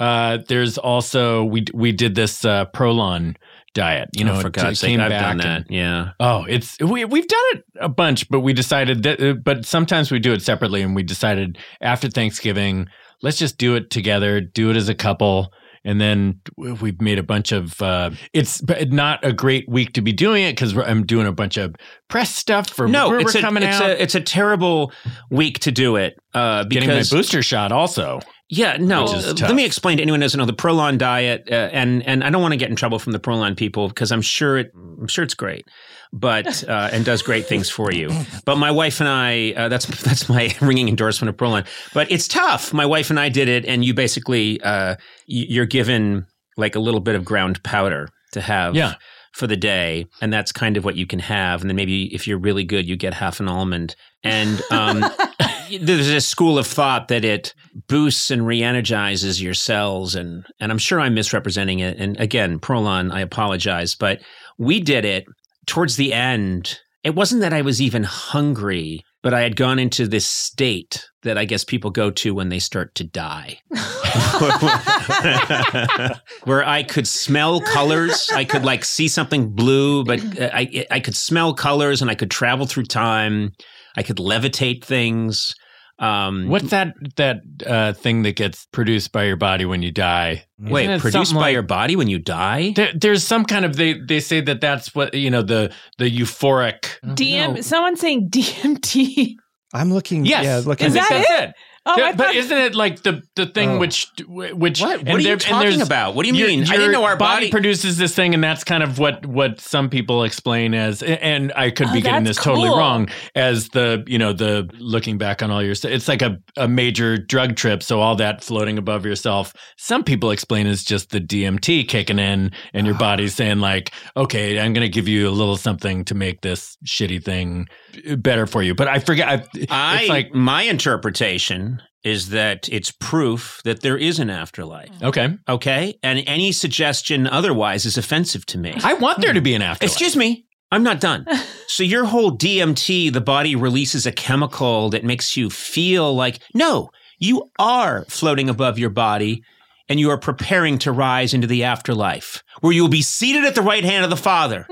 uh, 0.00 0.38
there's 0.48 0.78
also 0.78 1.44
we 1.44 1.66
we 1.72 1.92
did 1.92 2.14
this 2.14 2.44
uh, 2.44 2.64
Prolon 2.66 3.36
diet. 3.74 4.08
You 4.16 4.24
know, 4.24 4.34
oh, 4.34 4.40
for 4.40 4.50
god's 4.50 4.80
sake 4.80 4.98
i've 4.98 5.10
done 5.10 5.40
and- 5.40 5.40
that 5.40 5.70
yeah 5.70 6.10
Oh, 6.18 6.44
it's 6.48 6.78
we 6.80 7.04
we've 7.04 7.28
done 7.28 7.40
it 7.52 7.64
a 7.80 7.88
bunch, 7.88 8.28
but 8.28 8.40
we 8.40 8.52
decided 8.52 9.02
that. 9.04 9.22
Uh, 9.22 9.34
but 9.34 9.64
sometimes 9.64 10.10
we 10.10 10.18
do 10.18 10.32
it 10.32 10.42
separately, 10.42 10.82
and 10.82 10.96
we 10.96 11.02
decided 11.02 11.58
after 11.80 12.08
Thanksgiving, 12.08 12.88
let's 13.22 13.38
just 13.38 13.58
do 13.58 13.76
it 13.76 13.90
together, 13.90 14.40
do 14.40 14.70
it 14.70 14.76
as 14.76 14.88
a 14.88 14.94
couple, 14.94 15.52
and 15.84 16.00
then 16.00 16.40
we've 16.56 17.00
made 17.00 17.18
a 17.18 17.22
bunch 17.22 17.52
of. 17.52 17.80
Uh, 17.80 18.10
it's 18.32 18.62
not 18.62 19.24
a 19.24 19.32
great 19.32 19.68
week 19.68 19.92
to 19.94 20.02
be 20.02 20.12
doing 20.12 20.44
it 20.44 20.52
because 20.52 20.76
I'm 20.76 21.06
doing 21.06 21.26
a 21.26 21.32
bunch 21.32 21.56
of 21.56 21.74
press 22.08 22.34
stuff 22.34 22.68
for 22.68 22.86
no 22.88 23.08
we're, 23.08 23.20
it's, 23.20 23.34
a, 23.34 23.40
coming 23.40 23.62
it's, 23.62 23.80
out. 23.80 23.90
a, 23.90 24.02
it's 24.02 24.14
a 24.14 24.20
terrible 24.20 24.92
week 25.30 25.60
to 25.60 25.72
do 25.72 25.96
it 25.96 26.18
uh, 26.34 26.64
getting 26.64 26.88
my 26.88 26.96
because 26.96 27.10
booster 27.10 27.42
shot 27.42 27.72
also. 27.72 28.20
Yeah, 28.50 28.76
no. 28.78 29.04
Uh. 29.04 29.34
Let 29.40 29.54
me 29.54 29.64
explain 29.64 29.98
to 29.98 30.02
anyone 30.02 30.20
who 30.20 30.24
doesn't 30.24 30.38
know 30.38 30.44
the 30.44 30.52
Prolon 30.52 30.98
diet, 30.98 31.48
uh, 31.50 31.70
and 31.72 32.04
and 32.06 32.24
I 32.24 32.30
don't 32.30 32.42
want 32.42 32.52
to 32.52 32.58
get 32.58 32.68
in 32.68 32.76
trouble 32.76 32.98
from 32.98 33.12
the 33.12 33.20
Prolon 33.20 33.56
people 33.56 33.88
because 33.88 34.10
I'm 34.10 34.22
sure 34.22 34.58
it 34.58 34.72
I'm 34.74 35.06
sure 35.06 35.22
it's 35.22 35.34
great, 35.34 35.66
but 36.12 36.66
uh, 36.68 36.90
and 36.92 37.04
does 37.04 37.22
great 37.22 37.46
things 37.46 37.70
for 37.70 37.92
you. 37.92 38.10
But 38.44 38.56
my 38.56 38.70
wife 38.70 39.00
and 39.00 39.08
I, 39.08 39.52
uh, 39.56 39.68
that's 39.68 39.86
that's 40.02 40.28
my 40.28 40.54
ringing 40.60 40.88
endorsement 40.88 41.28
of 41.28 41.36
Prolon. 41.36 41.66
But 41.94 42.10
it's 42.10 42.28
tough. 42.28 42.72
My 42.72 42.86
wife 42.86 43.10
and 43.10 43.20
I 43.20 43.28
did 43.28 43.48
it, 43.48 43.64
and 43.64 43.84
you 43.84 43.94
basically 43.94 44.60
uh, 44.62 44.96
you're 45.26 45.66
given 45.66 46.26
like 46.56 46.74
a 46.74 46.80
little 46.80 47.00
bit 47.00 47.14
of 47.14 47.24
ground 47.24 47.62
powder 47.62 48.08
to 48.32 48.40
have. 48.40 48.74
Yeah. 48.74 48.94
For 49.32 49.46
the 49.46 49.56
day, 49.56 50.08
and 50.20 50.32
that's 50.32 50.50
kind 50.50 50.76
of 50.76 50.84
what 50.84 50.96
you 50.96 51.06
can 51.06 51.20
have, 51.20 51.60
and 51.60 51.70
then 51.70 51.76
maybe 51.76 52.12
if 52.12 52.26
you're 52.26 52.36
really 52.36 52.64
good, 52.64 52.88
you 52.88 52.96
get 52.96 53.14
half 53.14 53.38
an 53.38 53.46
almond. 53.46 53.94
And 54.24 54.60
um, 54.72 55.04
there's 55.80 56.08
a 56.08 56.20
school 56.20 56.58
of 56.58 56.66
thought 56.66 57.06
that 57.08 57.24
it 57.24 57.54
boosts 57.86 58.30
and 58.30 58.44
re-energizes 58.44 59.40
your 59.40 59.54
cells 59.54 60.14
and 60.16 60.44
and 60.58 60.72
I'm 60.72 60.78
sure 60.78 61.00
I'm 61.00 61.14
misrepresenting 61.14 61.78
it 61.78 61.98
and 61.98 62.18
again 62.18 62.58
Prolon 62.58 63.12
I 63.12 63.20
apologize 63.20 63.94
but 63.94 64.20
we 64.58 64.80
did 64.80 65.04
it 65.04 65.24
towards 65.70 65.96
the 65.96 66.12
end 66.12 66.78
it 67.02 67.14
wasn't 67.14 67.40
that 67.40 67.54
I 67.54 67.62
was 67.62 67.80
even 67.80 68.04
hungry 68.04 69.02
but 69.22 69.34
I 69.34 69.42
had 69.42 69.56
gone 69.56 69.78
into 69.78 70.06
this 70.06 70.26
state 70.26 71.06
that 71.22 71.36
I 71.36 71.44
guess 71.44 71.64
people 71.64 71.90
go 71.90 72.10
to 72.10 72.34
when 72.34 72.48
they 72.48 72.58
start 72.58 72.94
to 72.96 73.04
die. 73.04 73.60
Where 76.44 76.66
I 76.66 76.82
could 76.82 77.06
smell 77.06 77.60
colors. 77.60 78.30
I 78.34 78.44
could 78.44 78.64
like 78.64 78.84
see 78.84 79.08
something 79.08 79.50
blue, 79.50 80.04
but 80.04 80.20
uh, 80.40 80.50
I 80.52 80.86
I 80.90 81.00
could 81.00 81.14
smell 81.14 81.52
colors 81.52 82.00
and 82.00 82.10
I 82.10 82.14
could 82.14 82.30
travel 82.30 82.66
through 82.66 82.84
time. 82.84 83.52
I 83.96 84.02
could 84.02 84.16
levitate 84.16 84.84
things. 84.84 85.54
Um, 86.00 86.48
What's 86.48 86.70
that 86.70 86.94
that 87.16 87.42
uh, 87.66 87.92
thing 87.92 88.22
that 88.22 88.34
gets 88.34 88.66
produced 88.72 89.12
by 89.12 89.24
your 89.24 89.36
body 89.36 89.66
when 89.66 89.82
you 89.82 89.92
die? 89.92 90.46
Wait, 90.58 90.98
produced 90.98 91.34
by 91.34 91.40
like- 91.40 91.52
your 91.52 91.62
body 91.62 91.94
when 91.94 92.08
you 92.08 92.18
die? 92.18 92.72
There, 92.74 92.90
there's 92.94 93.22
some 93.22 93.44
kind 93.44 93.66
of 93.66 93.76
they 93.76 93.92
they 94.00 94.20
say 94.20 94.40
that 94.40 94.62
that's 94.62 94.94
what 94.94 95.12
you 95.12 95.30
know 95.30 95.42
the 95.42 95.72
the 95.98 96.10
euphoric. 96.10 96.98
DM. 97.04 97.62
Someone's 97.62 98.00
saying 98.00 98.30
DMT. 98.30 99.36
I'm 99.74 99.92
looking. 99.92 100.24
Yes, 100.24 100.44
Yeah, 100.44 100.62
looking. 100.66 100.86
Is 100.88 100.94
that 100.94 101.06
that's 101.08 101.42
it? 101.42 101.54
Oh, 101.86 101.94
Yeah, 101.96 102.12
but 102.12 102.26
thought- 102.26 102.34
isn't 102.34 102.58
it 102.58 102.74
like 102.74 103.02
the 103.04 103.22
the 103.36 103.46
thing 103.46 103.70
Oh. 103.70 103.78
which 103.78 104.06
which 104.28 104.80
What? 104.82 105.00
and 105.00 105.08
What 105.08 105.16
are 105.16 105.20
you 105.20 105.36
talking 105.36 105.70
there's- 105.70 105.86
about? 105.86 106.14
What 106.14 106.24
do 106.26 106.28
you 106.28 106.36
your- 106.36 106.48
mean? 106.48 106.64
I 106.64 106.76
didn't 106.76 106.92
know 106.92 107.04
our 107.04 107.16
body, 107.16 107.46
body. 107.46 107.50
produces 107.50 107.96
this 107.96 108.14
thing, 108.14 108.34
and 108.34 108.44
that's 108.44 108.64
kind 108.64 108.82
of 108.82 108.98
what 108.98 109.24
what 109.24 109.60
some 109.60 109.88
people 109.88 110.22
explain 110.24 110.74
as. 110.74 111.02
And 111.02 111.52
I 111.56 111.70
could 111.70 111.86
oh, 111.88 111.92
be 111.92 111.98
Oh, 112.00 112.02
getting 112.02 112.24
that's 112.24 112.36
this 112.36 112.44
totally 112.44 112.68
wrong 112.68 113.08
as 113.34 113.68
the 113.70 114.04
you 114.06 114.18
know 114.18 114.34
the 114.34 114.68
looking 114.78 115.16
back 115.16 115.42
on 115.42 115.50
all 115.50 115.62
your. 115.62 115.74
st- 115.74 115.94
It's 115.94 116.06
like 116.06 116.20
a 116.20 116.36
a 116.58 116.68
major 116.68 117.16
drug 117.16 117.56
trip, 117.56 117.82
so 117.82 118.00
all 118.00 118.14
that 118.16 118.44
floating 118.44 118.76
above 118.76 119.06
yourself. 119.06 119.54
Some 119.78 120.04
people 120.04 120.30
explain 120.32 120.66
as 120.66 120.84
just 120.84 121.10
the 121.10 121.20
DMT 121.20 121.84
kicking 121.88 122.18
in, 122.18 122.50
and 122.74 122.86
your 122.86 122.96
ah. 122.96 122.98
body's 122.98 123.34
saying 123.34 123.60
like, 123.60 123.90
okay, 124.18 124.60
I'm 124.60 124.74
going 124.74 124.82
to 124.86 124.88
give 124.90 125.08
you 125.08 125.28
a 125.28 125.30
little 125.30 125.56
something 125.56 126.04
to 126.04 126.14
make 126.14 126.42
this 126.42 126.76
shitty 126.86 127.24
thing 127.24 127.68
better 128.16 128.46
for 128.46 128.62
you. 128.62 128.74
But 128.74 128.88
I 128.88 128.98
forget. 128.98 129.28
I, 129.28 129.66
I 129.70 130.06
like 130.06 130.34
my 130.34 130.62
interpretation 130.62 131.82
is 132.02 132.30
that 132.30 132.68
it's 132.70 132.90
proof 132.90 133.60
that 133.64 133.82
there 133.82 133.96
is 133.96 134.18
an 134.18 134.30
afterlife. 134.30 134.90
Mm. 135.00 135.08
okay, 135.08 135.38
Okay, 135.48 135.98
and 136.02 136.22
any 136.26 136.52
suggestion 136.52 137.26
otherwise 137.26 137.84
is 137.84 137.98
offensive 137.98 138.46
to 138.46 138.58
me. 138.58 138.74
I 138.82 138.94
want 138.94 139.20
there 139.20 139.32
to 139.32 139.40
be 139.40 139.54
an 139.54 139.62
afterlife. 139.62 139.92
Excuse 139.92 140.16
me. 140.16 140.46
I'm 140.72 140.82
not 140.82 141.00
done. 141.00 141.26
so 141.66 141.82
your 141.82 142.04
whole 142.04 142.36
DMT, 142.36 143.12
the 143.12 143.20
body 143.20 143.56
releases 143.56 144.06
a 144.06 144.12
chemical 144.12 144.88
that 144.90 145.04
makes 145.04 145.36
you 145.36 145.50
feel 145.50 146.14
like 146.14 146.40
no, 146.54 146.90
you 147.18 147.50
are 147.58 148.04
floating 148.08 148.48
above 148.48 148.78
your 148.78 148.90
body 148.90 149.42
and 149.88 149.98
you 149.98 150.10
are 150.10 150.18
preparing 150.18 150.78
to 150.78 150.92
rise 150.92 151.34
into 151.34 151.48
the 151.48 151.64
afterlife 151.64 152.42
where 152.60 152.72
you 152.72 152.82
will 152.82 152.88
be 152.88 153.02
seated 153.02 153.44
at 153.44 153.54
the 153.54 153.62
right 153.62 153.84
hand 153.84 154.04
of 154.04 154.10
the 154.10 154.16
Father 154.16 154.66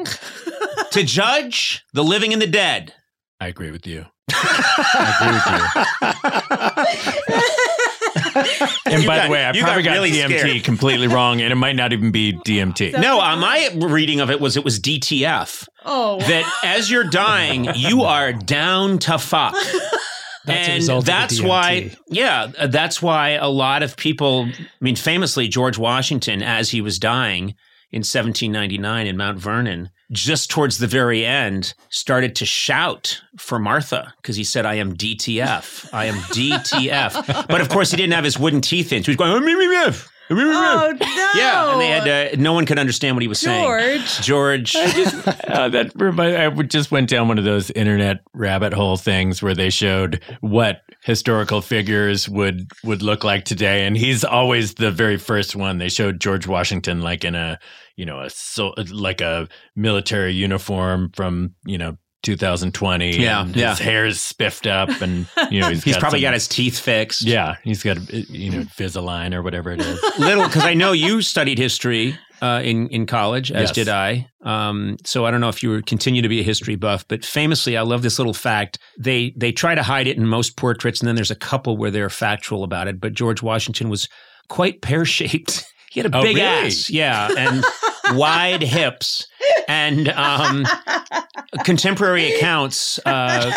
to 0.93 1.03
judge 1.03 1.85
the 1.93 2.05
living 2.05 2.33
and 2.33 2.41
the 2.41 2.47
dead. 2.47 2.95
I 3.41 3.47
agree 3.49 3.71
with 3.71 3.87
you. 3.87 4.05
I 4.33 5.15
agree 5.21 5.33
with 5.35 6.87
you. 8.85 8.93
and 8.93 9.03
You 9.03 9.07
by 9.09 9.17
got- 9.17 9.25
the 9.27 9.31
way, 9.33 9.47
I 9.47 9.53
probably 9.61 9.83
got 9.83 9.91
got, 9.91 9.93
really 9.95 10.11
DMT 10.13 10.39
scared. 10.41 10.65
completely 10.65 11.07
wrong, 11.09 11.41
and 11.41 11.53
it 11.53 11.57
might 11.57 11.77
not 11.77 11.93
even 11.93 12.11
be 12.11 12.33
DMT. 12.47 13.01
No, 13.01 13.21
uh, 13.21 13.37
my 13.37 13.71
reading 13.77 14.21
of 14.21 14.31
it 14.31 14.41
was 14.41 14.57
it 14.57 14.65
was 14.65 14.81
DTF. 14.81 15.67
Oh, 15.85 16.19
That 16.21 16.61
as 16.65 16.91
you're 16.91 17.05
dying, 17.05 17.69
you 17.75 18.03
are 18.03 18.33
down 18.33 18.99
to 19.01 19.19
fuck. 19.19 19.55
That's 20.45 20.69
a 20.69 20.71
and 20.71 20.75
result 20.81 21.05
that's 21.07 21.41
DMT. 21.41 21.49
why, 21.49 21.91
yeah, 22.09 22.51
uh, 22.59 22.67
that's 22.69 23.03
why 23.03 23.31
a 23.31 23.49
lot 23.49 23.83
of 23.83 23.97
people. 23.97 24.47
I 24.49 24.67
mean, 24.81 24.97
famously, 24.97 25.47
George 25.49 25.79
Washington, 25.79 26.43
as 26.43 26.71
he 26.71 26.81
was 26.81 26.99
dying 26.99 27.55
in 27.91 28.01
1799 28.01 29.07
in 29.07 29.17
Mount 29.17 29.39
Vernon, 29.39 29.91
just 30.11 30.51
towards 30.51 30.79
the 30.79 30.87
very 30.87 31.25
end, 31.25 31.75
started 31.89 32.35
to 32.37 32.47
shout 32.47 33.23
for 33.37 33.59
Martha 33.59 34.15
because 34.21 34.37
he 34.37 34.45
said, 34.45 34.67
"I 34.67 34.75
am 34.75 34.97
DTF. 34.97 35.89
I 35.93 36.07
am 36.07 36.17
DTF." 36.17 37.47
but 37.49 37.61
of 37.61 37.69
course, 37.69 37.91
he 37.91 37.97
didn't 37.97 38.15
have 38.15 38.25
his 38.25 38.39
wooden 38.39 38.61
teeth 38.61 38.93
in, 38.93 39.03
so 39.03 39.07
he 39.07 39.11
was 39.13 39.17
going. 39.17 39.31
"Oh, 39.31 39.41
me, 39.41 39.55
me, 40.31 40.37
me, 40.37 40.45
me, 40.45 40.51
me, 40.51 40.53
me." 40.53 40.59
oh 40.61 40.93
no! 40.93 41.31
Yeah, 41.35 41.73
and 41.73 41.81
they 41.81 41.89
had 41.89 42.33
to, 42.33 42.37
no 42.37 42.53
one 42.53 42.67
could 42.67 42.79
understand 42.79 43.17
what 43.17 43.23
he 43.23 43.29
was 43.29 43.39
saying. 43.39 43.65
George. 43.65 44.21
George, 44.21 44.77
Uh, 45.49 45.69
that 45.69 45.93
remind, 45.95 46.37
I 46.37 46.51
just 46.63 46.91
went 46.91 47.09
down 47.09 47.29
one 47.29 47.39
of 47.39 47.45
those 47.45 47.71
internet 47.71 48.21
rabbit 48.35 48.73
hole 48.73 48.97
things 48.97 49.43
where 49.43 49.55
they 49.55 49.71
showed 49.71 50.23
what 50.41 50.83
historical 51.05 51.61
figures 51.61 52.29
would 52.29 52.71
would 52.85 53.03
look 53.03 53.25
like 53.25 53.45
today, 53.45 53.87
and 53.87 53.97
he's 53.97 54.25
always 54.25 54.75
the 54.75 54.91
very 54.91 55.17
first 55.17 55.57
one. 55.57 55.79
They 55.79 55.89
showed 55.89 56.21
George 56.21 56.47
Washington 56.47 57.01
like 57.01 57.25
in 57.25 57.35
a 57.35 57.59
you 57.97 58.07
know 58.07 58.21
a 58.21 58.31
so, 58.31 58.75
like 58.91 59.21
a 59.21 59.49
military 59.75 60.33
uniform 60.33 61.11
from 61.15 61.55
you 61.65 61.79
know 61.79 61.97
2020. 62.23 63.17
Yeah, 63.19 63.47
yeah. 63.47 63.71
His 63.71 63.79
hair's 63.79 64.21
spiffed 64.21 64.67
up, 64.67 64.89
and 65.01 65.27
you 65.51 65.61
know 65.61 65.69
he's, 65.71 65.85
he's 65.85 65.97
probably 65.97 66.19
some- 66.21 66.29
got 66.29 66.35
his 66.35 66.49
teeth 66.49 66.79
fixed. 66.79 67.23
yeah, 67.23 67.57
he's 67.65 67.83
got 67.83 67.97
you 68.13 68.51
know 68.51 68.59
Invisalign 68.63 69.35
or 69.35 69.43
whatever 69.43 69.71
it 69.71 69.81
is. 69.81 70.01
little 70.19 70.45
because 70.45 70.65
I 70.65 70.75
know 70.75 70.93
you 70.93 71.23
studied 71.23 71.59
history 71.59 72.19
uh, 72.43 72.61
in 72.65 72.89
in 72.89 73.07
college, 73.07 73.51
as 73.53 73.69
Yes. 73.71 73.73
did 73.73 73.89
I. 73.89 74.29
Um, 74.43 74.97
so 75.05 75.27
I 75.27 75.31
don't 75.31 75.41
know 75.41 75.49
if 75.49 75.63
you 75.63 75.71
were, 75.71 75.83
continue 75.83 76.23
to 76.23 76.29
be 76.29 76.41
a 76.41 76.45
history 76.45 76.77
buff, 76.77 77.07
but 77.09 77.25
famously, 77.25 77.77
I 77.77 77.83
love 77.83 78.03
this 78.03 78.19
little 78.19 78.35
fact. 78.35 78.79
They 78.99 79.33
they 79.37 79.53
try 79.53 79.75
to 79.75 79.83
hide 79.83 80.07
it 80.07 80.17
in 80.17 80.27
most 80.27 80.57
portraits, 80.57 81.01
and 81.01 81.09
then 81.09 81.17
there's 81.17 81.31
a 81.31 81.37
couple 81.37 81.77
where 81.77 81.91
they're 81.91 82.11
factual 82.11 82.63
about 82.65 82.89
it. 82.89 83.01
But 83.01 83.15
George 83.15 83.43
Washington 83.43 83.89
was 83.89 84.09
quite 84.49 84.81
pear 84.83 85.05
shaped. 85.05 85.65
He 85.91 86.01
had 86.01 86.13
a 86.13 86.17
Oh, 86.19 86.23
big 86.23 86.37
really? 86.37 86.47
ass, 86.47 86.91
yeah, 86.91 87.29
and 87.37 87.65
wide 88.19 88.63
hips, 88.63 89.27
and 89.67 90.09
um, 90.11 90.67
contemporary 91.65 92.33
accounts 92.35 92.99
uh, 93.07 93.51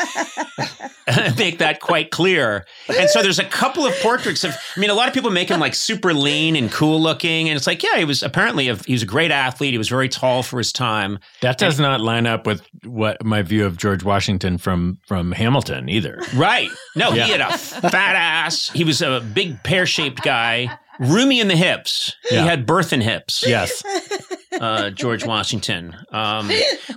make 1.37 1.57
that 1.59 1.79
quite 1.81 2.11
clear. 2.11 2.65
And 2.97 3.09
so 3.09 3.21
there's 3.21 3.39
a 3.39 3.45
couple 3.45 3.85
of 3.85 3.93
portraits 4.01 4.43
of. 4.43 4.55
I 4.75 4.79
mean, 4.79 4.89
a 4.89 4.93
lot 4.93 5.07
of 5.07 5.13
people 5.13 5.29
make 5.31 5.49
him 5.49 5.59
like 5.59 5.75
super 5.75 6.13
lean 6.13 6.55
and 6.55 6.71
cool 6.71 7.01
looking, 7.01 7.49
and 7.49 7.57
it's 7.57 7.67
like, 7.67 7.83
yeah, 7.83 7.97
he 7.97 8.05
was 8.05 8.23
apparently 8.23 8.69
a, 8.69 8.75
he 8.75 8.93
was 8.93 9.03
a 9.03 9.07
great 9.07 9.31
athlete. 9.31 9.73
He 9.73 9.77
was 9.77 9.89
very 9.89 10.09
tall 10.09 10.43
for 10.43 10.57
his 10.57 10.71
time. 10.71 11.19
That 11.41 11.57
does 11.57 11.79
not 11.79 12.01
line 12.01 12.27
up 12.27 12.45
with 12.47 12.61
what 12.83 13.23
my 13.23 13.41
view 13.41 13.65
of 13.65 13.77
George 13.77 14.03
Washington 14.03 14.57
from 14.57 14.99
from 15.05 15.31
Hamilton 15.31 15.89
either. 15.89 16.19
Right? 16.35 16.69
No, 16.95 17.11
Yeah. 17.11 17.25
he 17.25 17.31
had 17.31 17.41
a 17.41 17.57
fat 17.57 18.15
ass. 18.15 18.69
He 18.73 18.83
was 18.83 19.01
a 19.01 19.19
big 19.33 19.61
pear 19.63 19.85
shaped 19.85 20.21
guy. 20.23 20.77
Roomy 21.01 21.39
in 21.39 21.47
the 21.47 21.55
hips. 21.55 22.15
Yeah. 22.29 22.41
He 22.43 22.47
had 22.47 22.65
birth 22.65 22.93
in 22.93 23.01
hips. 23.01 23.43
Yes. 23.45 23.83
uh, 24.61 24.91
George 24.91 25.25
Washington. 25.25 25.95
Um, 26.11 26.49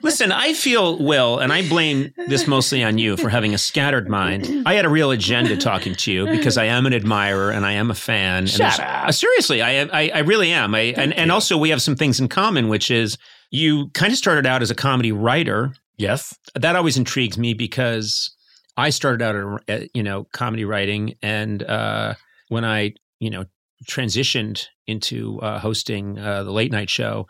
listen, 0.03 0.31
I 0.31 0.53
feel, 0.53 0.99
Will, 0.99 1.39
and 1.39 1.53
I 1.53 1.67
blame 1.69 2.13
this 2.29 2.47
mostly 2.47 2.85
on 2.85 2.99
you 2.99 3.17
for 3.17 3.31
having 3.31 3.55
a 3.55 3.59
scattered 3.59 4.09
mind. 4.09 4.65
I 4.67 4.75
had 4.75 4.85
a 4.85 4.89
real 4.91 5.11
agenda 5.11 5.57
talking 5.57 5.95
to 5.95 6.13
you 6.13 6.27
because 6.27 6.59
I 6.59 6.65
am 6.67 6.85
an 6.87 6.93
admirer 6.93 7.51
and 7.51 7.65
I 7.65 7.73
am 7.73 7.91
a 7.91 7.95
fan. 7.95 8.47
Shut 8.47 8.59
there's- 8.59 8.79
up. 8.79 9.09
uh, 9.09 9.13
seriously, 9.13 9.63
I, 9.63 9.83
I, 9.85 10.11
I 10.15 10.19
really 10.19 10.51
am. 10.53 10.75
I, 10.75 10.93
and, 10.97 11.13
and 11.15 11.33
also, 11.33 11.57
we 11.57 11.71
have 11.71 11.81
some 11.81 11.97
things 11.97 12.21
in 12.21 12.29
common, 12.29 12.69
which 12.69 12.91
is 12.91 13.17
you 13.51 13.89
kind 13.95 14.13
of 14.13 14.19
started 14.19 14.47
out 14.47 14.61
as 14.63 14.71
a 14.71 14.75
comedy 14.75 15.13
writer. 15.13 15.73
Yes. 15.97 16.37
That 16.55 16.77
always 16.77 16.97
intrigues 16.99 17.39
me 17.39 17.55
because 17.55 18.35
I 18.77 18.91
started 18.91 19.23
out, 19.23 19.63
at, 19.69 19.89
you 19.95 20.03
know, 20.03 20.27
comedy 20.33 20.65
writing, 20.65 21.15
and 21.23 21.63
uh, 21.63 22.15
when 22.49 22.65
I, 22.65 22.95
you 23.21 23.31
know, 23.31 23.45
transitioned 23.85 24.67
into 24.87 25.41
uh, 25.41 25.59
hosting 25.59 26.19
uh, 26.19 26.43
the 26.45 26.53
late 26.53 26.73
night 26.73 26.91
show, 26.91 27.27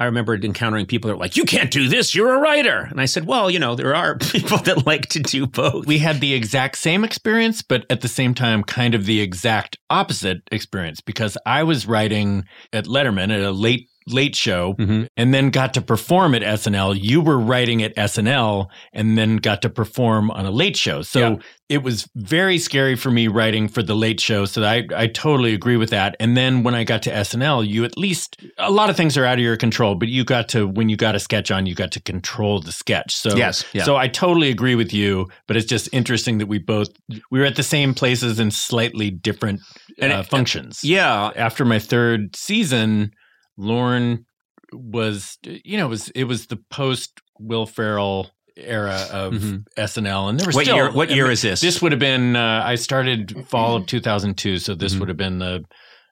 I 0.00 0.04
remembered 0.04 0.44
encountering 0.44 0.86
people 0.86 1.08
that 1.08 1.16
were 1.16 1.20
like, 1.20 1.36
"You 1.36 1.44
can't 1.44 1.72
do 1.72 1.88
this. 1.88 2.14
You're 2.14 2.34
a 2.34 2.40
writer." 2.40 2.86
And 2.88 3.00
I 3.00 3.06
said, 3.06 3.26
"Well, 3.26 3.50
you 3.50 3.58
know, 3.58 3.74
there 3.74 3.96
are 3.96 4.16
people 4.32 4.58
that 4.58 4.86
like 4.86 5.08
to 5.08 5.20
do 5.20 5.46
both." 5.46 5.86
We 5.86 5.98
had 5.98 6.20
the 6.20 6.34
exact 6.34 6.78
same 6.78 7.04
experience, 7.04 7.62
but 7.62 7.84
at 7.90 8.00
the 8.00 8.08
same 8.08 8.32
time, 8.32 8.62
kind 8.62 8.94
of 8.94 9.06
the 9.06 9.20
exact 9.20 9.76
opposite 9.90 10.38
experience 10.52 11.00
because 11.00 11.36
I 11.44 11.64
was 11.64 11.86
writing 11.86 12.44
at 12.72 12.84
Letterman 12.84 13.34
at 13.34 13.40
a 13.40 13.50
late 13.50 13.87
late 14.12 14.34
show 14.36 14.74
Mhm. 14.74 15.06
and 15.16 15.32
then 15.34 15.50
got 15.50 15.74
to 15.74 15.80
perform 15.80 16.34
at 16.34 16.42
SNL. 16.42 16.94
You 16.96 17.20
were 17.20 17.38
writing 17.38 17.82
at 17.82 17.92
SNL 17.96 18.70
and 18.92 19.16
then 19.18 19.36
got 19.36 19.62
to 19.62 19.68
perform 19.70 20.30
on 20.30 20.46
a 20.46 20.50
late 20.50 20.76
show. 20.76 21.02
So 21.02 21.20
Yeah. 21.20 21.36
it 21.68 21.82
was 21.82 22.08
very 22.16 22.58
scary 22.58 22.96
for 22.96 23.10
me 23.10 23.28
writing 23.28 23.68
for 23.68 23.82
the 23.82 23.94
late 23.94 24.20
show. 24.20 24.44
So 24.46 24.62
I, 24.64 24.84
I 24.96 25.06
totally 25.06 25.52
agree 25.54 25.76
with 25.76 25.90
that. 25.90 26.16
And 26.18 26.36
then 26.36 26.62
when 26.62 26.74
I 26.74 26.84
got 26.84 27.02
to 27.02 27.10
SNL, 27.14 27.62
you 27.66 27.84
at 27.84 27.96
least, 27.98 28.36
a 28.58 28.70
lot 28.70 28.88
of 28.90 28.96
things 28.96 29.16
are 29.16 29.24
out 29.24 29.38
of 29.38 29.44
your 29.44 29.56
control, 29.56 29.94
but 29.94 30.08
you 30.08 30.24
got 30.24 30.48
to, 30.50 30.66
when 30.66 30.88
you 30.88 30.96
got 30.96 31.14
a 31.14 31.18
sketch 31.20 31.50
on, 31.50 31.66
you 31.66 31.74
got 31.74 31.92
to 31.92 32.00
control 32.00 32.60
the 32.60 32.72
sketch. 32.72 33.14
So, 33.14 33.36
Yes, 33.36 33.64
yeah. 33.72 33.84
so 33.84 33.96
I 33.96 34.08
totally 34.08 34.48
agree 34.50 34.74
with 34.74 34.92
you, 34.94 35.28
but 35.46 35.56
it's 35.56 35.66
just 35.66 35.88
interesting 35.92 36.38
that 36.38 36.46
we 36.46 36.58
both, 36.58 36.88
we 37.30 37.38
were 37.38 37.44
at 37.46 37.56
the 37.56 37.62
same 37.62 37.92
places 37.94 38.40
in 38.40 38.50
slightly 38.50 39.10
different 39.10 39.60
uh, 40.02 40.06
it- 40.06 40.26
functions 40.26 40.80
yeah, 40.82 41.30
after 41.36 41.64
my 41.64 41.78
third 41.78 42.34
season, 42.36 43.10
Lorne 43.58 44.24
was 44.72 45.36
you 45.42 45.76
know 45.76 45.86
it 45.86 45.90
was 45.90 46.08
it 46.10 46.24
was 46.24 46.46
the 46.46 46.58
post 46.70 47.20
Will 47.38 47.66
Ferrell 47.66 48.30
era 48.56 49.06
of 49.12 49.34
Mhm. 49.34 49.64
SNL, 49.76 50.28
and 50.30 50.40
there 50.40 50.46
was 50.46 50.56
What 50.56 50.64
still, 50.64 50.76
year? 50.76 50.90
What 50.90 51.10
I 51.10 51.14
year 51.14 51.24
mean, 51.24 51.32
is 51.34 51.42
this? 51.42 51.60
This 51.60 51.80
would 51.82 51.92
have 51.92 51.98
been 52.00 52.34
uh, 52.36 52.62
I 52.64 52.74
started 52.76 53.46
fall 53.48 53.76
of 53.76 53.86
2002, 53.86 54.58
so 54.58 54.74
this 54.74 54.94
Mhm. 54.94 55.00
would 55.00 55.08
have 55.08 55.16
been 55.18 55.38
the 55.38 55.58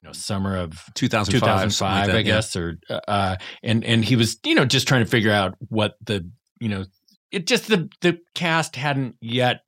you 0.03 0.09
know 0.09 0.13
summer 0.13 0.57
of 0.57 0.79
2005, 0.95 1.41
2005, 1.41 1.97
like 1.99 2.07
that, 2.07 2.15
I 2.15 2.19
yeah. 2.19 2.23
guess, 2.23 2.55
or 2.57 2.79
uh, 3.09 3.37
and 3.63 3.85
and 3.85 4.05
he 4.05 4.15
was 4.17 4.39
you 4.45 4.55
know 4.55 4.65
just 4.65 4.87
trying 4.87 5.05
to 5.05 5.11
figure 5.11 5.33
out 5.33 5.55
what 5.69 5.95
the 6.05 6.29
you 6.61 6.69
know 6.69 6.85
it 7.33 7.47
just 7.47 7.67
the 7.69 7.89
the 8.01 8.19
cast 8.35 8.77
hadn't 8.77 9.17
yet 9.21 9.61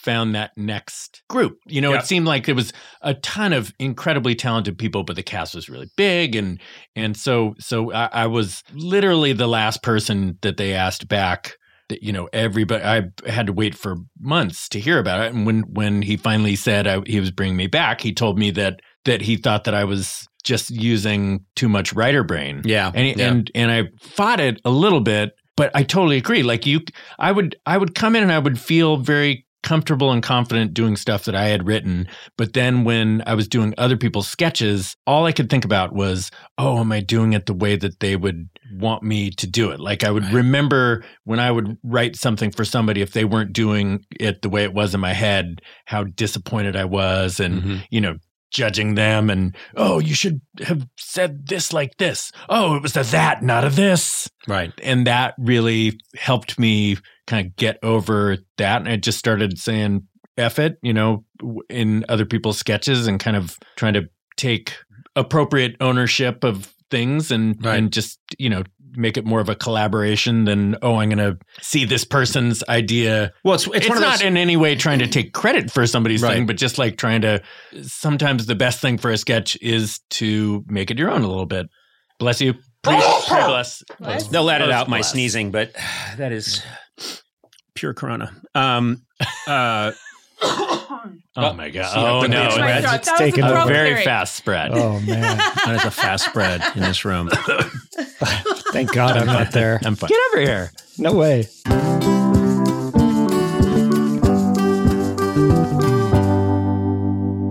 found 0.00 0.34
that 0.34 0.52
next 0.56 1.22
group. 1.28 1.58
You 1.66 1.80
know, 1.80 1.92
it 1.92 2.04
seemed 2.04 2.26
like 2.26 2.46
there 2.46 2.54
was 2.54 2.72
a 3.02 3.14
ton 3.14 3.52
of 3.52 3.72
incredibly 3.78 4.34
talented 4.34 4.78
people, 4.78 5.04
but 5.04 5.16
the 5.16 5.22
cast 5.22 5.54
was 5.54 5.68
really 5.68 5.90
big, 5.96 6.34
and 6.34 6.60
and 6.96 7.16
so 7.16 7.54
so 7.58 7.92
I, 7.92 8.08
I 8.12 8.26
was 8.26 8.62
literally 8.72 9.32
the 9.32 9.46
last 9.46 9.82
person 9.82 10.38
that 10.42 10.56
they 10.56 10.74
asked 10.74 11.08
back. 11.08 11.56
That 11.88 12.02
you 12.02 12.12
know, 12.12 12.28
everybody. 12.32 12.84
I 12.84 13.02
had 13.28 13.46
to 13.46 13.52
wait 13.52 13.74
for 13.74 13.96
months 14.20 14.68
to 14.70 14.80
hear 14.80 14.98
about 14.98 15.20
it, 15.20 15.34
and 15.34 15.44
when 15.44 15.62
when 15.62 16.02
he 16.02 16.16
finally 16.16 16.56
said 16.56 16.86
I, 16.86 17.00
he 17.06 17.20
was 17.20 17.30
bringing 17.30 17.56
me 17.56 17.66
back, 17.66 18.00
he 18.00 18.12
told 18.12 18.38
me 18.38 18.50
that 18.52 18.80
that 19.04 19.22
he 19.22 19.36
thought 19.36 19.64
that 19.64 19.74
I 19.74 19.84
was 19.84 20.26
just 20.42 20.70
using 20.70 21.44
too 21.56 21.68
much 21.68 21.92
writer 21.92 22.24
brain. 22.24 22.62
Yeah. 22.64 22.90
and 22.94 23.18
yeah. 23.18 23.28
and 23.28 23.50
and 23.54 23.70
I 23.70 23.84
fought 24.00 24.40
it 24.40 24.60
a 24.64 24.70
little 24.70 25.00
bit, 25.00 25.32
but 25.56 25.70
I 25.74 25.82
totally 25.82 26.16
agree. 26.16 26.42
Like 26.42 26.66
you, 26.66 26.80
I 27.18 27.32
would 27.32 27.56
I 27.66 27.76
would 27.76 27.94
come 27.94 28.16
in 28.16 28.22
and 28.22 28.32
I 28.32 28.38
would 28.38 28.58
feel 28.58 28.96
very 28.96 29.44
comfortable 29.62 30.10
and 30.10 30.22
confident 30.22 30.74
doing 30.74 30.96
stuff 30.96 31.24
that 31.24 31.34
I 31.34 31.44
had 31.46 31.66
written. 31.66 32.08
But 32.38 32.54
then 32.54 32.84
when 32.84 33.22
I 33.26 33.34
was 33.34 33.46
doing 33.48 33.74
other 33.76 33.96
people's 33.96 34.28
sketches, 34.28 34.96
all 35.06 35.26
I 35.26 35.32
could 35.32 35.50
think 35.50 35.64
about 35.64 35.92
was, 35.92 36.30
oh, 36.58 36.78
am 36.78 36.92
I 36.92 37.00
doing 37.00 37.32
it 37.34 37.46
the 37.46 37.54
way 37.54 37.76
that 37.76 38.00
they 38.00 38.16
would 38.16 38.48
want 38.72 39.02
me 39.02 39.30
to 39.30 39.46
do 39.46 39.70
it? 39.70 39.80
Like 39.80 40.02
I 40.04 40.10
would 40.10 40.24
remember 40.32 41.04
when 41.24 41.40
I 41.40 41.50
would 41.50 41.76
write 41.82 42.16
something 42.16 42.50
for 42.50 42.64
somebody, 42.64 43.02
if 43.02 43.12
they 43.12 43.24
weren't 43.24 43.52
doing 43.52 44.04
it 44.18 44.42
the 44.42 44.48
way 44.48 44.64
it 44.64 44.72
was 44.74 44.94
in 44.94 45.00
my 45.00 45.12
head, 45.12 45.60
how 45.84 46.04
disappointed 46.04 46.76
I 46.76 46.84
was 46.86 47.38
and 47.40 47.62
Mhm. 47.62 47.82
you 47.90 48.00
know, 48.00 48.16
judging 48.50 48.94
them 48.94 49.30
and, 49.30 49.56
oh, 49.76 49.98
you 49.98 50.14
should 50.14 50.40
have 50.64 50.86
said 50.96 51.46
this 51.46 51.72
like 51.72 51.96
this. 51.98 52.32
Oh, 52.48 52.74
it 52.76 52.82
was 52.82 52.96
a 52.96 53.02
that, 53.04 53.42
not 53.42 53.64
a 53.64 53.70
this. 53.70 54.28
right. 54.48 54.72
And 54.82 55.06
that 55.06 55.34
really 55.38 56.00
helped 56.16 56.58
me 56.58 56.96
kind 57.26 57.46
of 57.46 57.56
get 57.56 57.78
over 57.82 58.38
that. 58.58 58.80
And 58.82 58.88
I 58.88 58.96
just 58.96 59.18
started 59.18 59.58
saying 59.58 60.06
F 60.36 60.58
it, 60.58 60.78
you 60.82 60.92
know, 60.92 61.24
in 61.68 62.04
other 62.08 62.24
people's 62.24 62.58
sketches 62.58 63.06
and 63.06 63.20
kind 63.20 63.36
of 63.36 63.58
trying 63.76 63.94
to 63.94 64.08
take 64.36 64.74
appropriate 65.16 65.76
ownership 65.80 66.44
of 66.44 66.72
things 66.90 67.30
and, 67.30 67.62
Right. 67.64 67.78
and 67.78 67.92
just, 67.92 68.18
you 68.38 68.48
know, 68.48 68.62
make 68.92 69.16
it 69.16 69.24
more 69.24 69.40
of 69.40 69.48
a 69.48 69.54
collaboration 69.54 70.44
than, 70.44 70.76
oh, 70.82 70.96
I'm 70.96 71.08
going 71.08 71.18
to 71.18 71.38
see 71.60 71.84
this 71.84 72.04
person's 72.04 72.62
idea 72.68 73.32
Well, 73.44 73.54
it's, 73.54 73.66
it's, 73.66 73.76
it's, 73.76 73.88
one 73.88 73.98
of 73.98 74.02
not 74.02 74.18
those. 74.18 74.22
in 74.22 74.36
any 74.36 74.56
way 74.56 74.74
trying 74.74 74.98
to 75.00 75.06
take 75.06 75.32
credit 75.32 75.70
for 75.70 75.86
somebody's 75.86 76.22
Right. 76.22 76.34
thing, 76.34 76.46
but 76.46 76.56
just 76.56 76.78
like 76.78 76.96
trying 76.96 77.22
to. 77.22 77.42
Sometimes 77.82 78.46
the 78.46 78.54
best 78.54 78.80
thing 78.80 78.98
for 78.98 79.10
a 79.10 79.16
sketch 79.16 79.56
is 79.60 80.00
to 80.10 80.64
make 80.68 80.90
it 80.90 80.98
your 80.98 81.10
own 81.10 81.22
a 81.22 81.28
little 81.28 81.46
bit. 81.46 81.68
Bless 82.18 82.40
you. 82.40 82.54
Please, 82.82 83.04
pray 83.28 83.46
bless. 83.46 83.82
Bless. 83.98 84.28
They'll 84.28 84.44
let 84.44 84.62
it 84.62 84.70
out 84.70 84.88
my 84.88 84.98
bless. 84.98 85.12
sneezing, 85.12 85.50
but 85.50 85.72
that 86.16 86.32
is 86.32 86.62
pure 87.74 87.94
corona. 87.94 88.32
Um, 88.54 89.02
uh, 89.46 89.92
Oh 91.36 91.52
my 91.54 91.70
god! 91.70 91.92
See, 91.92 92.00
Oh 92.00 92.20
no! 92.22 92.26
big 92.26 92.32
My 92.32 92.80
spreads, 92.80 92.86
it's 92.94 93.06
That 93.06 93.12
was 93.12 93.18
taken 93.20 93.44
a 93.44 93.46
over. 93.48 93.54
A 93.54 93.56
throat 93.62 93.68
very 93.68 93.88
clearing. 93.90 94.04
fast 94.04 94.36
spread. 94.36 94.70
Oh 94.72 95.00
man! 95.00 95.36
that 95.64 95.74
is 95.76 95.84
a 95.84 95.90
fast 95.90 96.24
spread 96.26 96.62
in 96.74 96.82
this 96.82 97.04
room. 97.04 97.30
Thank 98.72 98.92
God 98.92 99.16
I'm 99.16 99.26
not 99.26 99.52
there. 99.52 99.80
I'm 99.84 99.94
fine. 99.96 100.08
Get 100.08 100.18
over 100.32 100.40
here. 100.40 100.72
No 100.98 101.14
way. 101.14 101.46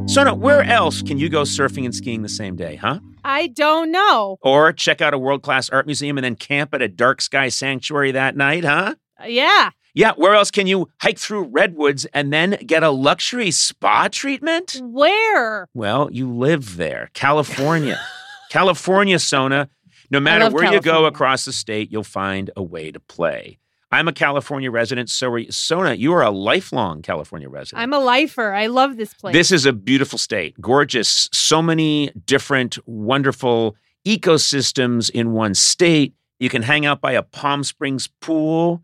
Sona, 0.07 0.33
where 0.33 0.63
else 0.63 1.03
can 1.03 1.19
you 1.19 1.29
go 1.29 1.43
surfing 1.43 1.85
and 1.85 1.93
skiing 1.93 2.23
the 2.23 2.29
same 2.29 2.55
day, 2.55 2.75
huh? 2.75 2.99
I 3.23 3.45
don't 3.45 3.91
know. 3.91 4.37
Or 4.41 4.73
check 4.73 5.01
out 5.01 5.13
a 5.13 5.19
world 5.19 5.43
class 5.43 5.69
art 5.69 5.85
museum 5.85 6.17
and 6.17 6.25
then 6.25 6.35
camp 6.35 6.73
at 6.73 6.81
a 6.81 6.87
dark 6.87 7.21
sky 7.21 7.49
sanctuary 7.49 8.11
that 8.13 8.35
night, 8.35 8.63
huh? 8.65 8.95
Uh, 9.21 9.25
Yeah. 9.27 9.69
Yeah, 9.93 10.13
where 10.15 10.35
else 10.35 10.51
can 10.51 10.67
you 10.67 10.89
hike 11.01 11.17
through 11.17 11.43
redwoods 11.45 12.05
and 12.13 12.31
then 12.31 12.57
get 12.65 12.83
a 12.83 12.89
luxury 12.89 13.51
spa 13.51 14.07
treatment? 14.07 14.79
Where? 14.83 15.67
Well, 15.73 16.09
you 16.11 16.31
live 16.31 16.77
there, 16.77 17.09
California. 17.13 17.99
California, 18.49 19.19
Sona. 19.19 19.69
No 20.11 20.19
matter 20.19 20.49
where 20.49 20.73
you 20.73 20.81
go 20.81 21.05
across 21.05 21.45
the 21.45 21.53
state, 21.53 21.91
you'll 21.91 22.03
find 22.03 22.49
a 22.55 22.63
way 22.63 22.91
to 22.91 22.99
play. 22.99 23.59
I'm 23.91 24.07
a 24.07 24.13
California 24.13 24.69
resident, 24.69 25.09
so 25.09 25.31
are 25.31 25.39
you. 25.39 25.51
Sona, 25.51 25.95
you 25.95 26.13
are 26.13 26.21
a 26.21 26.29
lifelong 26.29 27.01
California 27.01 27.49
resident. 27.49 27.81
I'm 27.81 27.93
a 27.93 27.99
lifer. 27.99 28.53
I 28.53 28.67
love 28.67 28.97
this 28.97 29.13
place. 29.13 29.33
This 29.33 29.51
is 29.51 29.65
a 29.65 29.73
beautiful 29.73 30.19
state, 30.19 30.59
gorgeous. 30.61 31.27
So 31.33 31.61
many 31.61 32.11
different, 32.25 32.77
wonderful 32.87 33.75
ecosystems 34.05 35.09
in 35.09 35.31
one 35.31 35.55
state. 35.55 36.13
You 36.39 36.49
can 36.49 36.61
hang 36.61 36.85
out 36.85 37.01
by 37.01 37.13
a 37.13 37.23
Palm 37.23 37.63
Springs 37.63 38.07
pool. 38.21 38.83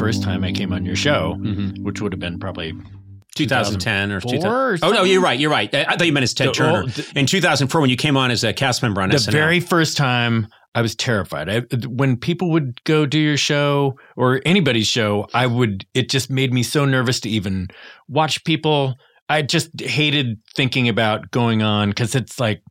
First 0.00 0.22
time 0.22 0.42
I 0.44 0.52
came 0.52 0.72
on 0.72 0.84
your 0.84 0.96
show, 0.96 1.36
Mm-hmm. 1.38 1.84
which 1.84 2.00
would 2.00 2.12
have 2.12 2.20
been 2.20 2.38
probably 2.38 2.72
2010 3.36 4.12
or 4.12 4.20
2004 4.20 4.78
2000. 4.78 4.84
Oh 4.88 4.92
no, 4.92 5.04
you're 5.04 5.20
right. 5.20 5.38
You're 5.38 5.50
right. 5.50 5.72
I 5.74 5.84
thought 5.96 6.06
you 6.06 6.12
meant 6.12 6.24
as 6.24 6.34
Ted 6.34 6.48
The- 6.48 6.52
Turner 6.52 6.82
oh, 6.84 6.86
the- 6.86 7.18
in 7.18 7.26
2004 7.26 7.80
when 7.80 7.90
you 7.90 7.96
came 7.96 8.16
on 8.16 8.30
as 8.30 8.42
a 8.44 8.52
cast 8.52 8.82
member 8.82 9.00
on 9.00 9.10
the 9.10 9.16
SNL. 9.16 9.32
very 9.32 9.60
first 9.60 9.96
time 9.96 10.48
I 10.74 10.82
was 10.82 10.94
terrified. 10.94 11.48
I, 11.48 11.60
when 11.86 12.16
people 12.16 12.50
would 12.50 12.82
go 12.84 13.04
do 13.06 13.18
your 13.18 13.36
show 13.36 13.96
or 14.16 14.40
anybody's 14.44 14.86
show, 14.86 15.26
I 15.34 15.46
would. 15.46 15.84
It 15.94 16.08
just 16.10 16.30
made 16.30 16.52
me 16.52 16.62
so 16.62 16.84
nervous 16.84 17.18
to 17.20 17.28
even 17.30 17.68
watch 18.08 18.44
people. 18.44 18.94
I 19.28 19.42
just 19.42 19.80
hated 19.80 20.38
thinking 20.54 20.88
about 20.88 21.30
going 21.30 21.62
on 21.62 21.88
because 21.90 22.14
it's 22.14 22.38
like 22.40 22.62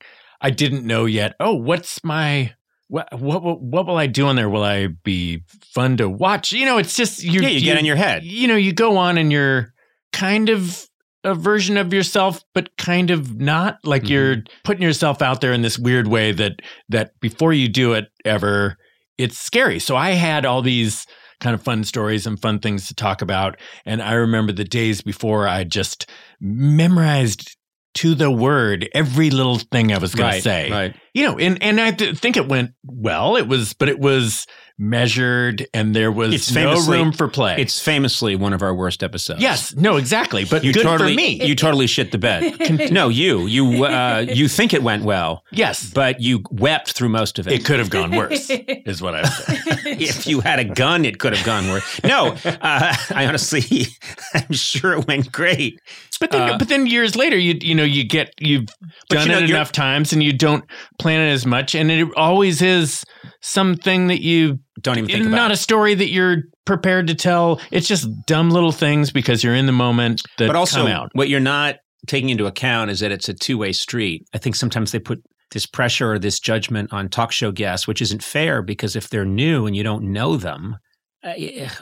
I 0.42 0.50
didn't 0.50 0.86
know 0.86 1.06
yet. 1.06 1.34
Oh, 1.42 1.56
what's 1.56 2.04
my 2.04 2.54
what, 2.90 3.08
what 3.20 3.42
what 3.44 3.62
what 3.62 3.86
will 3.88 3.98
I 3.98 4.08
do 4.08 4.28
on 4.28 4.36
there? 4.36 4.50
Will 4.50 4.64
I 4.64 4.88
be 4.88 5.44
fun 5.74 5.96
to 5.98 6.10
watch? 6.10 6.52
You 6.52 6.66
know, 6.66 6.78
it's 6.78 6.96
just 6.96 7.24
you. 7.24 7.42
yeah, 7.42 7.50
you 7.50 7.62
get 7.62 7.78
in 7.78 7.86
your 7.86 7.96
head. 7.96 8.24
You 8.24 8.48
know, 8.48 8.56
you 8.56 8.74
go 8.74 8.98
on 8.98 9.18
and 9.18 9.32
you're 9.32 9.74
kind 10.12 10.50
of 10.50 10.86
a 11.24 11.36
version 11.36 11.78
of 11.78 11.94
yourself, 11.94 12.44
but 12.54 12.76
kind 12.78 13.12
of 13.12 13.40
not. 13.40 13.78
Like 13.84 14.04
Mm-hmm. 14.04 14.12
you're 14.12 14.36
putting 14.64 14.84
yourself 14.84 15.22
out 15.22 15.40
there 15.42 15.54
in 15.54 15.62
this 15.62 15.78
weird 15.80 16.08
way 16.08 16.32
that 16.34 16.62
that 16.90 17.12
before 17.22 17.54
you 17.54 17.68
do 17.68 17.94
it 17.94 18.08
ever, 18.26 18.76
it's 19.18 19.38
scary. 19.38 19.80
So 19.80 19.96
I 19.96 20.12
had 20.12 20.46
all 20.46 20.62
these 20.62 21.06
kind 21.42 21.54
of 21.54 21.62
fun 21.62 21.84
stories 21.86 22.26
and 22.28 22.42
fun 22.42 22.60
things 22.60 22.88
to 22.88 22.94
talk 22.94 23.22
about. 23.22 23.58
And 23.86 24.02
I 24.02 24.14
remember 24.14 24.52
the 24.52 24.66
days 24.66 25.02
before 25.02 25.48
I 25.48 25.64
just 25.64 26.10
memorized 26.42 27.56
to 27.96 28.16
the 28.16 28.30
word 28.32 28.88
every 28.94 29.30
little 29.30 29.58
thing 29.58 29.92
I 29.92 29.98
was 29.98 30.14
going 30.16 30.34
to 30.34 30.42
say 30.42 30.72
Right. 30.72 30.96
you 31.14 31.26
know, 31.26 31.38
and 31.38 31.62
and 31.62 31.82
I 31.82 31.92
think 31.92 32.38
it 32.38 32.48
went 32.48 32.72
well. 32.86 33.36
It 33.36 33.48
was, 33.48 33.74
but 33.74 33.90
it 33.90 34.00
was 34.00 34.46
measured, 34.80 35.68
and 35.74 35.94
there 35.96 36.12
was 36.12 36.34
It's 36.34 36.52
no 36.52 36.62
famously- 36.72 36.98
room 36.98 37.12
for 37.12 37.28
play. 37.28 37.56
It's 37.60 37.80
famously 37.80 38.36
one 38.36 38.54
of 38.54 38.62
our 38.62 38.74
worst 38.74 39.04
episodes. 39.04 39.42
yes, 39.42 39.76
no, 39.76 39.98
exactly, 39.98 40.46
but 40.46 40.64
You 40.64 40.72
good 40.74 40.84
totally, 40.84 41.14
for 41.14 41.18
me. 41.18 41.46
You 41.46 41.56
totally 41.56 41.86
shit 41.86 42.12
the 42.12 42.18
bed. 42.18 42.92
no, 42.92 43.10
you, 43.10 43.46
you, 43.46 43.84
uh, 43.86 44.26
you 44.28 44.48
think 44.48 44.74
it 44.74 44.82
went 44.82 45.04
well, 45.04 45.44
yes, 45.52 45.92
but 45.94 46.22
you 46.22 46.44
wept 46.50 46.94
through 46.94 47.10
most 47.10 47.38
of 47.40 47.48
it. 47.48 47.54
it 47.54 47.66
could 47.66 47.80
have 47.80 47.90
gone 47.90 48.16
worse, 48.16 48.50
is 48.50 49.02
what 49.02 49.16
I 49.16 49.22
would 49.22 49.32
say. 49.32 49.58
if 50.00 50.26
you 50.26 50.40
had 50.40 50.60
a 50.60 50.66
gun, 50.66 51.04
it 51.06 51.20
could 51.20 51.36
have 51.36 51.46
gone 51.46 51.68
worse. 51.70 52.02
No, 52.04 52.36
uh, 52.46 52.96
I 53.12 53.26
honestly, 53.28 53.88
I'm 54.34 54.54
sure 54.54 54.94
it 54.94 55.08
went 55.08 55.32
great. 55.32 55.80
But 56.20 56.32
then, 56.32 56.42
Uh, 56.52 56.58
but 56.58 56.68
then 56.68 56.86
years 56.86 57.16
later, 57.16 57.38
you 57.38 57.58
you 57.62 57.74
know 57.74 57.84
you 57.86 58.04
get 58.04 58.34
you've 58.40 58.66
done 59.10 59.28
you 59.28 59.32
know, 59.32 59.40
it 59.40 59.50
enough 59.50 59.72
times, 59.72 60.12
and 60.12 60.22
you 60.22 60.34
don't 60.34 60.66
plan 61.00 61.22
it 61.22 61.32
as 61.32 61.46
much, 61.46 61.76
and 61.76 61.90
it 61.90 62.08
always 62.18 62.62
is 62.62 63.06
something 63.42 64.08
that 64.08 64.22
you 64.22 64.60
Don't 64.82 64.98
even 64.98 65.10
think 65.10 65.22
about. 65.22 65.32
not 65.32 65.38
about 65.38 65.52
a 65.52 65.58
story 65.58 65.94
that 65.96 66.10
you're 66.10 66.44
prepared 66.66 67.08
to 67.08 67.16
tell. 67.16 67.60
It's 67.72 67.88
just 67.88 68.08
dumb 68.26 68.52
little 68.52 68.72
things 68.72 69.12
because 69.12 69.44
you're 69.44 69.56
in 69.56 69.66
the 69.66 69.72
moment 69.72 70.22
that 70.38 70.48
but 70.48 70.56
also, 70.56 70.82
come 70.82 70.88
out. 70.88 71.10
what 71.14 71.30
you're 71.30 71.40
not 71.40 71.78
taking 72.08 72.30
into 72.30 72.46
account 72.46 72.92
is 72.92 73.00
that 73.00 73.12
it's 73.12 73.30
a 73.30 73.34
two 73.34 73.58
way 73.58 73.72
street. 73.72 74.26
I 74.34 74.38
think 74.38 74.56
sometimes 74.56 74.92
they 74.92 75.00
put 75.00 75.22
this 75.52 75.66
pressure 75.66 76.14
or 76.14 76.20
this 76.20 76.40
judgment 76.40 76.94
on 76.94 77.10
talk 77.10 77.32
show 77.32 77.52
guests, 77.52 77.88
which 77.88 78.02
isn't 78.02 78.24
fair 78.24 78.62
because 78.62 78.96
if 78.96 79.10
they're 79.10 79.26
new 79.26 79.66
and 79.66 79.76
you 79.76 79.84
don't 79.84 80.04
know 80.04 80.38
them, 80.38 80.78
uh, 81.24 81.34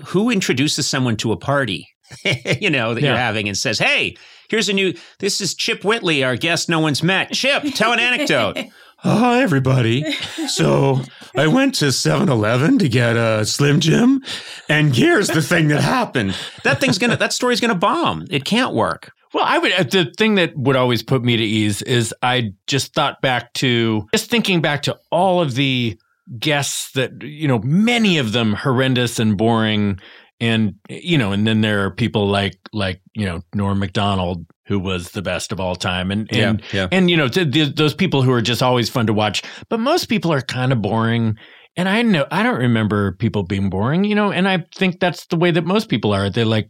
who 0.06 0.30
introduces 0.30 0.88
someone 0.88 1.18
to 1.18 1.32
a 1.32 1.38
party? 1.38 1.88
you 2.62 2.70
know 2.70 2.94
that 2.94 3.04
you're 3.04 3.18
having 3.18 3.50
and 3.50 3.58
says, 3.58 3.78
"Hey, 3.80 4.16
here's 4.50 4.70
a 4.70 4.74
new. 4.74 4.94
This 5.20 5.42
is 5.42 5.54
Chip 5.54 5.84
Whitley, 5.84 6.24
our 6.24 6.38
guest 6.38 6.70
no 6.70 6.80
one's 6.80 7.04
met. 7.04 7.34
Chip, 7.34 7.64
tell 7.76 7.92
an 7.92 8.00
anecdote." 8.00 8.58
Hi, 8.98 9.42
everybody. 9.42 10.04
So 10.48 11.02
I 11.36 11.48
went 11.48 11.76
to 11.76 11.92
7 11.92 12.30
Eleven 12.30 12.80
to 12.80 12.88
get 12.88 13.16
a 13.18 13.46
Slim 13.46 13.80
Jim, 13.82 14.24
and 14.70 14.96
here's 14.96 15.28
the 15.28 15.42
thing 15.42 15.68
that 15.68 15.82
happened. 15.82 16.36
That 16.64 16.80
thing's 16.80 16.98
gonna, 16.98 17.18
that 17.18 17.34
story's 17.34 17.60
gonna 17.60 17.76
bomb. 17.76 18.26
It 18.32 18.46
can't 18.46 18.74
work. 18.74 19.12
Well, 19.34 19.44
I 19.46 19.58
would. 19.58 19.72
uh, 19.74 19.84
The 19.84 20.12
thing 20.18 20.36
that 20.36 20.56
would 20.58 20.78
always 20.78 21.04
put 21.04 21.24
me 21.24 21.36
to 21.36 21.44
ease 21.44 21.82
is 21.82 22.14
I 22.24 22.54
just 22.66 22.94
thought 22.94 23.22
back 23.22 23.52
to 23.56 24.08
just 24.14 24.30
thinking 24.32 24.62
back 24.62 24.84
to 24.84 24.98
all 25.12 25.42
of 25.42 25.56
the 25.56 26.00
guests 26.40 26.92
that 26.94 27.22
you 27.22 27.48
know, 27.48 27.60
many 27.60 28.18
of 28.18 28.32
them 28.32 28.54
horrendous 28.54 29.20
and 29.20 29.38
boring, 29.38 30.00
and 30.40 30.76
you 30.90 31.18
know, 31.18 31.34
and 31.34 31.46
then 31.46 31.60
there 31.62 31.84
are 31.86 31.92
people 31.92 32.28
like 32.28 32.58
like 32.72 33.02
you 33.14 33.26
know 33.26 33.42
Norm 33.54 33.80
Macdonald 33.80 34.46
who 34.68 34.80
was 34.80 35.12
the 35.12 35.22
best 35.22 35.52
of 35.52 35.60
all 35.60 35.76
time, 35.76 36.12
and 36.12 36.28
and 36.34 36.62
yeah. 36.74 36.88
and 36.92 37.10
you 37.10 37.18
know 37.18 37.28
th- 37.28 37.52
th- 37.52 37.76
those 37.76 37.94
people 37.94 38.22
who 38.22 38.32
are 38.32 38.42
just 38.42 38.62
always 38.62 38.90
fun 38.90 39.08
to 39.08 39.14
watch, 39.14 39.42
but 39.70 39.80
most 39.80 40.06
people 40.08 40.32
are 40.32 40.42
kind 40.42 40.72
of 40.72 40.82
boring. 40.82 41.36
And 41.76 41.88
I 41.88 42.02
know 42.02 42.26
I 42.32 42.42
don't 42.44 42.60
remember 42.60 43.14
people 43.14 43.44
being 43.44 43.70
boring, 43.70 44.04
you 44.04 44.16
know, 44.16 44.32
and 44.32 44.48
I 44.48 44.66
think 44.76 45.00
that's 45.00 45.28
the 45.28 45.38
way 45.38 45.52
that 45.52 45.66
most 45.66 45.90
people 45.90 46.12
are. 46.12 46.30
They're 46.30 46.44
like, 46.44 46.70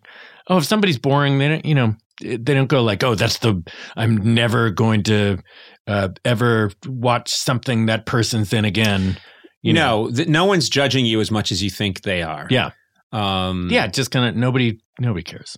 oh, 0.49 0.57
if 0.57 0.65
somebody's 0.65 0.99
boring, 0.99 1.37
they 1.39 1.47
don't, 1.47 1.65
you 1.65 1.75
know, 1.75 1.95
they 2.21 2.53
don't 2.53 2.67
go 2.67 2.83
like, 2.83 3.03
oh, 3.03 3.15
that's 3.15 3.37
the 3.39 3.63
I'm 3.95 4.33
never 4.33 4.69
going 4.69 5.03
to 5.03 5.37
uh, 5.87 6.09
ever 6.25 6.71
watch 6.85 7.29
something 7.29 7.85
that 7.85 8.05
person's 8.05 8.51
in 8.51 8.65
again. 8.65 9.17
You 9.61 9.73
know, 9.73 10.05
no, 10.05 10.11
th- 10.11 10.27
no 10.27 10.45
one's 10.45 10.69
judging 10.69 11.05
you 11.05 11.19
as 11.21 11.31
much 11.31 11.51
as 11.51 11.63
you 11.63 11.69
think 11.69 12.01
they 12.01 12.21
are. 12.21 12.47
yeah, 12.49 12.71
Um, 13.11 13.69
yeah, 13.71 13.87
just 13.87 14.11
kind 14.11 14.25
of 14.25 14.35
nobody 14.35 14.79
nobody 14.99 15.23
cares. 15.23 15.55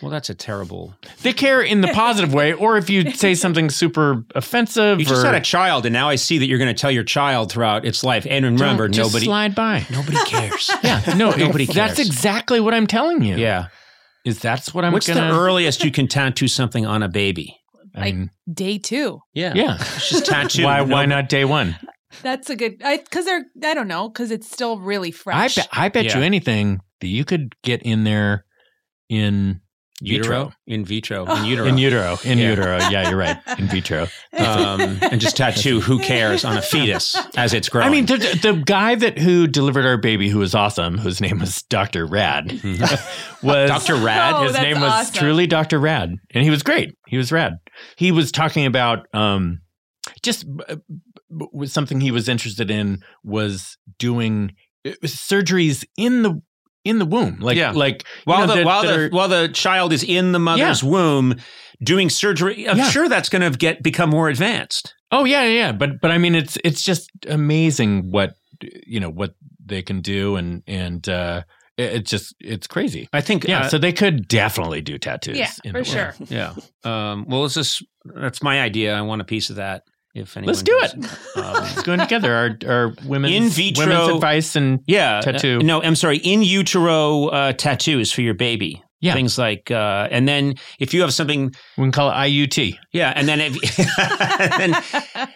Well, 0.00 0.10
that's 0.10 0.30
a 0.30 0.34
terrible. 0.34 0.94
They 1.22 1.32
care 1.32 1.60
in 1.60 1.80
the 1.80 1.88
positive 1.88 2.32
way, 2.32 2.52
or 2.52 2.76
if 2.76 2.88
you 2.88 3.10
say 3.12 3.34
something 3.36 3.68
super 3.68 4.24
offensive, 4.34 5.00
You 5.00 5.06
just 5.06 5.22
or 5.24 5.26
had 5.26 5.34
a 5.34 5.40
child, 5.40 5.84
and 5.86 5.92
now 5.92 6.08
I 6.08 6.14
see 6.14 6.38
that 6.38 6.46
you're 6.46 6.58
going 6.58 6.74
to 6.74 6.80
tell 6.80 6.90
your 6.90 7.02
child 7.04 7.50
throughout 7.50 7.84
its 7.84 8.04
life. 8.04 8.24
And 8.28 8.44
remember, 8.44 8.84
Don't 8.86 8.92
just 8.94 9.10
nobody, 9.10 9.26
slide 9.26 9.54
by. 9.54 9.84
nobody 9.90 10.16
cares. 10.24 10.70
Yeah, 10.84 11.14
no, 11.16 11.30
Nobody 11.36 11.66
That's 11.66 11.98
exactly 11.98 12.60
what 12.60 12.74
I'm 12.74 12.86
telling 12.86 13.22
you. 13.22 13.36
yeah. 13.36 13.66
is 14.24 14.38
that's 14.38 14.72
what 14.72 14.84
I'm 14.84 14.92
What's 14.92 15.08
gonna. 15.08 15.32
the 15.32 15.38
earliest 15.38 15.82
you 15.84 15.90
can 15.90 16.06
tattoo 16.06 16.46
something 16.48 16.86
on 16.86 17.02
a 17.02 17.08
baby? 17.08 17.56
I 17.94 18.00
Like- 18.00 18.14
mean, 18.14 18.30
Day 18.52 18.78
two. 18.78 19.20
Yeah. 19.34 19.52
yeah. 19.54 19.76
It's 19.80 20.08
just 20.10 20.26
tattoo. 20.26 20.62
why? 20.64 20.80
Why 20.82 21.06
not 21.06 21.28
day 21.28 21.44
one? 21.44 21.76
That's 22.22 22.48
a 22.50 22.56
good. 22.56 22.80
I 22.84 22.98
because 22.98 23.24
they're. 23.24 23.44
I 23.64 23.74
don't 23.74 23.88
know 23.88 24.08
because 24.08 24.30
it's 24.30 24.48
still 24.50 24.78
really 24.78 25.08
I 25.08 25.12
fresh. 25.12 25.58
I 25.72 25.88
bet 25.88 26.04
Yeah. 26.06 26.18
you 26.18 26.24
anything 26.24 26.80
that 27.00 27.06
you 27.08 27.24
could 27.24 27.54
get 27.62 27.82
in 27.82 28.04
there 28.04 28.44
in 29.08 29.60
Utero? 30.00 30.52
In 30.66 30.84
vitro. 30.84 31.24
Oh. 31.28 31.36
In 31.40 31.44
utero. 31.46 31.66
In 31.66 31.78
utero. 31.78 32.18
In 32.24 32.38
Yeah. 32.38 32.48
utero. 32.50 32.78
Yeah, 32.90 33.08
you're 33.08 33.18
right. 33.18 33.36
In 33.58 33.68
vitro. 33.68 34.08
um, 34.36 34.98
and 35.02 35.20
just 35.20 35.36
tattoo 35.36 35.80
who 35.80 35.98
cares 36.00 36.44
on 36.44 36.56
a 36.56 36.62
fetus 36.62 37.14
as 37.36 37.54
it's 37.54 37.68
growing. 37.68 37.86
I 37.86 37.90
mean, 37.90 38.06
the, 38.06 38.16
the 38.42 38.62
guy 38.66 38.94
that 38.96 39.18
who 39.18 39.46
delivered 39.46 39.86
our 39.86 39.96
baby, 39.98 40.28
who 40.28 40.38
was 40.40 40.54
awesome, 40.54 40.98
whose 40.98 41.20
name 41.20 41.38
was 41.38 41.62
Doctor 41.64 42.04
Rad, 42.06 42.50
was 43.42 43.68
Dr. 43.70 43.94
Rad. 43.96 44.34
Oh, 44.34 44.42
His 44.44 44.54
name 44.54 44.80
was 44.80 44.92
awesome. 44.92 45.14
truly 45.14 45.46
Doctor 45.46 45.78
Rad, 45.78 46.10
and 46.32 46.42
he 46.44 46.50
was 46.50 46.62
great. 46.62 46.96
He 47.06 47.16
was 47.16 47.30
rad. 47.30 47.58
he 47.96 48.10
was 48.12 48.32
talking 48.32 48.66
about 48.66 49.06
um, 49.14 49.60
just 50.22 50.44
uh, 50.68 50.76
something 51.66 52.00
he 52.00 52.10
was 52.10 52.28
interested 52.28 52.70
in 52.70 53.02
was 53.22 53.76
doing 53.98 54.52
uh, 54.86 54.90
surgeries 55.04 55.84
in 55.96 56.22
the 56.22 56.42
in 56.84 56.98
the 56.98 57.04
womb, 57.06 57.38
like 57.40 57.56
Yeah. 57.56 57.70
like 57.72 58.04
you 58.04 58.32
While 58.32 58.46
know, 58.46 58.54
the 58.54 58.54
that- 58.60 58.66
while 58.66 58.82
the 58.82 59.08
while 59.12 59.28
the 59.28 59.48
child 59.48 59.92
is 59.92 60.02
in 60.02 60.32
the 60.32 60.38
mother's 60.38 60.82
womb 60.82 61.36
doing 61.82 62.10
surgery, 62.10 62.68
I'm 62.68 62.78
Yeah. 62.78 62.90
sure 62.90 63.08
that's 63.08 63.28
going 63.28 63.42
to 63.50 63.56
get 63.56 63.82
become 63.82 64.10
more 64.10 64.28
advanced. 64.28 64.94
Oh 65.10 65.24
yeah, 65.24 65.42
yeah, 65.44 65.50
yeah. 65.66 65.72
But 65.72 66.00
but 66.00 66.10
I 66.10 66.18
mean, 66.18 66.34
it's 66.34 66.56
it's 66.64 66.82
just 66.82 67.10
amazing 67.28 68.10
what 68.10 68.34
you 68.86 69.00
know 69.00 69.10
what 69.10 69.34
they 69.64 69.82
can 69.82 70.00
do, 70.00 70.36
and 70.36 70.62
and 70.66 71.08
uh, 71.08 71.42
it, 71.76 71.92
it's 71.94 72.10
just 72.10 72.34
it's 72.40 72.66
crazy. 72.66 73.08
I 73.12 73.20
think. 73.20 73.44
Yeah, 73.46 73.62
uh, 73.62 73.68
so 73.68 73.78
they 73.78 73.92
could 73.92 74.26
definitely 74.28 74.80
do 74.80 74.98
tattoos. 74.98 75.36
Yeah, 75.38 75.50
in 75.64 75.72
for 75.72 75.78
the 75.78 75.84
sure. 75.84 76.14
yeah. 76.28 76.54
Um, 76.84 77.26
well, 77.28 77.44
it's 77.44 77.54
just 77.54 77.84
that's 78.04 78.42
my 78.42 78.60
idea. 78.60 78.94
I 78.94 79.02
want 79.02 79.20
a 79.20 79.24
piece 79.24 79.50
of 79.50 79.56
that. 79.56 79.82
If 80.14 80.36
anyone 80.36 80.48
Let's 80.54 80.62
do 80.62 80.78
does. 80.80 80.94
it. 80.94 81.18
Um, 81.36 81.52
Let's 81.54 81.82
go 81.82 81.92
in 81.94 81.98
together. 82.00 82.34
Our 82.34 82.58
our 82.70 82.94
women's 83.06 83.34
In 83.34 83.48
vitro- 83.48 83.86
women's 83.86 84.14
advice 84.16 84.54
and 84.56 84.80
yeah. 84.86 85.20
Tattoo. 85.22 85.58
uh, 85.60 85.62
no, 85.64 85.82
I'm 85.82 85.96
sorry. 85.96 86.18
In 86.18 86.42
utero 86.42 87.28
uh, 87.28 87.52
tattoos 87.54 88.12
for 88.12 88.20
your 88.20 88.34
baby. 88.34 88.82
Yeah. 89.00 89.14
Things 89.14 89.36
like, 89.36 89.68
uh, 89.72 90.06
and 90.12 90.28
then 90.28 90.54
if 90.78 90.94
you 90.94 91.00
have 91.00 91.12
something 91.12 91.46
we 91.76 91.82
can 91.82 91.90
call 91.90 92.08
it 92.10 92.14
IUT. 92.14 92.78
Yeah, 92.92 93.12
and 93.16 93.26
then 93.26 93.40
if 93.40 93.54
then 94.58 94.74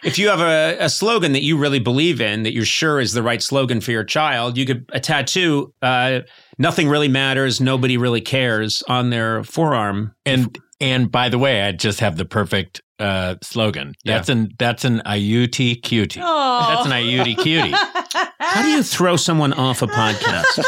if 0.05 0.19
you 0.19 0.29
have 0.29 0.41
a, 0.41 0.77
a 0.85 0.89
slogan 0.89 1.33
that 1.33 1.43
you 1.43 1.57
really 1.59 1.81
believe 1.81 2.21
in, 2.21 2.45
that 2.45 2.53
you're 2.53 2.65
sure 2.65 3.01
is 3.01 3.13
the 3.13 3.25
right 3.25 3.43
slogan 3.43 3.81
for 3.81 3.91
your 3.91 4.05
child, 4.05 4.57
you 4.57 4.67
could 4.67 4.89
a 4.93 5.01
tattoo. 5.01 5.73
Uh, 5.83 6.21
Nothing 6.59 6.89
really 6.89 7.09
matters. 7.09 7.61
Nobody 7.61 7.97
really 7.99 8.21
cares 8.23 8.83
on 8.89 9.11
their 9.11 9.43
forearm. 9.43 10.15
And 10.25 10.57
and 10.81 11.11
by 11.11 11.29
the 11.29 11.39
way, 11.39 11.63
I 11.63 11.73
just 11.73 12.01
have 12.01 12.17
the 12.17 12.25
perfect 12.25 12.81
uh, 12.99 13.37
slogan. 13.43 13.95
Yeah. 14.05 14.15
That's 14.17 14.29
an 14.29 14.51
that's 14.59 14.85
an 14.85 15.03
IUT 15.07 15.83
cutie. 15.83 16.21
Oh. 16.23 16.67
That's 16.69 16.87
an 16.87 16.93
IUT 16.93 17.39
cutie. 17.39 17.73
How 18.39 18.63
do 18.63 18.69
you 18.69 18.83
throw 18.83 19.17
someone 19.17 19.53
off 19.53 19.83
a 19.83 19.87
podcast? 19.87 20.63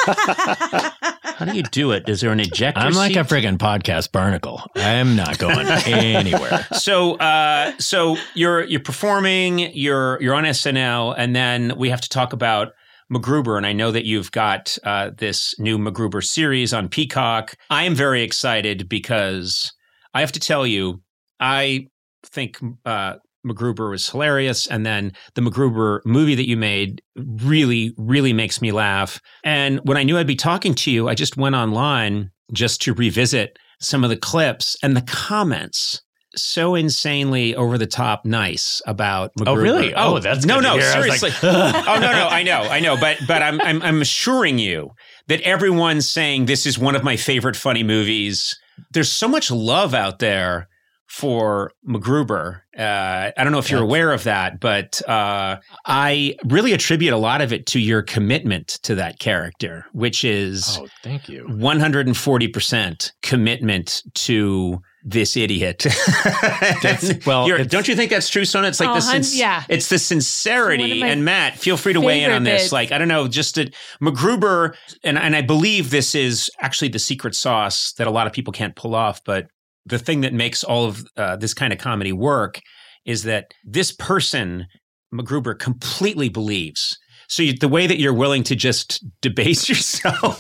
How 1.37 1.45
do 1.45 1.57
you 1.57 1.63
do 1.63 1.93
it? 1.93 2.09
Is 2.09 2.21
there 2.21 2.33
an 2.33 2.41
ejector? 2.41 2.81
I'm 2.81 2.93
like 2.93 3.17
a 3.17 3.25
seat? 3.25 3.35
friggin' 3.45 3.59
podcast 3.59 4.13
barnacle. 4.13 4.63
I'm 4.77 5.17
not 5.17 5.39
going 5.39 5.67
anywhere. 5.87 6.67
so 6.73 7.15
uh 7.17 7.73
so 7.79 8.17
you're 8.35 8.65
you're 8.65 8.81
performing 8.81 9.59
you're 9.75 10.21
you're 10.21 10.35
on 10.35 10.45
SNL 10.45 11.15
and 11.17 11.35
then 11.35 11.75
we 11.77 11.91
have 11.91 12.01
to 12.03 12.09
talk 12.09 12.33
about 12.33 12.73
MacGruber 13.13 13.57
and 13.57 13.65
I 13.67 13.73
know 13.73 13.91
that 13.93 14.05
you've 14.05 14.33
got 14.33 14.77
uh 14.85 15.11
this 15.17 15.55
new 15.59 15.79
MacGruber 15.79 16.23
series 16.23 16.75
on 16.75 16.89
Peacock. 16.89 17.55
I 17.71 17.85
am 17.85 17.95
very 17.95 18.23
excited 18.23 18.89
because 18.89 19.73
I 20.13 20.21
have 20.21 20.33
to 20.33 20.41
tell 20.41 20.67
you 20.67 21.01
I 21.41 21.87
think 22.25 22.59
uh 22.85 23.15
MacGruber 23.47 23.91
was 23.91 24.09
hilarious 24.09 24.67
and 24.67 24.85
then 24.85 25.13
the 25.35 25.41
MacGruber 25.41 26.01
movie 26.05 26.35
that 26.35 26.49
you 26.49 26.57
made 26.57 27.03
really 27.17 27.95
really 27.97 28.33
makes 28.33 28.61
me 28.61 28.73
laugh. 28.73 29.21
And 29.45 29.81
when 29.85 29.97
I 29.97 30.03
knew 30.03 30.19
I'd 30.19 30.27
be 30.27 30.37
talking 30.37 30.75
to 30.75 30.91
you, 30.91 31.09
I 31.09 31.15
just 31.15 31.37
went 31.37 31.55
online 31.55 32.31
just 32.53 32.81
to 32.83 32.95
revisit 32.95 33.59
some 33.81 34.05
of 34.05 34.11
the 34.11 34.17
clips 34.17 34.77
and 34.83 34.97
the 34.97 35.03
comments 35.03 36.03
so 36.37 36.75
insanely 36.75 37.55
over 37.55 37.79
the 37.79 37.87
top 37.87 38.25
nice 38.25 38.83
about 38.87 39.33
MacGruber. 39.39 39.49
Oh, 39.49 39.55
really? 39.55 39.95
Oh, 39.95 40.19
that's 40.19 40.45
no, 40.45 40.61
no. 40.61 40.79
Seriously. 40.79 41.31
like, 41.31 41.45
oh 41.45 41.99
no, 42.01 42.13
no, 42.13 42.29
I 42.29 42.43
know, 42.43 42.63
I 42.63 42.81
know, 42.81 42.97
but 42.97 43.19
but 43.27 43.43
I'm, 43.43 43.61
I'm 43.61 43.83
I'm 43.83 44.01
assuring 44.01 44.59
you 44.59 44.91
that 45.29 45.41
everyone's 45.43 46.09
saying 46.09 46.47
this 46.47 46.67
is 46.67 46.79
one 46.79 46.95
of 46.95 47.03
my 47.03 47.17
favorite 47.17 47.57
funny 47.57 47.83
movies. 47.83 48.59
There's 48.93 49.11
so 49.11 49.27
much 49.27 49.51
love 49.51 49.95
out 49.95 50.19
there 50.19 50.69
for 51.09 51.73
MacGruber. 51.89 52.61
Uh, 52.79 53.33
I 53.37 53.43
don't 53.43 53.51
know 53.51 53.59
if 53.59 53.71
you're 53.71 53.83
aware 53.83 54.13
of 54.13 54.25
that, 54.25 54.61
but 54.61 55.01
uh, 55.09 55.57
I 55.87 56.37
really 56.45 56.73
attribute 56.75 57.13
a 57.13 57.17
lot 57.17 57.41
of 57.41 57.53
it 57.53 57.67
to 57.69 57.81
your 57.81 58.03
commitment 58.03 58.69
to 58.85 58.95
that 58.97 59.19
character, 59.19 59.87
which 59.93 60.23
is 60.25 60.79
Oh, 60.81 60.87
thank 61.03 61.29
you. 61.29 61.47
140% 61.49 63.13
commitment 63.23 64.03
to 64.15 64.81
this 65.05 65.37
idiot. 65.37 65.87
Well, 67.27 67.49
don't 67.65 67.89
you 67.89 67.97
think 67.97 68.11
that's 68.11 68.29
true, 68.29 68.45
Sona? 68.45 68.69
It's 68.69 68.81
like 68.81 68.89
Oh, 68.91 68.95
the 68.95 69.01
sin- 69.23 69.39
yeah. 69.41 69.65
it's 69.69 69.89
the 69.89 69.99
sincerity. 69.99 71.03
of 71.03 71.09
And 71.09 71.25
Matt, 71.25 71.59
feel 71.59 71.77
free 71.77 71.93
to 71.93 72.01
weigh 72.01 72.23
in 72.25 72.31
on 72.31 72.45
this. 72.45 72.65
bits. 72.65 72.73
Like, 72.73 72.93
I 72.93 72.99
don't 72.99 73.09
know, 73.09 73.29
just 73.29 73.55
that 73.57 73.75
MacGruber, 74.03 74.75
and, 75.05 75.19
and 75.19 75.35
I 75.35 75.43
believe 75.43 75.91
this 75.91 76.15
is 76.15 76.51
actually 76.61 76.89
the 76.89 76.99
secret 76.99 77.35
sauce 77.35 77.93
that 77.95 78.07
a 78.07 78.11
lot 78.11 78.27
of 78.27 78.33
people 78.33 78.53
can't 78.53 78.77
pull 78.77 78.95
off, 78.95 79.23
but 79.25 79.47
the 79.89 79.99
thing 79.99 80.21
that 80.23 80.33
makes 80.33 80.65
all 80.65 80.87
of 80.87 81.05
uh, 81.17 81.37
this 81.37 81.55
kind 81.55 81.73
of 81.73 81.79
comedy 81.79 82.13
work 82.13 82.61
is 83.05 83.23
that 83.25 83.55
this 83.65 83.93
person, 83.93 84.67
MacGruber, 85.13 85.59
completely 85.59 86.29
believes. 86.29 86.99
So 87.29 87.43
you, 87.43 87.53
the 87.53 87.69
way 87.69 87.87
that 87.87 87.99
you're 87.99 88.15
willing 88.15 88.43
to 88.45 88.57
just 88.57 89.05
debase 89.21 89.69
yourself. 89.69 90.37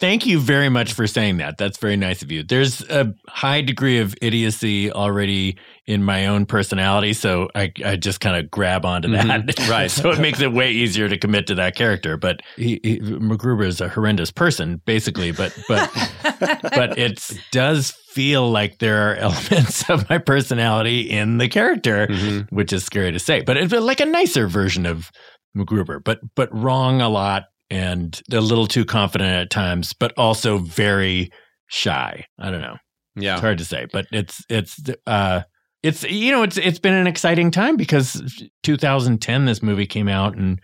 Thank 0.00 0.26
you 0.26 0.40
very 0.40 0.68
much 0.68 0.94
for 0.94 1.06
saying 1.06 1.36
that. 1.38 1.58
That's 1.58 1.78
very 1.78 1.96
nice 1.96 2.22
of 2.22 2.32
you. 2.32 2.42
There's 2.42 2.82
a 2.88 3.12
high 3.28 3.60
degree 3.60 3.98
of 3.98 4.14
idiocy 4.22 4.90
already 4.90 5.58
in 5.86 6.02
my 6.02 6.26
own 6.26 6.46
personality, 6.46 7.12
so 7.12 7.48
I, 7.54 7.70
I 7.84 7.96
just 7.96 8.20
kind 8.20 8.36
of 8.42 8.50
grab 8.50 8.86
onto 8.86 9.10
that. 9.10 9.24
Mhm. 9.46 9.68
Right. 9.70 9.90
so 9.90 10.10
it 10.10 10.18
makes 10.18 10.40
it 10.40 10.52
way 10.52 10.70
easier 10.70 11.08
to 11.08 11.18
commit 11.18 11.46
to 11.48 11.54
that 11.56 11.76
character. 11.76 12.16
But 12.16 12.40
he, 12.56 12.80
he, 12.82 13.00
MacGruber 13.00 13.66
is 13.66 13.80
a 13.82 13.88
horrendous 13.88 14.30
person, 14.30 14.80
basically. 14.86 15.30
But 15.32 15.56
but 15.68 15.90
but 16.62 16.98
it 16.98 17.20
does 17.52 17.90
feel 17.90 18.50
like 18.50 18.78
there 18.78 19.10
are 19.10 19.14
elements 19.28 19.88
of 19.90 20.08
my 20.08 20.18
personality 20.18 21.00
in 21.10 21.38
the 21.38 21.48
character, 21.48 22.06
Mm-hmm. 22.06 22.54
which 22.54 22.72
is 22.72 22.84
scary 22.84 23.12
to 23.12 23.18
say. 23.18 23.42
But 23.42 23.56
it's 23.58 23.72
like 23.72 24.00
a 24.00 24.06
nicer 24.06 24.46
version 24.48 24.86
of 24.86 25.10
MacGruber, 25.56 26.02
but 26.02 26.20
but 26.34 26.48
wrong 26.54 27.00
a 27.02 27.08
lot 27.08 27.44
and 27.70 28.20
a 28.32 28.40
little 28.40 28.66
too 28.66 28.84
confident 28.84 29.30
at 29.32 29.50
times, 29.50 29.92
but 29.92 30.12
also 30.16 30.58
very 30.58 31.30
shy. 31.66 32.24
I 32.38 32.50
don't 32.50 32.60
know. 32.62 32.76
yeah. 33.16 33.32
It's 33.34 33.40
hard 33.42 33.58
to 33.58 33.64
say, 33.64 33.86
but 33.92 34.06
it's 34.12 34.42
it's 34.48 34.80
uh 35.06 35.42
it's 35.84 36.02
you 36.04 36.32
know 36.32 36.42
it's 36.42 36.56
it's 36.56 36.78
been 36.78 36.94
an 36.94 37.06
exciting 37.06 37.50
time 37.50 37.76
because 37.76 38.42
2010 38.62 39.44
this 39.44 39.62
movie 39.62 39.86
came 39.86 40.08
out 40.08 40.36
and 40.36 40.60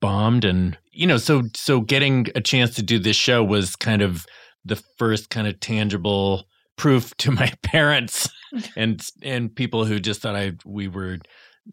bombed 0.00 0.44
and 0.44 0.78
you 0.92 1.06
know 1.06 1.16
so 1.16 1.42
so 1.54 1.80
getting 1.80 2.26
a 2.34 2.40
chance 2.40 2.74
to 2.74 2.82
do 2.82 2.98
this 2.98 3.16
show 3.16 3.42
was 3.42 3.74
kind 3.74 4.02
of 4.02 4.26
the 4.64 4.76
first 4.98 5.30
kind 5.30 5.46
of 5.46 5.58
tangible 5.60 6.44
proof 6.76 7.16
to 7.16 7.30
my 7.30 7.52
parents 7.62 8.28
and 8.76 9.06
and 9.22 9.54
people 9.54 9.84
who 9.84 9.98
just 9.98 10.20
thought 10.20 10.36
I 10.36 10.52
we 10.64 10.88
were 10.88 11.18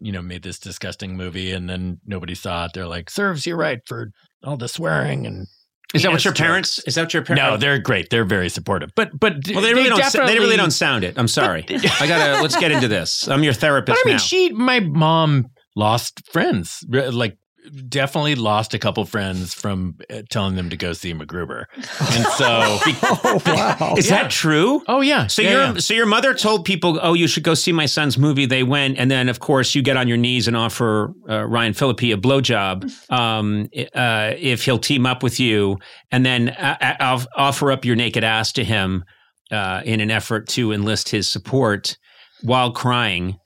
you 0.00 0.12
know 0.12 0.22
made 0.22 0.42
this 0.42 0.58
disgusting 0.58 1.16
movie. 1.16 1.52
And 1.52 1.68
then 1.68 2.00
nobody 2.06 2.34
saw 2.34 2.66
it. 2.66 2.72
They're 2.74 2.86
like 2.86 3.10
serves 3.10 3.46
you 3.46 3.56
right 3.56 3.80
for 3.86 4.10
all 4.44 4.56
the 4.56 4.68
swearing 4.68 5.26
and 5.26 5.46
Is 5.94 6.02
that 6.02 6.12
what 6.12 6.24
your 6.24 6.32
jokes." 6.34 6.40
parents? 6.40 6.78
Is 6.80 6.94
that 6.96 7.02
what 7.02 7.14
your 7.14 7.24
parents? 7.24 7.42
No, 7.42 7.56
they're 7.56 7.78
great. 7.78 8.10
They're 8.10 8.24
very 8.24 8.48
supportive. 8.48 8.90
But 8.94 9.18
but 9.18 9.36
Well, 9.52 9.62
they 9.62 9.72
really 9.74 9.88
don't. 9.88 10.12
They 10.12 10.38
really 10.38 10.56
don't 10.56 10.70
sound 10.70 11.04
it. 11.04 11.18
I'm 11.18 11.28
sorry. 11.28 11.64
I 12.00 12.06
gotta. 12.06 12.42
Let's 12.42 12.56
get 12.56 12.70
into 12.72 12.88
this. 12.88 13.26
I'm 13.28 13.42
your 13.42 13.52
But 13.54 13.60
therapist 13.60 14.00
I 14.04 14.08
mean, 14.08 14.14
now. 14.14 14.18
she, 14.18 14.50
my 14.52 14.80
mom 14.80 15.46
lost 15.76 16.28
friends. 16.30 16.84
Like, 16.88 17.38
definitely 17.88 18.34
lost 18.34 18.74
a 18.74 18.78
couple 18.78 19.04
friends 19.04 19.54
from 19.54 19.96
uh, 20.10 20.22
telling 20.30 20.56
them 20.56 20.70
to 20.70 20.76
go 20.76 20.92
see 20.92 21.12
MacGruber. 21.14 21.64
And 21.76 22.26
so, 22.26 22.78
Oh, 23.02 23.42
wow. 23.46 23.94
Is 23.96 24.08
that 24.08 24.30
true? 24.30 24.82
oh 24.88 25.00
yeah. 25.00 25.26
So 25.26 25.42
yeah, 25.42 25.50
your 25.50 25.60
yeah. 25.60 25.78
so 25.78 25.94
your 25.94 26.06
mother 26.06 26.34
told 26.34 26.64
people, 26.64 26.98
"Oh, 27.02 27.14
you 27.14 27.26
should 27.26 27.42
go 27.42 27.54
see 27.54 27.72
my 27.72 27.86
son's 27.86 28.16
movie." 28.18 28.46
They 28.46 28.62
went, 28.62 28.98
and 28.98 29.10
then 29.10 29.28
of 29.28 29.40
course 29.40 29.74
you 29.74 29.82
get 29.82 29.96
on 29.96 30.08
your 30.08 30.16
knees 30.16 30.48
and 30.48 30.56
offer 30.56 31.12
uh, 31.28 31.44
Ryan 31.44 31.72
Phillippe 31.72 32.12
a 32.12 32.16
blowjob 32.16 32.90
um, 33.10 33.68
uh, 33.94 34.32
if 34.36 34.64
he'll 34.64 34.78
team 34.78 35.06
up 35.06 35.22
with 35.22 35.40
you, 35.40 35.78
and 36.10 36.24
then 36.24 36.50
uh, 36.50 36.96
uh, 37.00 37.24
offer 37.36 37.72
up 37.72 37.84
your 37.84 37.96
naked 37.96 38.24
ass 38.24 38.52
to 38.52 38.64
him 38.64 39.04
uh, 39.50 39.82
in 39.84 40.00
an 40.00 40.10
effort 40.10 40.48
to 40.48 40.72
enlist 40.72 41.08
his 41.08 41.28
support 41.28 41.96
while 42.42 42.72
crying. 42.72 43.36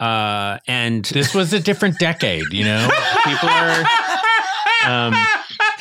Uh, 0.00 0.58
and 0.66 1.04
This 1.04 1.34
was 1.34 1.52
a 1.52 1.60
different 1.60 1.98
decade, 1.98 2.52
you 2.52 2.64
know. 2.64 2.88
People 3.24 3.48
are. 3.50 3.84
Um, 4.86 5.14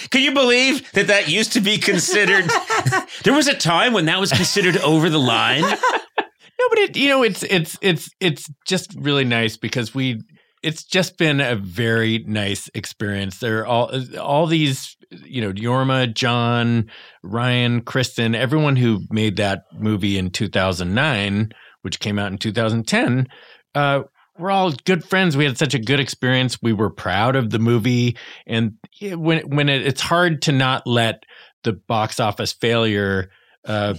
Can 0.10 0.22
you 0.22 0.34
believe 0.34 0.92
that 0.92 1.08
that 1.08 1.30
used 1.30 1.54
to 1.54 1.62
be 1.62 1.78
considered? 1.78 2.50
there 3.24 3.34
was 3.34 3.48
a 3.48 3.56
time 3.56 3.94
when 3.94 4.06
that 4.06 4.20
was 4.20 4.32
considered 4.32 4.78
over 4.78 5.10
the 5.10 5.20
line. 5.20 5.62
No, 5.62 6.68
but 6.70 6.80
it 6.80 6.98
you 6.98 7.08
know 7.08 7.24
it's 7.24 7.44
it's 7.44 7.78
it's 7.82 8.10
it's 8.20 8.50
just 8.66 8.94
really 8.96 9.24
nice 9.24 9.56
because 9.56 9.96
we 9.96 10.22
it's 10.62 10.84
just 10.84 11.18
been 11.18 11.40
a 11.40 11.56
very 11.56 12.20
nice 12.28 12.70
experience. 12.74 13.40
There 13.40 13.60
are 13.60 13.66
all 13.66 13.92
all 14.20 14.46
these 14.48 14.98
you 15.12 15.42
know 15.42 15.54
Jorma, 15.54 16.14
John, 16.14 16.90
Ryan, 17.24 17.82
Kristen, 17.82 18.36
everyone 18.36 18.76
who 18.76 19.02
made 19.10 19.38
that 19.38 19.64
movie 19.74 20.18
in 20.18 20.32
2009, 20.32 21.52
which 21.84 22.00
came 22.00 22.20
out 22.20 22.32
in 22.32 22.38
2010. 22.38 23.28
Uh, 23.76 24.04
we're 24.38 24.52
all 24.52 24.72
good 24.86 25.04
friends. 25.04 25.36
We 25.36 25.46
had 25.46 25.58
such 25.58 25.74
a 25.74 25.80
good 25.80 26.00
experience. 26.00 26.58
We 26.62 26.74
were 26.74 26.90
proud 26.90 27.36
of 27.36 27.50
the 27.50 27.60
movie, 27.60 28.18
and 28.48 28.76
when 29.02 29.42
when 29.50 29.70
it, 29.70 29.86
it's 29.86 30.02
hard 30.02 30.42
to 30.44 30.52
not 30.52 30.88
let 30.88 31.24
the 31.64 31.74
box 31.74 32.20
office 32.20 32.54
failure 32.54 33.32
uh, 33.66 33.96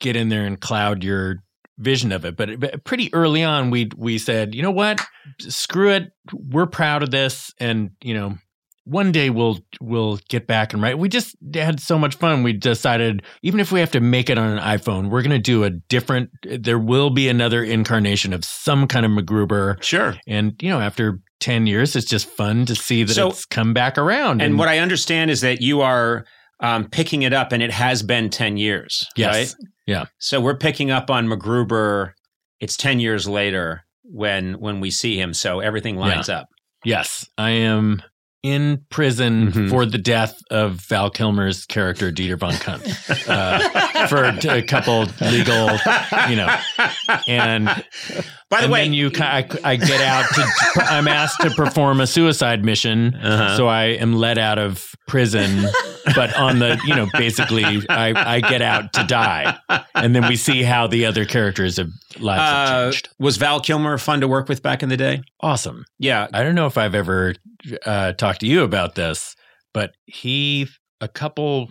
get 0.00 0.16
in 0.16 0.30
there 0.30 0.46
and 0.46 0.58
cloud 0.60 1.04
your 1.04 1.42
vision 1.78 2.12
of 2.12 2.24
it. 2.24 2.36
But, 2.36 2.60
but 2.60 2.84
pretty 2.84 3.12
early 3.12 3.42
on, 3.44 3.70
we 3.70 3.90
we 3.96 4.18
said, 4.18 4.54
you 4.54 4.62
know 4.62 4.70
what, 4.70 5.00
screw 5.40 5.90
it. 5.90 6.12
We're 6.32 6.66
proud 6.66 7.02
of 7.02 7.10
this, 7.10 7.52
and 7.58 7.90
you 8.02 8.14
know, 8.14 8.38
one 8.90 9.12
day 9.12 9.30
we'll 9.30 9.60
we'll 9.80 10.18
get 10.28 10.46
back 10.48 10.72
and 10.72 10.82
write. 10.82 10.98
We 10.98 11.08
just 11.08 11.36
had 11.54 11.78
so 11.80 11.96
much 11.98 12.16
fun. 12.16 12.42
We 12.42 12.52
decided 12.52 13.22
even 13.42 13.60
if 13.60 13.70
we 13.70 13.78
have 13.80 13.92
to 13.92 14.00
make 14.00 14.28
it 14.28 14.36
on 14.36 14.50
an 14.50 14.58
iPhone, 14.58 15.10
we're 15.10 15.22
going 15.22 15.30
to 15.30 15.38
do 15.38 15.62
a 15.62 15.70
different. 15.70 16.30
There 16.42 16.78
will 16.78 17.10
be 17.10 17.28
another 17.28 17.62
incarnation 17.62 18.32
of 18.32 18.44
some 18.44 18.88
kind 18.88 19.06
of 19.06 19.12
MacGruber. 19.12 19.80
Sure. 19.82 20.16
And 20.26 20.60
you 20.60 20.70
know, 20.70 20.80
after 20.80 21.20
ten 21.38 21.66
years, 21.68 21.94
it's 21.94 22.06
just 22.06 22.26
fun 22.28 22.66
to 22.66 22.74
see 22.74 23.04
that 23.04 23.14
So- 23.14 23.28
it's 23.28 23.44
come 23.44 23.72
back 23.72 23.96
around. 23.96 24.42
And 24.42 24.58
what 24.58 24.68
I 24.68 24.78
understand 24.78 25.30
is 25.30 25.40
that 25.42 25.60
you 25.60 25.82
are 25.82 26.24
um, 26.58 26.88
picking 26.90 27.22
it 27.22 27.32
up, 27.32 27.52
and 27.52 27.62
it 27.62 27.70
has 27.70 28.02
been 28.02 28.28
10 28.28 28.58
years. 28.58 29.06
Yes. 29.16 29.34
Right? 29.34 29.54
Yeah. 29.86 30.04
So 30.18 30.42
we're 30.42 30.58
picking 30.58 30.90
up 30.90 31.10
on 31.10 31.26
MacGruber. 31.26 32.12
It's 32.60 32.76
10 32.76 33.00
years 33.00 33.26
later 33.26 33.84
when 34.02 34.54
when 34.54 34.80
we 34.80 34.90
see 34.90 35.18
him. 35.18 35.32
So 35.32 35.60
everything 35.60 35.96
lines 35.96 36.28
up. 36.28 36.48
Yes, 36.84 37.26
I 37.36 37.50
am 37.50 38.02
in 38.42 38.80
prison 38.90 39.52
Mhm. 39.52 39.68
for 39.70 39.84
the 39.84 39.98
death 39.98 40.34
of 40.50 40.76
Val 40.88 41.10
Kilmer's 41.10 41.66
character 41.66 42.10
Dieter 42.10 42.38
von 42.38 42.54
Kunt 42.54 42.82
uh, 43.28 44.06
for 44.06 44.24
a 44.24 44.62
couple 44.62 45.06
legal, 45.20 45.70
you 46.28 46.36
know, 46.36 46.48
and 47.28 47.68
By 48.50 48.58
the 48.58 48.64
and 48.64 48.72
way, 48.72 48.82
then 48.82 48.92
you, 48.92 49.12
I, 49.16 49.46
I 49.62 49.76
get 49.76 50.00
out 50.00 50.24
to, 50.34 50.44
I'm 50.92 51.06
asked 51.06 51.40
to 51.42 51.50
perform 51.50 52.00
a 52.00 52.06
suicide 52.06 52.64
mission, 52.64 53.14
Uh-huh. 53.14 53.56
so 53.56 53.68
I 53.68 53.84
am 53.84 54.14
let 54.14 54.38
out 54.38 54.58
of 54.58 54.92
prison, 55.06 55.66
but 56.16 56.34
on 56.36 56.58
the, 56.58 56.80
you 56.84 56.96
know, 56.96 57.06
basically 57.14 57.64
I, 57.88 58.34
I 58.36 58.40
get 58.40 58.60
out 58.60 58.92
to 58.94 59.04
die, 59.04 59.56
and 59.94 60.16
then 60.16 60.26
we 60.26 60.34
see 60.34 60.64
how 60.64 60.88
the 60.88 61.06
other 61.06 61.24
characters 61.24 61.76
have 61.76 61.90
lives 62.18 62.40
have 62.42 62.68
uh, 62.68 62.82
changed. 62.90 63.08
was 63.20 63.36
Val 63.36 63.60
Kilmer 63.60 63.96
fun 63.98 64.20
to 64.20 64.26
work 64.26 64.48
with 64.48 64.62
back 64.64 64.82
in 64.82 64.88
the 64.88 64.96
day? 64.96 65.22
Awesome. 65.40 65.84
Yeah. 66.00 66.26
I 66.34 66.42
don't 66.42 66.56
know 66.56 66.66
if 66.66 66.76
I've 66.76 66.96
ever 66.96 67.34
uh, 67.86 68.12
talked 68.14 68.40
to 68.40 68.46
you 68.48 68.64
about 68.64 68.96
this, 68.96 69.36
but 69.72 69.92
he, 70.06 70.66
a 71.00 71.06
couple, 71.06 71.70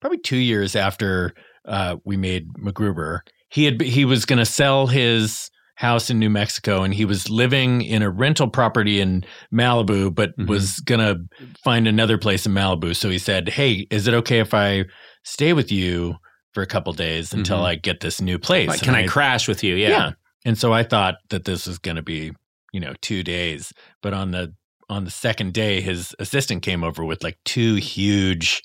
probably 0.00 0.18
two 0.18 0.38
years 0.38 0.74
after 0.74 1.34
uh, 1.66 1.96
we 2.04 2.16
made 2.16 2.48
MacGruber, 2.54 3.20
he 3.50 3.64
had 3.66 3.80
he 3.82 4.04
was 4.06 4.24
going 4.24 4.38
to 4.38 4.46
sell 4.46 4.86
his 4.86 5.50
house 5.76 6.08
in 6.10 6.18
New 6.18 6.30
Mexico, 6.30 6.82
and 6.82 6.94
he 6.94 7.04
was 7.04 7.28
living 7.28 7.82
in 7.82 8.02
a 8.02 8.10
rental 8.10 8.48
property 8.48 9.00
in 9.00 9.24
Malibu, 9.52 10.14
but 10.14 10.36
Mhm. 10.38 10.46
was 10.46 10.78
going 10.80 11.00
to 11.00 11.20
find 11.64 11.88
another 11.88 12.16
place 12.18 12.46
in 12.46 12.52
Malibu. 12.52 12.94
So 12.94 13.10
he 13.10 13.18
said, 13.18 13.48
"Hey, 13.48 13.86
is 13.90 14.06
it 14.06 14.14
okay 14.14 14.38
if 14.38 14.54
I 14.54 14.84
stay 15.24 15.52
with 15.52 15.72
you 15.72 16.16
for 16.52 16.62
a 16.62 16.66
couple 16.66 16.92
days 16.92 17.32
until 17.32 17.58
Mhm. 17.58 17.64
I 17.66 17.74
get 17.74 18.00
this 18.00 18.20
new 18.20 18.38
place?" 18.38 18.68
Like, 18.68 18.82
can 18.82 18.94
I, 18.94 19.06
crash 19.06 19.48
with 19.48 19.64
you? 19.64 19.74
Yeah. 19.74 19.88
yeah. 19.88 20.10
And 20.44 20.56
so 20.58 20.72
I 20.72 20.82
thought 20.84 21.16
that 21.30 21.44
this 21.44 21.66
was 21.66 21.78
going 21.78 21.96
to 21.96 22.02
be, 22.02 22.30
you 22.72 22.80
know, 22.80 22.94
two 23.00 23.22
days. 23.24 23.72
But 24.02 24.14
on 24.14 24.30
the 24.30 24.54
on 24.90 25.04
the 25.04 25.10
second 25.10 25.54
day, 25.54 25.80
his 25.80 26.14
assistant 26.18 26.62
came 26.62 26.84
over 26.84 27.04
with 27.06 27.24
like 27.24 27.38
two 27.46 27.76
huge 27.76 28.62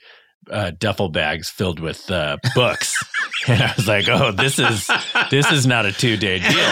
uh, 0.52 0.72
duffel 0.78 1.08
bags 1.10 1.50
filled 1.50 1.80
with 1.80 2.12
uh, 2.12 2.36
books, 2.56 2.94
and 3.48 3.62
I 3.62 3.74
was 3.76 3.88
like, 3.88 4.08
"Oh, 4.10 4.32
this 4.32 4.60
is 4.60 4.90
this 5.32 5.52
is 5.52 5.66
not 5.68 5.86
a 5.86 5.92
two 5.92 6.18
day 6.18 6.40
deal." 6.40 6.70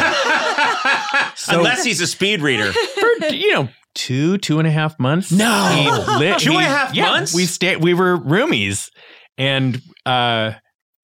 So- 1.36 1.58
Unless 1.60 1.84
he's 1.84 2.02
a 2.02 2.08
speed 2.08 2.42
reader. 2.42 2.72
For 2.72 3.28
you 3.28 3.54
know, 3.54 3.70
two 3.96 4.38
two 4.38 4.60
and 4.60 4.68
a 4.68 4.72
half 4.72 5.00
months. 5.00 5.32
No. 5.32 5.68
he 5.74 5.90
lit, 6.18 6.40
Two 6.40 6.54
and 6.54 6.66
a 6.66 6.70
half 6.70 6.94
yeah, 6.94 7.10
months? 7.12 7.34
We 7.34 7.46
stayed. 7.46 7.84
We 7.84 7.94
were 7.94 8.18
roomies, 8.18 8.90
and 9.38 9.82
uh, 10.06 10.54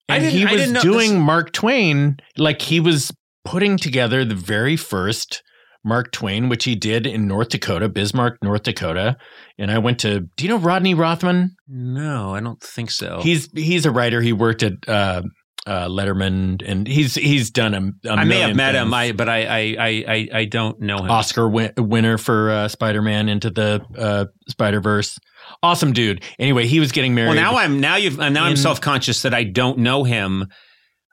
and 0.08 0.24
he 0.24 0.44
was 0.44 0.72
doing 0.82 1.10
this- 1.12 1.18
Mark 1.20 1.52
Twain 1.52 2.16
like 2.36 2.62
he 2.62 2.80
was 2.80 3.10
putting 3.44 3.76
together 3.76 4.24
the 4.24 4.34
very 4.34 4.76
first 4.76 5.42
Mark 5.84 6.12
Twain, 6.12 6.48
which 6.48 6.64
he 6.64 6.74
did 6.74 7.06
in 7.06 7.28
North 7.28 7.50
Dakota, 7.50 7.88
Bismarck, 7.88 8.38
North 8.42 8.62
Dakota. 8.62 9.16
And 9.58 9.70
I 9.70 9.78
went 9.78 9.98
to. 10.00 10.20
Do 10.36 10.44
you 10.44 10.48
know 10.48 10.58
Rodney 10.58 10.94
Rothman? 10.94 11.50
No, 11.68 12.34
I 12.34 12.40
don't 12.40 12.60
think 12.60 12.90
so. 12.90 13.20
He's 13.22 13.50
he's 13.52 13.86
a 13.86 13.90
writer. 13.90 14.20
He 14.20 14.32
worked 14.32 14.62
at. 14.62 14.72
Uh, 14.88 15.22
uh, 15.66 15.88
Letterman, 15.88 16.62
and 16.66 16.86
he's 16.86 17.14
he's 17.14 17.50
done 17.50 17.74
a. 18.04 18.08
a 18.08 18.12
I 18.12 18.24
may 18.24 18.40
have 18.40 18.56
met 18.56 18.74
him. 18.74 18.92
I, 18.92 19.12
but 19.12 19.28
I, 19.28 19.44
I, 19.44 19.76
I, 19.78 20.28
I, 20.32 20.44
don't 20.44 20.78
know 20.80 20.98
him. 20.98 21.10
Oscar 21.10 21.48
win- 21.48 21.72
winner 21.78 22.18
for 22.18 22.50
uh, 22.50 22.68
Spider 22.68 23.00
Man 23.00 23.28
into 23.28 23.50
the 23.50 23.84
uh, 23.96 24.26
Spider 24.48 24.80
Verse. 24.80 25.18
Awesome 25.62 25.92
dude. 25.92 26.22
Anyway, 26.38 26.66
he 26.66 26.80
was 26.80 26.92
getting 26.92 27.14
married. 27.14 27.36
Well, 27.36 27.52
now 27.52 27.56
I'm 27.58 27.80
now 27.80 27.96
you've 27.96 28.18
now 28.18 28.44
I'm 28.44 28.56
self 28.56 28.80
conscious 28.80 29.22
that 29.22 29.32
I 29.32 29.44
don't 29.44 29.78
know 29.78 30.04
him. 30.04 30.46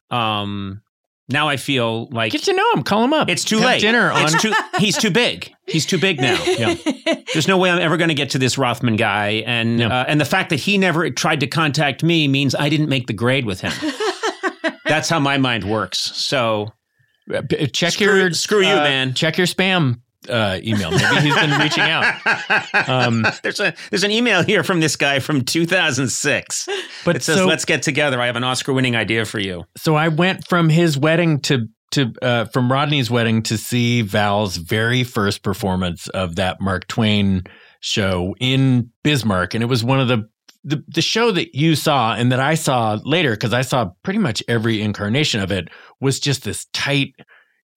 Um, 0.09 0.81
now 1.29 1.47
I 1.47 1.55
feel 1.55 2.09
like 2.09 2.33
get 2.33 2.43
to 2.43 2.53
know 2.53 2.71
him. 2.73 2.83
Call 2.83 3.03
him 3.05 3.13
up. 3.13 3.29
it's 3.29 3.45
too 3.45 3.57
Have 3.59 3.65
late. 3.65 3.81
Dinner 3.81 4.11
on. 4.11 4.27
Too. 4.31 4.53
He's 4.79 4.97
too 4.97 5.11
big. 5.11 5.49
He's 5.65 5.85
too 5.85 5.97
big 5.97 6.19
now. 6.19 6.37
Yeah. 6.45 6.75
There's 7.33 7.47
no 7.47 7.57
way 7.57 7.71
I'm 7.71 7.79
ever 7.79 7.95
going 7.95 8.09
to 8.09 8.13
get 8.13 8.31
to 8.31 8.37
this 8.37 8.57
Rothman 8.57 8.97
guy, 8.97 9.43
and 9.45 9.79
Yeah. 9.79 10.01
uh, 10.01 10.05
and 10.07 10.19
the 10.19 10.25
fact 10.25 10.49
that 10.49 10.59
he 10.59 10.77
never 10.77 11.09
tried 11.09 11.39
to 11.39 11.47
contact 11.47 12.03
me 12.03 12.27
means 12.27 12.53
I 12.53 12.67
didn't 12.67 12.89
make 12.89 13.07
the 13.07 13.13
grade 13.13 13.45
with 13.45 13.61
him. 13.61 13.71
That's 14.91 15.07
how 15.07 15.19
my 15.19 15.37
mind 15.37 15.63
works. 15.63 15.99
So 15.99 16.73
Uh, 17.33 17.41
check 17.71 17.93
Screw- 17.93 18.17
your 18.17 18.31
screw 18.33 18.61
you, 18.61 18.67
uh, 18.73 18.83
man. 18.83 19.13
Check 19.13 19.37
your 19.37 19.47
spam 19.47 20.01
uh, 20.27 20.59
email. 20.63 20.91
Maybe 20.91 21.21
he's 21.29 21.35
been 21.35 21.59
reaching 21.59 21.83
out. 21.83 22.13
Um, 22.87 23.25
there's 23.43 23.59
a 23.59 23.73
there's 23.89 24.03
an 24.03 24.11
email 24.11 24.43
here 24.43 24.63
from 24.63 24.79
this 24.81 24.95
guy 24.95 25.19
from 25.19 25.43
2006. 25.45 26.67
But 27.05 27.15
It 27.15 27.23
says, 27.23 27.37
so, 27.37 27.47
"Let's 27.47 27.63
get 27.65 27.83
together. 27.83 28.19
I 28.19 28.25
have 28.25 28.35
an 28.35 28.43
Oscar-winning 28.43 28.95
idea 28.95 29.23
for 29.25 29.39
you." 29.39 29.63
so 29.77 29.95
I 29.95 30.07
went 30.09 30.47
from 30.47 30.67
his 30.69 30.97
wedding 30.97 31.39
to 31.41 31.67
to 31.91 32.13
uh, 32.21 32.45
from 32.45 32.71
Rodney's 32.71 33.09
wedding 33.11 33.43
to 33.43 33.57
see 33.57 34.01
Val's 34.01 34.57
very 34.57 35.03
first 35.03 35.43
performance 35.43 36.07
of 36.09 36.35
that 36.37 36.59
Mark 36.61 36.87
Twain 36.87 37.43
show 37.81 38.35
in 38.39 38.89
Bismarck, 39.03 39.53
and 39.53 39.63
it 39.63 39.67
was 39.67 39.83
one 39.83 39.99
of 39.99 40.07
the 40.07 40.29
the, 40.63 40.83
the 40.87 41.01
show 41.01 41.31
that 41.31 41.55
you 41.55 41.75
saw 41.75 42.13
and 42.13 42.31
that 42.31 42.39
I 42.39 42.55
saw 42.55 42.99
later 43.03 43.31
because 43.31 43.53
I 43.53 43.61
saw 43.61 43.91
pretty 44.03 44.19
much 44.19 44.43
every 44.47 44.81
incarnation 44.81 45.41
of 45.41 45.51
it 45.51 45.69
was 45.99 46.19
just 46.19 46.43
this 46.43 46.65
tight, 46.73 47.13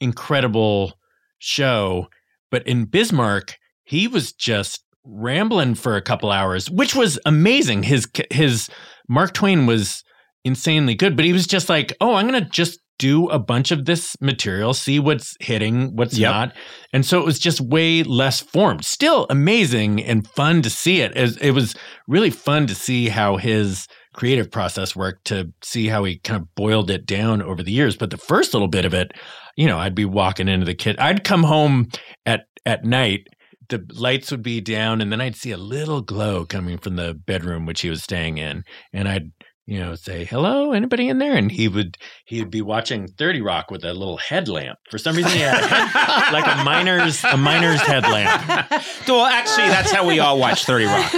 incredible 0.01 0.95
show. 1.39 2.09
But 2.51 2.67
in 2.67 2.85
Bismarck, 2.85 3.57
he 3.85 4.07
was 4.07 4.33
just 4.33 4.85
rambling 5.05 5.75
for 5.75 5.97
a 5.97 6.03
couple 6.03 6.31
hours, 6.31 6.71
which 6.71 6.95
was 6.95 7.19
amazing. 7.27 7.83
His 7.85 8.07
his 8.31 8.69
Mark 9.09 9.33
Twain 9.33 9.67
was 9.67 10.03
insanely 10.45 10.95
good, 10.95 11.17
but 11.17 11.25
he 11.25 11.33
was 11.33 11.47
just 11.47 11.69
like, 11.69 11.95
"Oh, 12.01 12.15
I'm 12.15 12.31
to 12.31 12.41
just 12.43 12.81
do 12.99 13.29
a 13.29 13.39
bunch 13.39 13.71
of 13.71 13.85
this 13.85 14.17
material, 14.21 14.75
see 14.75 14.99
what's 14.99 15.37
hitting, 15.41 15.95
what's 15.97 16.17
Yep. 16.17 16.31
not." 16.31 16.53
And 16.93 17.05
so 17.05 17.19
it 17.21 17.25
was 17.25 17.39
just 17.39 17.61
way 17.61 18.03
less 18.03 18.41
formed. 18.41 18.85
Still 18.85 19.27
amazing 19.31 20.03
and 20.03 20.27
fun 20.29 20.63
to 20.63 20.71
see 20.71 21.01
it. 21.01 21.13
As 21.17 21.37
it 21.39 21.51
was 21.53 21.75
really 22.07 22.31
fun 22.31 22.67
to 22.67 22.75
see 22.75 23.09
how 23.09 23.37
his 23.37 23.87
creative 24.13 24.51
process 24.51 24.95
worked 24.95 25.25
to 25.27 25.53
see 25.63 25.89
how 25.89 26.05
he 26.05 26.19
kind 26.19 26.41
of 26.41 26.55
boiled 26.55 26.89
it 26.91 27.05
down 27.05 27.43
over 27.43 27.63
the 27.63 27.73
years. 27.73 27.97
But 27.97 28.11
the 28.11 28.17
first 28.17 28.55
little 28.55 28.69
bit 28.69 28.85
of 28.85 28.95
it, 28.95 29.13
you 29.57 29.67
know, 29.67 29.79
I'd 29.79 29.95
be 29.95 30.05
walking 30.05 30.49
into 30.49 30.65
the 30.67 30.75
kit. 30.75 30.99
I'd 31.01 31.25
come 31.25 31.43
home 31.43 31.89
at 32.25 32.47
at 32.65 32.85
night 32.85 33.27
the 33.71 33.85
lights 33.95 34.31
would 34.31 34.43
be 34.43 34.61
down 34.61 35.01
and 35.01 35.11
then 35.11 35.21
I'd 35.21 35.37
see 35.37 35.51
a 35.51 35.57
little 35.57 36.01
glow 36.03 36.45
coming 36.45 36.79
from 36.79 36.97
the 36.97 37.15
bedroom 37.15 37.67
which 37.67 37.81
he 37.81 37.89
was 37.91 38.03
staying 38.03 38.39
in 38.39 38.63
and 38.93 39.09
I'd 39.09 39.31
you 39.67 39.79
know 39.79 39.95
say 39.95 40.25
hello 40.25 40.73
anybody 40.73 41.09
in 41.09 41.19
there 41.19 41.35
and 41.35 41.51
he 41.51 41.69
would 41.69 41.97
he 42.27 42.39
would 42.41 42.51
be 42.51 42.61
watching 42.61 43.09
30 43.09 43.41
rock 43.41 43.71
with 43.71 43.85
a 43.85 43.95
little 43.95 44.19
headlamp 44.19 44.79
for 44.91 44.99
some 44.99 45.17
reason 45.17 45.33
he 45.33 45.39
had 45.39 45.63
a 45.63 45.67
head, 45.67 46.33
like 46.33 46.47
a 46.47 46.65
miner's 46.65 47.25
a 47.25 47.37
miner's 47.37 47.81
headlamp 47.81 48.71
well, 49.09 49.25
actually, 49.25 49.69
that's 49.69 49.91
how 49.91 50.07
we 50.07 50.21
all 50.21 50.39
watch 50.39 50.65
30 50.65 50.87
Rock. 50.87 51.15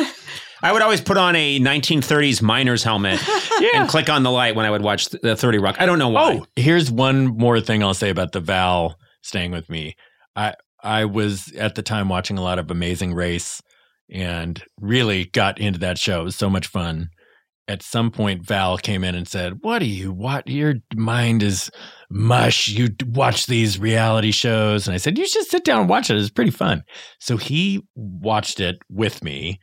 I 0.63 0.73
would 0.73 0.83
always 0.83 1.01
put 1.01 1.17
on 1.17 1.37
a 1.37 1.61
1930s 1.61 2.43
miner's 2.43 2.83
helmet 2.83 3.21
and 3.75 3.89
click 3.89 4.09
on 4.09 4.23
the 4.23 4.31
light 4.31 4.57
when 4.57 4.67
I 4.67 4.71
would 4.71 4.83
watch 4.83 5.09
the 5.09 5.37
30 5.37 5.59
Rock. 5.59 5.77
I 5.79 5.87
don't 5.87 5.99
know 5.99 6.09
why. 6.09 6.39
Oh, 6.41 6.47
here's 6.57 6.91
one 6.91 7.27
more 7.27 7.61
thing 7.61 7.83
I'll 7.83 7.95
say 7.95 8.11
about 8.11 8.33
the 8.33 8.41
Val 8.41 8.97
staying 9.23 9.53
with 9.53 9.69
me. 9.69 9.97
I 10.35 10.55
I 10.83 11.05
was 11.05 11.53
at 11.53 11.75
the 11.75 11.83
time 11.83 12.09
watching 12.09 12.39
a 12.39 12.43
lot 12.43 12.59
of 12.59 12.71
Amazing 12.71 13.15
Race 13.15 13.63
and 14.11 14.63
really 14.81 15.27
got 15.27 15.59
into 15.59 15.79
that 15.81 15.99
show. 15.99 16.21
It 16.21 16.25
was 16.25 16.37
so 16.37 16.51
much 16.51 16.67
fun. 16.67 17.09
At 17.69 17.83
some 17.83 18.13
point, 18.13 18.47
Val 18.47 18.79
came 18.79 19.03
in 19.03 19.15
and 19.15 19.27
said, 19.27 19.55
"What 19.61 19.81
do 19.81 19.87
you? 19.87 20.13
What 20.13 20.47
your 20.49 20.75
mind 20.95 21.43
is 21.43 21.71
mush? 22.09 22.69
You 22.69 22.89
watch 23.07 23.47
these 23.47 23.79
reality 23.79 24.31
shows?" 24.31 24.87
And 24.87 24.95
I 24.95 24.99
said, 24.99 25.19
"You 25.19 25.27
should 25.27 25.47
sit 25.47 25.65
down 25.65 25.81
and 25.81 25.89
watch 25.89 26.09
it. 26.09 26.17
It's 26.17 26.31
pretty 26.31 26.53
fun." 26.53 26.83
So 27.19 27.37
he 27.37 27.83
watched 27.97 28.61
it 28.61 28.77
with 28.89 29.25
me 29.25 29.59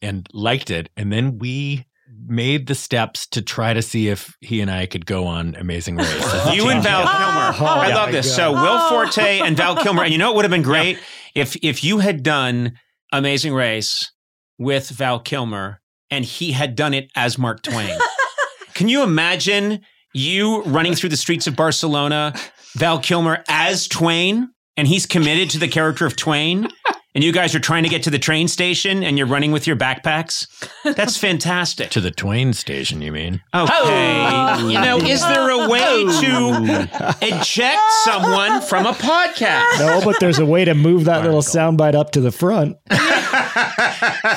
and 0.00 0.28
liked 0.32 0.70
it, 0.70 0.88
and 0.96 1.12
then 1.12 1.38
we 1.38 1.84
made 2.26 2.66
the 2.66 2.74
steps 2.74 3.26
to 3.26 3.42
try 3.42 3.72
to 3.72 3.82
see 3.82 4.08
if 4.08 4.36
he 4.40 4.60
and 4.60 4.70
I 4.70 4.86
could 4.86 5.06
go 5.06 5.26
on 5.26 5.54
Amazing 5.56 5.96
Race. 5.96 6.34
You 6.52 6.68
and 6.68 6.82
Val 6.82 7.02
Kilmer. 7.02 7.56
Oh, 7.60 7.80
I 7.80 7.94
love 7.94 8.12
this. 8.12 8.34
So 8.34 8.52
Will 8.52 8.60
oh. 8.62 8.88
Forte 8.88 9.40
and 9.40 9.56
Val 9.56 9.76
Kilmer. 9.76 10.02
And 10.02 10.12
you 10.12 10.18
know 10.18 10.28
what 10.28 10.36
would 10.36 10.44
have 10.44 10.50
been 10.50 10.62
great 10.62 10.98
if 11.34 11.56
if 11.62 11.84
you 11.84 11.98
had 11.98 12.22
done 12.22 12.78
Amazing 13.12 13.54
Race 13.54 14.12
with 14.58 14.88
Val 14.90 15.20
Kilmer 15.20 15.80
and 16.10 16.24
he 16.24 16.52
had 16.52 16.74
done 16.76 16.94
it 16.94 17.10
as 17.14 17.38
Mark 17.38 17.62
Twain. 17.62 17.98
Can 18.74 18.88
you 18.88 19.02
imagine 19.02 19.80
you 20.14 20.62
running 20.62 20.94
through 20.94 21.10
the 21.10 21.16
streets 21.16 21.46
of 21.46 21.56
Barcelona, 21.56 22.34
Val 22.74 22.98
Kilmer 22.98 23.44
as 23.48 23.88
Twain, 23.88 24.50
and 24.76 24.86
he's 24.86 25.06
committed 25.06 25.50
to 25.50 25.58
the 25.58 25.68
character 25.68 26.06
of 26.06 26.16
Twain, 26.16 26.68
and 27.14 27.24
you 27.24 27.32
guys 27.32 27.54
are 27.54 27.60
trying 27.60 27.82
to 27.82 27.88
get 27.88 28.02
to 28.04 28.10
the 28.10 28.18
train 28.18 28.48
station 28.48 29.02
and 29.02 29.16
you're 29.18 29.26
running 29.26 29.50
with 29.50 29.66
your 29.66 29.76
backpacks. 29.76 30.46
That's 30.84 31.16
fantastic. 31.26 31.90
To 31.90 32.00
the 32.00 32.10
Twain 32.10 32.52
station, 32.52 33.00
you 33.02 33.12
mean? 33.12 33.42
Okay. 33.54 33.72
Hey, 33.72 34.60
you 34.68 34.80
know, 34.80 34.98
is 34.98 35.20
there 35.22 35.48
a 35.50 35.68
way 35.68 36.04
to 36.04 37.16
eject 37.22 37.80
someone 38.04 38.60
from 38.60 38.86
a 38.86 38.92
podcast? 38.92 39.78
No, 39.78 40.00
but 40.04 40.20
there's 40.20 40.38
a 40.38 40.46
way 40.46 40.64
to 40.64 40.74
move 40.74 41.04
that 41.06 41.24
little 41.24 41.42
soundbite 41.42 41.94
up 41.94 42.12
to 42.12 42.20
the 42.20 42.32
front. 42.32 42.76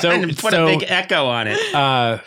So, 0.00 0.10
and 0.10 0.36
put 0.36 0.52
so, 0.52 0.66
a 0.66 0.78
big 0.78 0.84
echo 0.88 1.26
on 1.26 1.46
it. 1.46 1.58
uh, 1.74 2.18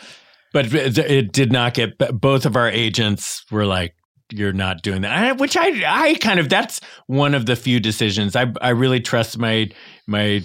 but 0.52 0.72
it 0.72 0.96
it 0.98 1.32
did 1.32 1.52
not 1.52 1.74
get. 1.74 1.98
Both 1.98 2.46
of 2.46 2.56
our 2.56 2.68
agents 2.70 3.44
were 3.50 3.66
like, 3.66 3.94
"You're 4.32 4.52
not 4.52 4.82
doing 4.82 5.02
that," 5.02 5.12
I- 5.12 5.32
which 5.32 5.56
I 5.56 5.82
I 5.86 6.14
kind 6.14 6.40
of 6.40 6.48
that's 6.48 6.80
one 7.06 7.34
of 7.34 7.46
the 7.46 7.56
few 7.56 7.80
decisions 7.80 8.34
I 8.36 8.52
I 8.60 8.70
really 8.70 9.00
trust 9.00 9.38
my 9.38 9.70
my 10.06 10.42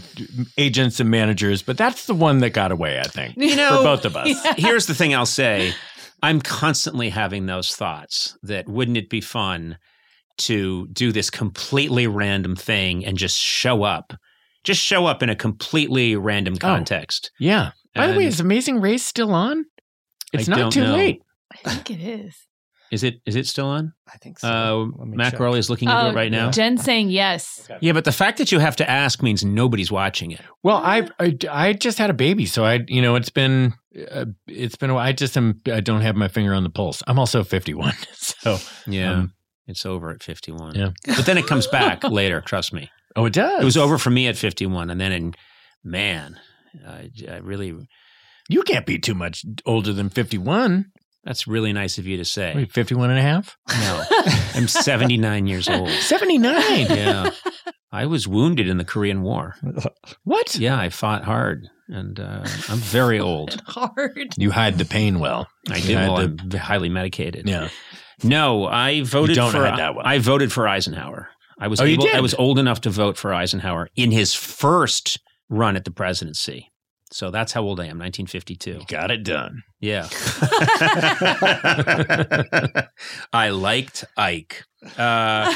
agents 0.58 1.00
and 1.00 1.10
managers, 1.10 1.62
but 1.62 1.78
that's 1.78 2.06
the 2.06 2.16
one 2.16 2.40
that 2.40 2.52
got 2.52 2.72
away. 2.72 3.00
I 3.00 3.08
think 3.08 3.36
You 3.38 3.56
know, 3.56 3.78
for 3.78 3.84
both 3.84 4.06
of 4.06 4.16
us. 4.16 4.36
Here's 4.58 4.86
the 4.88 4.96
thing 4.96 5.14
I'll 5.16 5.26
say. 5.26 5.74
I'm 6.24 6.40
constantly 6.40 7.10
having 7.10 7.48
those 7.48 7.76
thoughts 7.76 8.38
that 8.44 8.70
wouldn't 8.70 8.98
it 8.98 9.10
be 9.10 9.22
fun 9.22 9.78
to 10.38 10.88
do 10.94 11.12
this 11.12 11.30
completely 11.30 12.06
random 12.08 12.56
thing 12.56 13.06
and 13.06 13.18
just 13.18 13.38
show 13.38 13.84
up? 13.84 14.14
Just 14.64 14.82
show 14.82 15.08
up 15.08 15.24
in 15.24 15.30
a 15.30 15.36
completely 15.36 16.16
random 16.16 16.54
oh, 16.56 16.60
context. 16.60 17.32
Yeah. 17.40 17.72
By 17.96 18.08
the 18.08 18.18
way, 18.18 18.26
is 18.26 18.40
Amazing 18.40 18.80
Race 18.80 19.04
still 19.06 19.34
on? 19.34 19.66
It's 20.32 20.48
I 20.48 20.52
not 20.52 20.58
don't 20.60 20.72
too 20.72 20.84
know. 20.84 20.94
late. 20.94 21.22
I 21.66 21.70
think 21.76 21.90
it 22.00 22.04
is. 22.04 22.36
Is 22.92 23.04
it 23.04 23.22
is 23.26 23.36
it 23.36 23.48
still 23.48 23.68
on? 23.68 23.94
I 24.14 24.18
think 24.18 24.40
so. 24.40 24.92
Uh, 25.00 25.06
Matt 25.06 25.32
check. 25.32 25.40
Gourley 25.40 25.58
is 25.60 25.70
looking 25.70 25.90
into 25.90 26.10
it 26.10 26.14
right 26.16 26.32
now. 26.32 26.52
Jen 26.52 26.78
saying 26.78 27.10
yes. 27.10 27.70
Yeah, 27.80 27.94
but 27.94 28.04
the 28.04 28.12
fact 28.12 28.38
that 28.40 28.52
you 28.52 28.60
have 28.60 28.76
to 28.78 28.90
ask 28.90 29.24
means 29.24 29.46
nobody's 29.46 29.92
watching 29.92 30.32
it. 30.32 30.42
Well, 30.62 30.78
I, 30.78 31.08
I 31.20 31.38
I 31.50 31.74
just 31.74 31.98
had 31.98 32.10
a 32.10 32.14
baby, 32.14 32.46
so 32.46 32.66
I 32.66 32.82
you 32.88 33.02
know 33.02 33.16
it's 33.16 33.30
been 33.30 33.74
uh, 34.12 34.26
it's 34.48 34.76
been 34.76 34.90
a 34.90 34.94
while. 34.96 35.06
I 35.08 35.14
just 35.14 35.38
am 35.38 35.62
I 35.68 35.80
don't 35.80 36.02
have 36.02 36.16
my 36.18 36.28
finger 36.28 36.54
on 36.54 36.64
the 36.64 36.70
pulse. 36.70 37.02
I'm 37.08 37.18
also 37.18 37.44
51, 37.46 37.94
so 38.14 38.58
Yeah. 38.86 39.12
Um, 39.14 39.34
it's 39.68 39.86
over 39.86 40.10
at 40.10 40.22
51. 40.22 40.76
Yeah. 40.76 40.90
But 41.06 41.26
then 41.26 41.38
it 41.38 41.48
comes 41.48 41.68
back 41.72 42.04
later, 42.04 42.42
trust 42.42 42.74
me. 42.74 42.90
oh 43.16 43.26
it 43.26 43.34
does. 43.34 43.62
It 43.62 43.66
was 43.66 43.78
over 43.78 43.98
for 43.98 44.10
me 44.10 44.28
at 44.28 44.36
51 44.36 44.90
and 44.90 45.00
then 45.00 45.12
in 45.14 45.34
man, 45.82 46.38
I, 46.86 47.10
I 47.30 47.38
really 47.38 47.74
You 48.50 48.64
can't 48.64 48.86
be 48.86 49.00
too 49.00 49.14
much 49.16 49.46
older 49.66 49.94
than 49.94 50.10
51. 50.10 50.92
That's 51.24 51.48
really 51.48 51.72
nice 51.74 51.98
of 51.98 52.08
you 52.08 52.18
to 52.18 52.26
say. 52.26 52.54
Wait, 52.56 52.72
51 52.72 53.10
and 53.12 53.20
a 53.20 53.22
half? 53.22 53.58
No. 53.70 54.04
I'm 54.56 54.68
79 54.68 55.48
years 55.48 55.70
old. 55.70 55.90
79. 56.02 56.54
Yeah. 56.90 57.30
I 57.92 58.06
was 58.06 58.28
wounded 58.28 58.68
in 58.68 58.78
the 58.78 58.86
Korean 58.86 59.22
War. 59.22 59.56
What? 60.24 60.56
Yeah, 60.56 60.78
I 60.80 60.90
fought 60.90 61.24
hard 61.24 61.68
and 61.88 62.20
uh, 62.20 62.44
I'm 62.70 62.78
very 62.78 63.20
old. 63.20 63.62
Hard. 63.68 64.34
You 64.38 64.52
hide 64.52 64.78
the 64.78 64.86
pain 64.86 65.20
well. 65.20 65.48
I 65.70 65.78
You 65.78 65.84
did 65.88 65.98
hide 65.98 66.08
well, 66.10 66.28
the- 66.28 66.40
I'm 66.58 66.60
highly 66.60 66.90
medicated. 66.90 67.50
yeah. 67.50 67.68
No, 68.24 68.66
I 68.66 69.02
voted 69.02 69.36
don't 69.36 69.52
for 69.52 69.66
hide 69.66 69.80
that 69.80 69.96
well. 69.96 70.06
I 70.06 70.20
voted 70.20 70.52
for 70.54 70.68
Eisenhower. 70.68 71.30
I 71.60 71.68
was 71.68 71.82
Oh, 71.82 71.84
you 71.84 71.94
able, 71.96 72.08
I 72.14 72.20
was 72.22 72.34
old 72.36 72.60
enough 72.60 72.82
to 72.82 72.90
vote 72.90 73.18
for 73.18 73.34
Eisenhower 73.34 73.90
in 73.96 74.12
his 74.12 74.34
first 74.34 75.20
run 75.50 75.76
at 75.76 75.84
the 75.86 75.92
presidency. 75.92 76.71
So 77.12 77.30
that's 77.30 77.52
how 77.52 77.62
old 77.62 77.80
I 77.80 77.86
am, 77.86 78.00
1952. 78.00 78.82
Got 78.88 79.12
it 79.12 79.24
done. 79.24 79.64
Yeah. 79.80 80.08
I 83.34 83.50
liked 83.50 84.06
Ike. 84.16 84.64
Uh, 84.98 85.54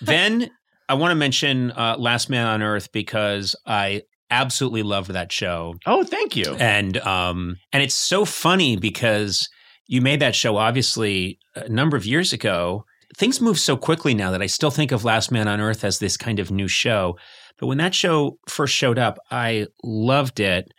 then 0.00 0.50
I 0.88 0.94
want 0.94 1.12
to 1.12 1.16
mention 1.16 1.70
uh, 1.72 1.96
Last 1.98 2.28
Man 2.28 2.46
on 2.46 2.62
Earth 2.62 2.92
because 2.92 3.56
I 3.66 4.02
absolutely 4.30 4.82
loved 4.82 5.10
that 5.10 5.32
show. 5.32 5.74
Oh, 5.86 6.04
thank 6.04 6.36
you. 6.36 6.54
And 6.58 6.96
um 6.98 7.56
and 7.72 7.82
it's 7.82 7.94
so 7.94 8.24
funny 8.24 8.76
because 8.76 9.48
you 9.88 10.00
made 10.00 10.20
that 10.20 10.36
show 10.36 10.56
obviously 10.56 11.38
a 11.56 11.68
number 11.68 11.96
of 11.96 12.06
years 12.06 12.32
ago. 12.32 12.84
Things 13.16 13.40
move 13.40 13.58
so 13.58 13.76
quickly 13.76 14.14
now 14.14 14.30
that 14.30 14.40
I 14.40 14.46
still 14.46 14.70
think 14.70 14.92
of 14.92 15.04
Last 15.04 15.32
Man 15.32 15.48
on 15.48 15.60
Earth 15.60 15.82
as 15.82 15.98
this 15.98 16.16
kind 16.16 16.38
of 16.38 16.52
new 16.52 16.68
show. 16.68 17.16
But 17.58 17.66
when 17.66 17.78
that 17.78 17.94
show 17.94 18.38
first 18.48 18.74
showed 18.74 18.98
up, 18.98 19.18
I 19.30 19.66
loved 19.82 20.38
it. 20.38 20.72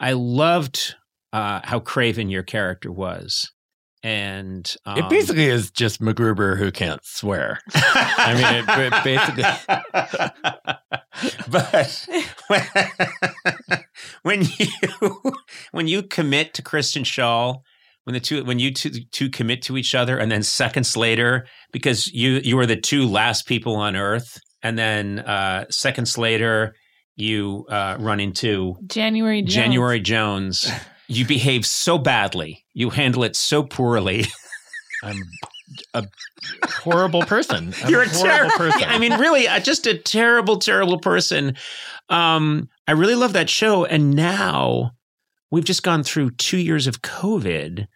I 0.00 0.12
loved 0.12 0.96
uh, 1.32 1.60
how 1.62 1.78
craven 1.78 2.30
your 2.30 2.42
character 2.42 2.90
was, 2.90 3.52
and 4.02 4.74
um, 4.86 4.98
it 4.98 5.08
basically 5.10 5.46
is 5.46 5.70
just 5.70 6.00
MacGruber 6.00 6.56
who 6.56 6.72
can't 6.72 7.04
swear. 7.04 7.60
I 7.74 8.34
mean, 8.34 8.54
it, 8.56 8.92
it 8.92 9.04
basically. 9.04 9.44
but 11.50 12.08
when, 14.22 14.40
when 14.40 14.42
you 14.58 15.34
when 15.72 15.86
you 15.86 16.02
commit 16.02 16.54
to 16.54 16.62
Kristen 16.62 17.02
Schaal, 17.02 17.60
when 18.04 18.14
the 18.14 18.20
two 18.20 18.42
when 18.44 18.58
you 18.58 18.72
two, 18.72 18.90
two 19.12 19.28
commit 19.28 19.60
to 19.62 19.76
each 19.76 19.94
other, 19.94 20.16
and 20.16 20.32
then 20.32 20.42
seconds 20.42 20.96
later, 20.96 21.46
because 21.72 22.06
you 22.08 22.40
you 22.42 22.58
are 22.58 22.66
the 22.66 22.76
two 22.76 23.06
last 23.06 23.46
people 23.46 23.76
on 23.76 23.96
Earth, 23.96 24.38
and 24.62 24.78
then 24.78 25.18
uh, 25.20 25.66
seconds 25.68 26.16
later 26.16 26.74
you 27.20 27.66
uh, 27.68 27.96
run 27.98 28.20
into 28.20 28.76
January 28.86 29.42
Jones. 29.42 29.54
January 29.54 30.00
Jones. 30.00 30.70
You 31.12 31.26
behave 31.26 31.66
so 31.66 31.98
badly. 31.98 32.64
You 32.72 32.90
handle 32.90 33.24
it 33.24 33.34
so 33.34 33.64
poorly. 33.64 34.26
I'm 35.02 35.20
a 35.92 36.06
horrible 36.68 37.22
person. 37.22 37.74
I'm 37.82 37.90
You're 37.90 38.02
a 38.02 38.08
horrible 38.08 38.28
terrible 38.28 38.56
person. 38.56 38.84
I 38.88 38.98
mean, 38.98 39.18
really, 39.18 39.48
uh, 39.48 39.58
just 39.58 39.88
a 39.88 39.98
terrible, 39.98 40.58
terrible 40.58 41.00
person. 41.00 41.56
Um, 42.08 42.68
I 42.86 42.92
really 42.92 43.16
love 43.16 43.32
that 43.32 43.50
show, 43.50 43.84
and 43.84 44.14
now 44.14 44.92
we've 45.50 45.64
just 45.64 45.82
gone 45.82 46.02
through 46.02 46.30
two 46.32 46.58
years 46.58 46.86
of 46.86 47.02
COVID, 47.02 47.86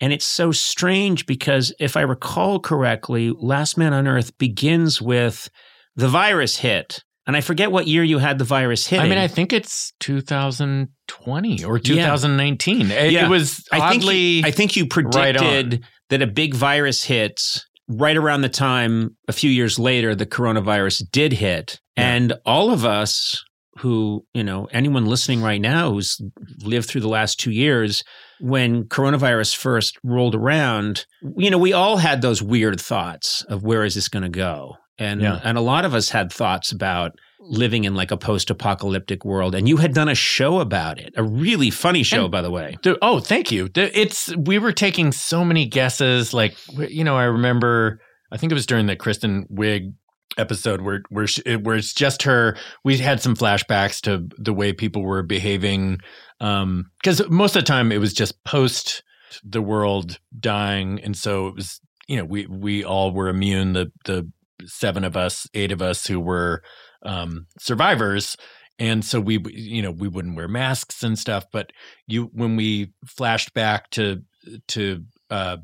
and 0.00 0.12
it's 0.12 0.24
so 0.24 0.52
strange 0.52 1.26
because 1.26 1.72
if 1.78 1.96
I 1.96 2.02
recall 2.02 2.58
correctly, 2.58 3.30
Last 3.30 3.78
Man 3.78 3.92
on 3.92 4.08
Earth 4.08 4.36
begins 4.38 5.00
with 5.00 5.48
the 5.96 6.08
virus 6.08 6.56
hit, 6.56 7.04
and 7.26 7.36
I 7.36 7.40
forget 7.40 7.72
what 7.72 7.86
year 7.86 8.02
you 8.02 8.18
had 8.18 8.38
the 8.38 8.44
virus 8.44 8.86
hit. 8.86 9.00
I 9.00 9.08
mean, 9.08 9.18
I 9.18 9.28
think 9.28 9.52
it's 9.52 9.92
2020 10.00 11.64
or 11.64 11.78
2019. 11.78 12.90
It, 12.90 13.12
Yeah. 13.12 13.26
it 13.26 13.28
was 13.28 13.64
I 13.72 13.90
think 13.90 14.02
oddly. 14.02 14.16
you, 14.18 14.42
I 14.44 14.50
think 14.50 14.76
you 14.76 14.84
right 14.84 14.90
predicted 14.90 15.84
that 16.10 16.22
a 16.22 16.26
big 16.26 16.54
virus 16.54 17.04
hits 17.04 17.64
right 17.88 18.16
around 18.16 18.42
the 18.42 18.48
time 18.48 19.16
a 19.28 19.32
few 19.32 19.50
years 19.50 19.78
later 19.78 20.14
the 20.14 20.26
coronavirus 20.26 21.02
did 21.12 21.32
hit, 21.34 21.80
Yeah. 21.96 22.14
and 22.14 22.32
all 22.46 22.70
of 22.70 22.84
us 22.84 23.42
who 23.78 24.24
you 24.34 24.44
know 24.44 24.68
anyone 24.70 25.04
listening 25.06 25.42
right 25.42 25.60
now 25.60 25.90
who's 25.90 26.20
lived 26.62 26.88
through 26.88 27.00
the 27.00 27.08
last 27.08 27.40
two 27.40 27.50
years 27.50 28.04
when 28.40 28.84
coronavirus 28.84 29.56
first 29.56 29.98
rolled 30.04 30.34
around 30.36 31.04
you 31.36 31.50
know 31.50 31.58
we 31.58 31.72
all 31.72 31.96
had 31.96 32.22
those 32.22 32.40
weird 32.40 32.80
thoughts 32.80 33.42
of 33.48 33.64
where 33.64 33.82
is 33.84 33.96
this 33.96 34.08
going 34.08 34.22
to 34.22 34.28
go 34.28 34.76
and 34.98 35.20
Yeah. 35.20 35.40
and 35.42 35.56
a 35.58 35.60
lot 35.60 35.84
of 35.84 35.94
us 35.94 36.08
had 36.10 36.32
thoughts 36.32 36.72
about 36.72 37.12
living 37.40 37.84
in 37.84 37.94
like 37.94 38.10
a 38.10 38.16
post-apocalyptic 38.16 39.22
world 39.24 39.54
and 39.54 39.68
you 39.68 39.76
had 39.76 39.92
done 39.92 40.08
a 40.08 40.14
show 40.14 40.60
about 40.60 40.98
it 40.98 41.12
a 41.16 41.22
really 41.22 41.68
funny 41.70 42.02
show 42.02 42.22
And- 42.22 42.30
by 42.32 42.40
the 42.40 42.50
way 42.50 42.76
oh, 43.02 43.20
thank 43.20 43.52
you. 43.52 43.68
It's 43.74 44.34
we 44.36 44.58
were 44.58 44.72
taking 44.72 45.12
so 45.12 45.44
many 45.44 45.66
guesses. 45.66 46.32
Like 46.32 46.56
you 46.76 47.04
know, 47.04 47.16
I 47.16 47.24
remember. 47.24 48.00
I 48.32 48.36
think 48.38 48.50
it 48.50 48.54
was 48.54 48.66
during 48.66 48.86
the 48.86 48.96
Kristen 48.96 49.46
Wiig 49.52 49.92
episode 50.38 50.80
where 50.80 51.02
where 51.10 51.26
she, 51.26 51.42
it- 51.44 51.62
where 51.64 51.76
it's 51.76 51.92
just 51.92 52.22
her. 52.22 52.56
We 52.82 52.96
had 52.98 53.20
some 53.20 53.36
flashbacks 53.36 54.00
to 54.02 54.26
the 54.38 54.52
way 54.54 54.72
people 54.72 55.02
were 55.02 55.22
behaving 55.22 55.98
um, 56.40 56.86
because 57.02 57.28
most 57.28 57.54
of 57.56 57.62
the 57.62 57.66
time 57.66 57.92
it 57.92 57.98
was 57.98 58.12
just 58.14 58.42
post 58.44 59.02
the 59.44 59.62
world 59.62 60.18
dying, 60.38 61.00
and 61.02 61.16
so 61.16 61.48
it 61.48 61.54
was 61.54 61.80
you 62.08 62.16
know 62.16 62.24
we 62.24 62.46
we 62.46 62.84
all 62.84 63.12
were 63.12 63.28
immune. 63.28 63.74
The 63.74 63.92
the 64.06 64.30
seven 64.64 65.04
of 65.04 65.16
us, 65.16 65.46
eight 65.54 65.72
of 65.72 65.82
us 65.82 66.06
who 66.06 66.20
were 66.20 66.62
um, 67.04 67.46
survivors 67.58 68.36
and 68.80 69.04
so 69.04 69.20
we 69.20 69.38
you 69.52 69.80
know 69.82 69.90
we 69.92 70.08
wouldn't 70.08 70.34
wear 70.36 70.48
masks 70.48 71.04
and 71.04 71.16
stuff 71.16 71.44
but 71.52 71.70
you 72.08 72.28
when 72.32 72.56
we 72.56 72.90
flashed 73.06 73.54
back 73.54 73.88
to 73.90 74.20
to 74.66 75.04
uh 75.30 75.56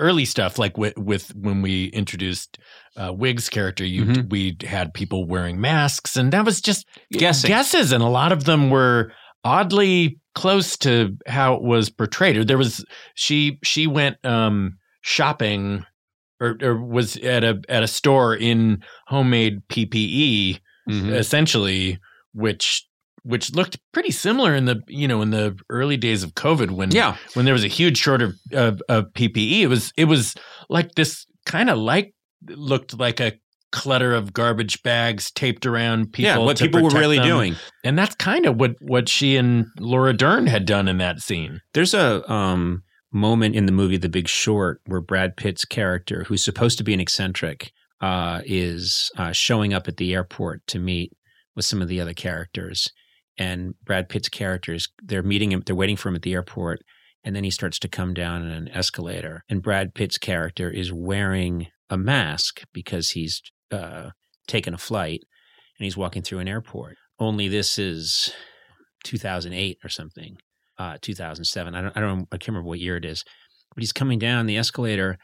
early 0.00 0.24
stuff 0.24 0.58
like 0.58 0.76
with, 0.76 0.96
with 0.98 1.32
when 1.36 1.62
we 1.62 1.86
introduced 1.86 2.58
uh 2.96 3.12
Wiig's 3.12 3.48
character 3.48 3.84
you 3.84 4.04
Mhm. 4.04 4.30
we 4.30 4.56
had 4.66 4.92
people 4.94 5.26
wearing 5.26 5.60
masks 5.60 6.16
and 6.16 6.32
that 6.32 6.44
was 6.44 6.60
just 6.60 6.86
Guessing. 7.12 7.46
guesses 7.48 7.92
and 7.92 8.02
a 8.02 8.08
lot 8.08 8.32
of 8.32 8.44
them 8.44 8.68
were 8.68 9.12
oddly 9.44 10.18
close 10.34 10.76
to 10.78 11.16
how 11.28 11.54
it 11.54 11.62
was 11.62 11.88
portrayed 11.88 12.36
or 12.36 12.44
there 12.44 12.58
was 12.58 12.84
she 13.14 13.58
she 13.62 13.86
went 13.86 14.16
um 14.24 14.76
shopping 15.02 15.84
or, 16.40 16.56
or 16.62 16.76
was 16.84 17.16
at 17.18 17.44
a 17.44 17.60
at 17.68 17.82
a 17.82 17.88
store 17.88 18.34
in 18.34 18.82
homemade 19.08 19.62
ppe 19.68 20.58
Mhm. 20.88 21.12
essentially, 21.14 21.98
which 22.32 22.86
which 23.24 23.52
looked 23.56 23.76
pretty 23.92 24.12
similar 24.12 24.54
in 24.54 24.66
the 24.66 24.80
you 24.86 25.08
know 25.08 25.20
in 25.20 25.30
the 25.30 25.58
early 25.68 25.96
days 25.96 26.22
of 26.22 26.34
COVID 26.34 26.70
when 26.70 26.92
Yeah. 26.92 27.16
when 27.34 27.44
there 27.44 27.54
was 27.54 27.64
a 27.64 27.68
huge 27.68 27.98
shortage 27.98 28.34
of, 28.52 28.74
of, 28.74 28.82
of 28.88 29.12
PPE. 29.14 29.62
It 29.62 29.66
was 29.66 29.92
it 29.96 30.04
was 30.04 30.34
like 30.68 30.94
this 30.94 31.26
kind 31.44 31.68
of 31.70 31.78
like 31.78 32.14
looked 32.50 32.96
like 32.98 33.18
a 33.18 33.32
clutter 33.72 34.14
of 34.14 34.32
garbage 34.32 34.80
bags 34.84 35.32
taped 35.32 35.66
around 35.66 36.12
people. 36.12 36.30
yeah, 36.30 36.38
what 36.38 36.56
people 36.58 36.82
were 36.82 36.88
really 36.90 37.18
them. 37.18 37.26
doing. 37.26 37.56
and 37.82 37.98
that's 37.98 38.14
kind 38.14 38.46
of 38.46 38.60
what 38.60 38.76
what 38.80 39.08
she 39.08 39.36
and 39.36 39.66
Laura 39.80 40.12
Dern 40.12 40.46
had 40.46 40.64
done 40.66 40.86
in 40.86 40.98
that 40.98 41.18
scene. 41.20 41.60
There's 41.74 41.94
a 41.94 42.30
um, 42.30 42.84
moment 43.12 43.54
in 43.54 43.66
the 43.66 43.72
movie 43.72 43.96
The 43.96 44.08
Big 44.08 44.28
Short 44.28 44.80
where 44.86 45.00
Brad 45.00 45.36
Pitt's 45.36 45.64
character, 45.64 46.24
who's 46.24 46.44
supposed 46.44 46.78
to 46.78 46.84
be 46.84 46.94
an 46.94 47.00
eccentric, 47.00 47.72
uh, 48.00 48.42
is 48.44 49.10
uh, 49.16 49.32
showing 49.32 49.72
up 49.72 49.88
at 49.88 49.96
the 49.96 50.14
airport 50.14 50.66
to 50.68 50.78
meet 50.78 51.12
with 51.54 51.64
some 51.64 51.80
of 51.80 51.88
the 51.88 52.00
other 52.00 52.12
characters. 52.12 52.88
And 53.38 53.74
Brad 53.84 54.08
Pitt's 54.08 54.28
characters, 54.28 54.88
they're 55.02 55.22
meeting 55.22 55.52
him, 55.52 55.62
they're 55.64 55.74
waiting 55.74 55.96
for 55.96 56.08
him 56.08 56.16
at 56.16 56.22
the 56.22 56.34
airport. 56.34 56.80
And 57.24 57.34
then 57.34 57.44
he 57.44 57.50
starts 57.50 57.78
to 57.80 57.88
come 57.88 58.14
down 58.14 58.42
in 58.42 58.50
an 58.50 58.68
escalator. 58.68 59.42
And 59.48 59.62
Brad 59.62 59.94
Pitt's 59.94 60.18
character 60.18 60.70
is 60.70 60.92
wearing 60.92 61.68
a 61.90 61.96
mask 61.96 62.62
because 62.72 63.10
he's 63.10 63.42
uh, 63.72 64.10
taken 64.46 64.74
a 64.74 64.78
flight 64.78 65.22
and 65.78 65.84
he's 65.84 65.96
walking 65.96 66.22
through 66.22 66.38
an 66.38 66.48
airport. 66.48 66.96
Only 67.18 67.48
this 67.48 67.78
is 67.78 68.32
2008 69.04 69.78
or 69.82 69.88
something 69.88 70.36
uh, 70.78 70.98
2007. 71.00 71.74
I 71.74 71.80
don't, 71.82 71.96
I 71.96 72.00
don't, 72.00 72.28
I 72.32 72.36
can't 72.36 72.48
remember 72.48 72.68
what 72.68 72.80
year 72.80 72.96
it 72.96 73.04
is, 73.04 73.24
but 73.74 73.82
he's 73.82 73.92
coming 73.92 74.18
down 74.18 74.46
the 74.46 74.56
escalator. 74.56 75.18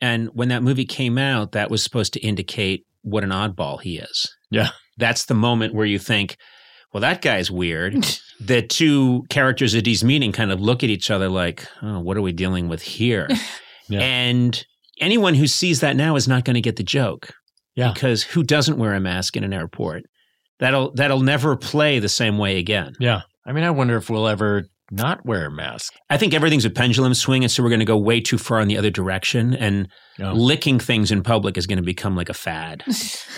And 0.00 0.28
when 0.34 0.48
that 0.48 0.62
movie 0.62 0.84
came 0.84 1.18
out, 1.18 1.52
that 1.52 1.70
was 1.70 1.82
supposed 1.82 2.12
to 2.14 2.20
indicate 2.20 2.84
what 3.02 3.24
an 3.24 3.30
oddball 3.30 3.80
he 3.80 3.98
is. 3.98 4.32
Yeah. 4.50 4.70
That's 4.96 5.26
the 5.26 5.34
moment 5.34 5.74
where 5.74 5.86
you 5.86 5.98
think, 5.98 6.36
well, 6.92 7.00
that 7.00 7.22
guy's 7.22 7.50
weird. 7.50 8.06
the 8.40 8.62
two 8.62 9.24
characters 9.30 9.72
that 9.72 9.86
he's 9.86 10.04
meeting 10.04 10.32
kind 10.32 10.52
of 10.52 10.60
look 10.60 10.82
at 10.84 10.90
each 10.90 11.10
other 11.10 11.28
like, 11.28 11.66
oh, 11.82 12.00
what 12.00 12.16
are 12.16 12.22
we 12.22 12.32
dealing 12.32 12.68
with 12.68 12.82
here? 12.82 13.28
Yeah. 13.88 14.00
And 14.00 14.64
anyone 14.98 15.34
who 15.34 15.46
sees 15.46 15.80
that 15.80 15.96
now 15.96 16.16
is 16.16 16.26
not 16.26 16.44
going 16.44 16.54
to 16.54 16.60
get 16.60 16.76
the 16.76 16.82
joke. 16.82 17.34
Yeah. 17.74 17.92
Because 17.92 18.22
who 18.22 18.42
doesn't 18.42 18.78
wear 18.78 18.94
a 18.94 19.00
mask 19.00 19.36
in 19.36 19.44
an 19.44 19.52
airport? 19.52 20.04
That'll 20.60 20.92
that'll 20.94 21.20
never 21.20 21.56
play 21.56 21.98
the 21.98 22.08
same 22.08 22.38
way 22.38 22.58
again. 22.58 22.94
Yeah. 23.00 23.22
I 23.44 23.52
mean, 23.52 23.64
I 23.64 23.70
wonder 23.70 23.96
if 23.96 24.08
we'll 24.08 24.28
ever 24.28 24.64
not 24.90 25.24
wear 25.24 25.46
a 25.46 25.50
mask. 25.50 25.92
I 26.10 26.16
think 26.16 26.34
everything's 26.34 26.64
a 26.64 26.70
pendulum 26.70 27.14
swing, 27.14 27.42
and 27.42 27.50
so 27.50 27.62
we're 27.62 27.70
going 27.70 27.80
to 27.80 27.86
go 27.86 27.96
way 27.96 28.20
too 28.20 28.38
far 28.38 28.60
in 28.60 28.68
the 28.68 28.76
other 28.78 28.90
direction. 28.90 29.54
And 29.54 29.88
Yeah. 30.18 30.32
licking 30.32 30.78
things 30.78 31.10
in 31.10 31.22
public 31.22 31.56
is 31.56 31.66
going 31.66 31.78
to 31.78 31.82
become 31.82 32.14
like 32.16 32.28
a 32.28 32.34
fad. 32.34 32.82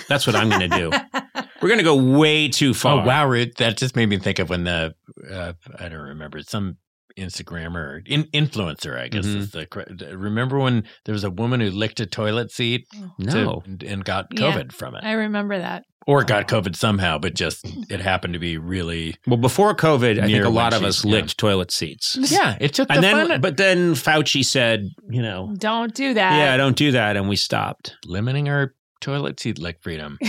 That's 0.08 0.26
what 0.26 0.34
I'm 0.36 0.48
going 0.48 0.68
to 0.70 0.76
do. 0.76 0.90
We're 1.62 1.68
going 1.68 1.78
to 1.78 1.84
go 1.84 1.96
way 2.18 2.48
too 2.48 2.74
far. 2.74 3.02
Oh 3.02 3.06
wow, 3.06 3.26
Ruth, 3.26 3.54
that 3.56 3.78
just 3.78 3.96
made 3.96 4.10
me 4.10 4.18
think 4.18 4.38
of 4.38 4.50
when 4.50 4.64
the 4.64 4.94
uh, 5.32 5.54
I 5.78 5.88
don't 5.88 6.00
remember 6.00 6.42
some 6.42 6.76
Instagrammer 7.18 8.02
in, 8.06 8.24
influencer, 8.24 8.98
I 9.00 9.08
guess 9.08 9.24
Mhm. 9.26 9.36
is 9.36 9.50
the 9.52 10.16
remember 10.16 10.58
when 10.58 10.84
there 11.06 11.14
was 11.14 11.24
a 11.24 11.30
woman 11.30 11.60
who 11.60 11.70
licked 11.70 11.98
a 12.00 12.06
toilet 12.06 12.50
seat 12.50 12.86
No. 13.18 13.62
to, 13.64 13.70
and, 13.70 13.82
and 13.82 14.04
got 14.04 14.26
Yeah. 14.32 14.52
COVID 14.52 14.72
from 14.72 14.96
it, 14.96 15.04
I 15.04 15.12
remember 15.12 15.56
that. 15.58 15.84
Or 16.06 16.22
got 16.24 16.46
COVID 16.48 16.76
somehow, 16.76 17.18
but 17.18 17.34
just 17.34 17.64
it 17.90 18.00
happened 18.00 18.32
to 18.34 18.38
be 18.38 18.56
really 18.58 19.16
Well, 19.26 19.36
before 19.36 19.74
COVID, 19.74 20.18
I 20.22 20.26
think 20.26 20.44
a 20.44 20.48
lot 20.48 20.72
of 20.72 20.80
she's- 20.80 21.00
us 21.00 21.04
yeah. 21.04 21.10
licked 21.10 21.36
toilet 21.38 21.70
seats. 21.72 22.16
yeah. 22.30 22.56
It 22.60 22.74
took 22.74 22.88
the 22.88 22.94
And 22.94 23.02
then, 23.04 23.28
fun 23.28 23.40
but 23.40 23.56
then 23.56 23.94
Fauci 23.94 24.44
said, 24.44 24.88
you 25.10 25.20
know, 25.22 25.52
Don't 25.58 25.94
do 25.94 26.14
that. 26.14 26.38
yeah, 26.38 26.56
don't 26.56 26.76
do 26.76 26.92
that, 26.92 27.16
and 27.16 27.28
we 27.28 27.36
stopped. 27.36 27.96
limiting 28.04 28.48
our 28.48 28.74
toilet 29.00 29.38
seat 29.38 29.58
lick 29.58 29.78
freedom. 29.82 30.18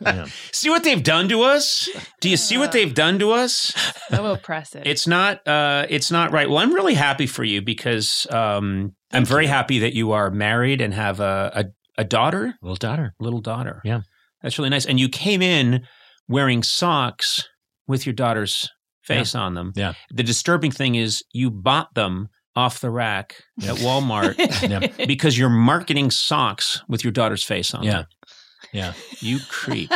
Yeah. 0.00 0.26
See 0.52 0.70
what 0.70 0.84
they've 0.84 1.02
done 1.02 1.28
to 1.28 1.42
us? 1.42 1.88
Do 2.20 2.28
you 2.28 2.36
see 2.36 2.58
what 2.58 2.72
they've 2.72 2.92
done 2.94 3.18
to 3.18 3.32
us? 3.32 3.72
so 4.10 4.26
oppressive. 4.26 4.82
It's 4.86 5.06
not. 5.06 5.46
Uh, 5.46 5.86
it's 5.88 6.10
not 6.10 6.32
right. 6.32 6.48
Well, 6.48 6.58
I'm 6.58 6.72
really 6.74 6.94
happy 6.94 7.26
for 7.26 7.44
you 7.44 7.60
because 7.62 8.26
um, 8.30 8.94
I'm 9.12 9.24
very 9.24 9.46
happy 9.46 9.80
that 9.80 9.94
you 9.94 10.12
are 10.12 10.30
married 10.30 10.80
and 10.80 10.94
have 10.94 11.20
a, 11.20 11.52
a 11.54 11.64
a 11.98 12.04
daughter, 12.04 12.54
Little 12.62 12.76
daughter. 12.76 13.12
little 13.20 13.40
daughter. 13.40 13.82
Yeah. 13.84 14.00
that's 14.42 14.56
really 14.58 14.70
nice. 14.70 14.86
And 14.86 14.98
you 14.98 15.08
came 15.10 15.42
in 15.42 15.82
wearing 16.28 16.62
socks 16.62 17.46
with 17.86 18.06
your 18.06 18.14
daughter's 18.14 18.68
face 19.02 19.34
on 19.34 19.54
them. 19.54 19.72
Yeah. 19.76 19.92
The 20.10 20.22
disturbing 20.22 20.70
thing 20.70 20.94
is 20.94 21.22
you 21.32 21.50
bought 21.50 21.94
them 21.94 22.28
off 22.54 22.80
the 22.80 22.90
rack 22.90 23.36
at 23.62 23.76
Walmart 23.76 24.36
Yeah. 24.98 25.06
because 25.06 25.38
you're 25.38 25.48
marketing 25.50 26.10
socks 26.10 26.82
with 26.88 27.04
your 27.04 27.12
daughter's 27.12 27.42
face 27.44 27.74
on 27.74 27.82
Yeah. 27.84 27.92
them. 27.92 28.06
Yeah. 28.72 28.92
You 29.20 29.38
creep. 29.48 29.90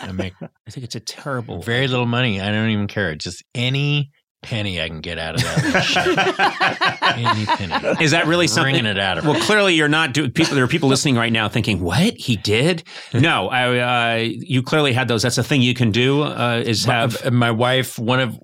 I 0.00 0.12
make 0.12 0.32
I 0.42 0.70
think 0.70 0.84
it's 0.84 0.94
a 0.94 1.00
terrible. 1.00 1.60
very 1.62 1.88
little 1.88 2.06
money. 2.06 2.40
I 2.40 2.50
don't 2.50 2.70
even 2.70 2.86
care. 2.86 3.14
Just 3.16 3.44
any 3.54 4.10
penny 4.42 4.80
I 4.80 4.88
can 4.88 5.00
get 5.00 5.18
out 5.18 5.34
of 5.34 5.42
that. 5.42 7.14
any 7.16 7.46
penny. 7.46 8.02
Is 8.02 8.12
that 8.12 8.26
really 8.26 8.46
something? 8.46 8.74
Wringing 8.74 8.86
it 8.86 8.98
out 8.98 9.18
of 9.18 9.24
her. 9.24 9.30
Well, 9.32 9.40
clearly 9.42 9.74
you're 9.74 9.88
not 9.88 10.14
doing. 10.14 10.30
People, 10.30 10.54
there 10.54 10.64
are 10.64 10.68
people 10.68 10.88
listening 10.88 11.16
right 11.16 11.32
now 11.32 11.48
thinking, 11.48 11.80
"What 11.80 12.14
he 12.14 12.36
did?" 12.36 12.84
No, 13.12 13.48
I, 13.48 13.78
uh, 13.78 14.16
you 14.22 14.62
clearly 14.62 14.92
had 14.92 15.08
those. 15.08 15.22
That's 15.22 15.38
a 15.38 15.44
thing 15.44 15.62
you 15.62 15.74
can 15.74 15.90
do. 15.90 16.22
Uh, 16.22 16.62
is 16.64 16.84
have 16.84 17.24
my, 17.24 17.48
my 17.48 17.50
wife 17.50 17.98
one 17.98 18.20
of 18.20 18.38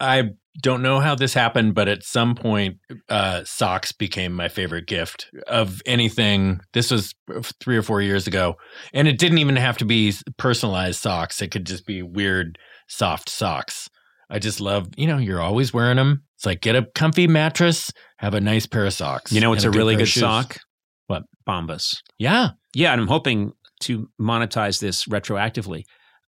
i 0.00 0.30
don't 0.62 0.82
know 0.82 1.00
how 1.00 1.14
this 1.14 1.32
happened 1.32 1.74
but 1.74 1.88
at 1.88 2.02
some 2.02 2.34
point 2.34 2.76
uh, 3.08 3.42
socks 3.44 3.92
became 3.92 4.32
my 4.32 4.48
favorite 4.48 4.86
gift 4.86 5.28
of 5.46 5.80
anything 5.86 6.60
this 6.72 6.90
was 6.90 7.14
three 7.60 7.76
or 7.76 7.82
four 7.82 8.02
years 8.02 8.26
ago 8.26 8.56
and 8.92 9.08
it 9.08 9.18
didn't 9.18 9.38
even 9.38 9.56
have 9.56 9.78
to 9.78 9.84
be 9.84 10.12
personalized 10.36 11.00
socks 11.00 11.40
it 11.40 11.50
could 11.50 11.66
just 11.66 11.86
be 11.86 12.02
weird 12.02 12.58
soft 12.88 13.28
socks 13.28 13.88
i 14.30 14.38
just 14.38 14.60
love 14.60 14.88
you 14.96 15.06
know 15.06 15.18
you're 15.18 15.40
always 15.40 15.72
wearing 15.74 15.96
them 15.96 16.22
it's 16.36 16.46
like 16.46 16.60
get 16.60 16.76
a 16.76 16.86
comfy 16.94 17.26
mattress 17.26 17.90
have 18.18 18.34
a 18.34 18.40
nice 18.40 18.66
pair 18.66 18.86
of 18.86 18.92
socks 18.92 19.32
you 19.32 19.40
know, 19.40 19.52
it's 19.52 19.64
a 19.64 19.68
and 19.68 19.76
really 19.76 19.96
good 19.96 20.08
shoes. 20.08 20.22
sock. 20.22 20.56
What? 21.06 21.24
Bombas? 21.46 21.96
yeah 22.18 22.50
Yeah, 22.74 22.92
and 22.92 23.00
I'm 23.00 23.08
hoping 23.08 23.52
to 23.80 24.08
monetize 24.20 24.78
this 24.80 25.06
retroactively. 25.06 25.82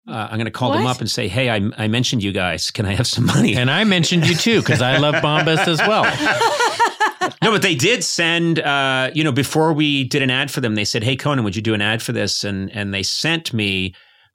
Uh, 0.08 0.26
I'm 0.28 0.36
going 0.36 0.46
to 0.46 0.50
call 0.50 0.72
them 0.72 0.86
up 0.86 1.00
and 1.00 1.08
say, 1.08 1.28
"Hey, 1.28 1.48
I, 1.48 1.60
I 1.78 1.86
mentioned 1.86 2.24
you 2.24 2.32
guys. 2.32 2.72
Can 2.72 2.86
I 2.86 2.94
have 2.94 3.06
some 3.06 3.24
money?" 3.26 3.54
and 3.54 3.70
i 3.70 3.84
mentioned 3.84 4.26
you 4.28 4.34
too 4.34 4.60
because 4.60 4.82
i 4.82 4.96
love 4.98 5.14
bombas 5.16 5.68
as 5.68 5.78
well 5.80 6.04
No, 7.42 7.50
but 7.50 7.62
they 7.62 7.74
did 7.74 8.02
send. 8.04 8.58
Uh, 8.60 9.10
you 9.14 9.22
know, 9.24 9.32
before 9.32 9.72
we 9.72 10.04
did 10.04 10.22
an 10.22 10.30
ad 10.30 10.50
for 10.50 10.60
them, 10.60 10.74
they 10.74 10.84
said, 10.84 11.02
"Hey, 11.02 11.16
Conan, 11.16 11.44
would 11.44 11.56
you 11.56 11.62
do 11.62 11.74
an 11.74 11.80
ad 11.80 12.02
for 12.02 12.12
this?" 12.12 12.44
And 12.44 12.70
and 12.74 12.92
they 12.92 13.02
sent 13.02 13.52
me 13.52 13.94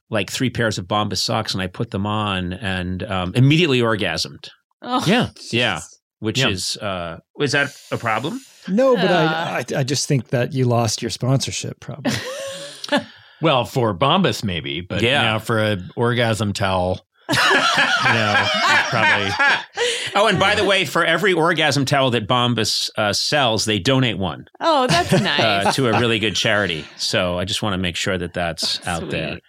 like 0.10 0.30
three 0.32 0.50
pairs 0.50 0.78
of 0.78 0.86
Bombas 0.88 1.18
socks, 1.18 1.54
and 1.54 1.62
I 1.62 1.68
put 1.68 1.92
them 1.92 2.06
on, 2.06 2.54
and 2.54 3.04
um, 3.04 3.34
immediately 3.36 3.80
orgasmed. 3.80 4.50
oh, 4.82 5.04
yeah 5.08 5.30
Yeah, 5.52 5.82
which 6.20 6.40
Yeah. 6.40 6.50
is 6.50 6.78
uh, 6.78 7.18
is 7.40 7.52
that 7.54 7.76
a 7.92 7.98
problem? 7.98 8.40
No, 8.70 8.96
but 8.96 9.10
Uh. 9.12 9.16
I, 9.16 9.64
I 9.76 9.80
I 9.80 9.84
just 9.84 10.08
think 10.08 10.28
that 10.30 10.54
you 10.54 10.66
lost 10.66 11.02
your 11.02 11.12
sponsorship 11.12 11.80
probably. 11.80 12.12
Well, 13.40 13.66
for 13.66 13.94
Bombas, 13.96 14.44
maybe, 14.44 14.82
but 14.82 15.04
Yeah. 15.04 15.22
now 15.22 15.38
for 15.40 15.60
an 15.60 15.92
orgasm 15.96 16.54
towel, 16.54 17.06
you 17.30 17.36
know, 17.36 18.48
probably 18.90 19.30
Oh, 20.16 20.26
and 20.28 20.40
by 20.40 20.56
the 20.56 20.66
way, 20.66 20.86
for 20.86 21.06
every 21.06 21.34
orgasm 21.34 21.86
towel 21.86 22.10
that 22.12 22.28
Bombas 22.28 22.90
uh, 22.98 23.14
sells, 23.14 23.66
they 23.66 23.78
donate 23.78 24.18
one 24.18 24.48
oh, 24.60 24.88
that's 24.88 25.12
nice. 25.22 25.40
uh, 25.68 25.72
to 25.74 25.88
a 25.88 26.00
really 26.00 26.18
good 26.18 26.36
charity. 26.36 26.84
So 26.96 27.38
I 27.38 27.46
just 27.46 27.62
want 27.62 27.74
to 27.74 27.78
make 27.78 27.96
sure 27.96 28.18
that 28.18 28.34
that's 28.34 28.86
out 28.88 29.02
Sweet. 29.02 29.12
there. 29.12 29.40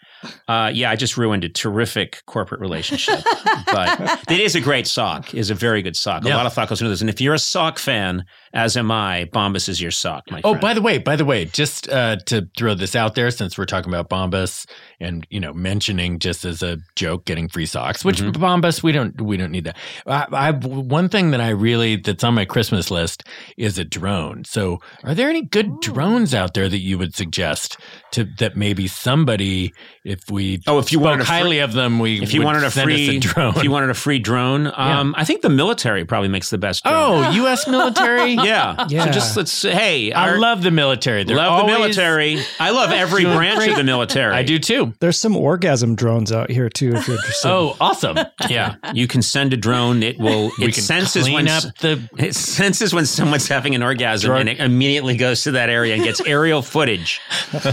Uh, 0.48 0.70
yeah, 0.74 0.90
I 0.90 0.96
just 0.96 1.16
ruined 1.16 1.44
a 1.44 1.48
terrific 1.48 2.22
corporate 2.26 2.60
relationship, 2.60 3.20
but 3.66 4.20
it 4.30 4.40
is 4.40 4.54
a 4.54 4.60
great 4.60 4.86
sock. 4.86 5.32
It 5.34 5.38
is 5.38 5.50
a 5.50 5.54
very 5.54 5.82
good 5.82 5.96
sock. 5.96 6.24
A 6.24 6.28
lot 6.36 6.46
of 6.46 6.52
thought 6.52 6.68
goes 6.68 6.80
into 6.80 6.90
this, 6.90 7.00
and 7.00 7.10
if 7.10 7.20
you're 7.20 7.34
a 7.34 7.38
sock 7.38 7.78
fan, 7.78 8.24
as 8.52 8.76
am 8.76 8.90
I, 8.90 9.28
Bombas 9.32 9.68
is 9.68 9.80
your 9.80 9.90
sock. 9.90 10.24
My 10.30 10.40
Oh, 10.44 10.52
friend. 10.52 10.60
by 10.60 10.74
the 10.74 10.82
way, 10.82 10.98
by 10.98 11.16
the 11.16 11.24
way, 11.24 11.44
just 11.44 11.88
uh, 11.88 12.16
to 12.26 12.48
throw 12.56 12.74
this 12.74 12.94
out 12.96 13.14
there, 13.14 13.30
since 13.30 13.56
we're 13.58 13.64
talking 13.66 13.92
about 13.92 14.08
Bombas 14.08 14.66
and 15.00 15.26
you 15.30 15.40
know 15.40 15.52
mentioning 15.52 16.18
just 16.18 16.44
as 16.44 16.62
a 16.62 16.78
joke 16.96 17.24
getting 17.24 17.48
free 17.48 17.66
socks, 17.66 18.04
which 18.04 18.20
Mhm. 18.20 18.32
Bombas 18.32 18.82
we 18.82 18.92
don't 18.92 19.20
we 19.20 19.36
don't 19.36 19.50
need 19.52 19.64
that. 19.64 19.76
I, 20.06 20.26
I 20.32 20.50
one 20.52 21.08
thing 21.08 21.30
that 21.32 21.40
I 21.40 21.50
really 21.50 21.96
that's 21.96 22.24
on 22.24 22.34
my 22.34 22.44
Christmas 22.44 22.90
list 22.90 23.24
is 23.56 23.78
a 23.78 23.84
drone. 23.84 24.44
So, 24.44 24.78
are 25.04 25.14
there 25.14 25.28
any 25.28 25.42
good 25.42 25.80
drones 25.80 26.34
out 26.34 26.54
there 26.54 26.68
that 26.68 26.78
you 26.80 26.98
would 26.98 27.14
suggest 27.14 27.76
to 28.12 28.24
that 28.38 28.56
maybe 28.56 28.86
somebody 28.86 29.72
if 30.04 30.20
we 30.30 30.60
Oh, 30.66 30.78
if 30.78 30.90
you 30.92 30.98
spoke 30.98 31.04
wanted 31.04 31.22
a 31.22 31.24
free- 31.26 31.36
highly 31.36 31.58
of 31.60 31.72
them, 31.74 31.98
we 31.98 32.22
if 32.22 32.32
you 32.32 32.40
would 32.40 32.46
wanted 32.46 32.64
a 32.64 32.70
send 32.70 32.84
free 32.86 33.16
a 33.16 33.20
drone. 33.20 33.56
if 33.56 33.62
you 33.64 33.70
wanted 33.70 33.90
a 33.90 33.94
free 33.94 34.18
drone, 34.18 34.72
um, 34.74 35.14
I 35.16 35.24
think 35.24 35.42
the 35.42 35.48
military 35.50 36.04
probably 36.04 36.28
makes 36.28 36.50
the 36.50 36.58
best. 36.58 36.84
Drone. 36.84 36.94
oh, 37.24 37.30
U.S. 37.32 37.66
military. 37.68 38.32
Yeah. 38.44 38.86
Yeah. 38.88 39.04
So 39.06 39.10
just 39.10 39.36
let's 39.36 39.52
say 39.52 39.72
hey, 39.72 40.12
I 40.12 40.30
our- 40.30 40.38
love 40.38 40.62
the 40.62 40.70
military. 40.70 41.24
They're 41.24 41.36
love 41.36 41.66
the 41.66 41.72
always- 41.72 41.96
military. 41.96 42.40
I 42.58 42.70
love 42.70 42.90
every 43.04 43.24
branch 43.24 43.56
great. 43.58 43.70
of 43.72 43.76
the 43.76 43.84
military. 43.84 44.34
I 44.34 44.42
do 44.42 44.58
too. 44.58 44.94
There's 45.00 45.18
some 45.18 45.36
orgasm 45.36 45.94
drones 45.94 46.32
out 46.32 46.50
here 46.50 46.68
too, 46.68 46.92
if 46.94 47.06
you're 47.06 47.16
interested. 47.16 47.48
Oh, 47.48 47.76
awesome. 47.80 48.18
Yeah, 48.48 48.76
you 48.94 49.06
can 49.06 49.20
send 49.20 49.52
a 49.52 49.56
drone. 49.58 50.02
It 50.02 50.18
will. 50.18 50.50
We 50.58 50.66
It 50.66 50.74
can 50.74 50.82
senses 50.82 51.24
clean 51.24 51.34
when 51.34 51.48
up 51.48 51.64
the 51.80 52.08
it 52.18 52.34
senses 52.34 52.94
when 52.94 53.04
someone's 53.04 53.46
having 53.48 53.74
an 53.74 53.82
orgasm, 53.82 54.28
Drone- 54.28 54.40
and 54.42 54.48
it 54.48 54.60
immediately 54.60 55.16
goes 55.16 55.42
to 55.42 55.50
that 55.52 55.68
area 55.68 55.94
and 55.94 56.02
gets 56.02 56.20
aerial 56.26 56.62
footage. 56.62 57.20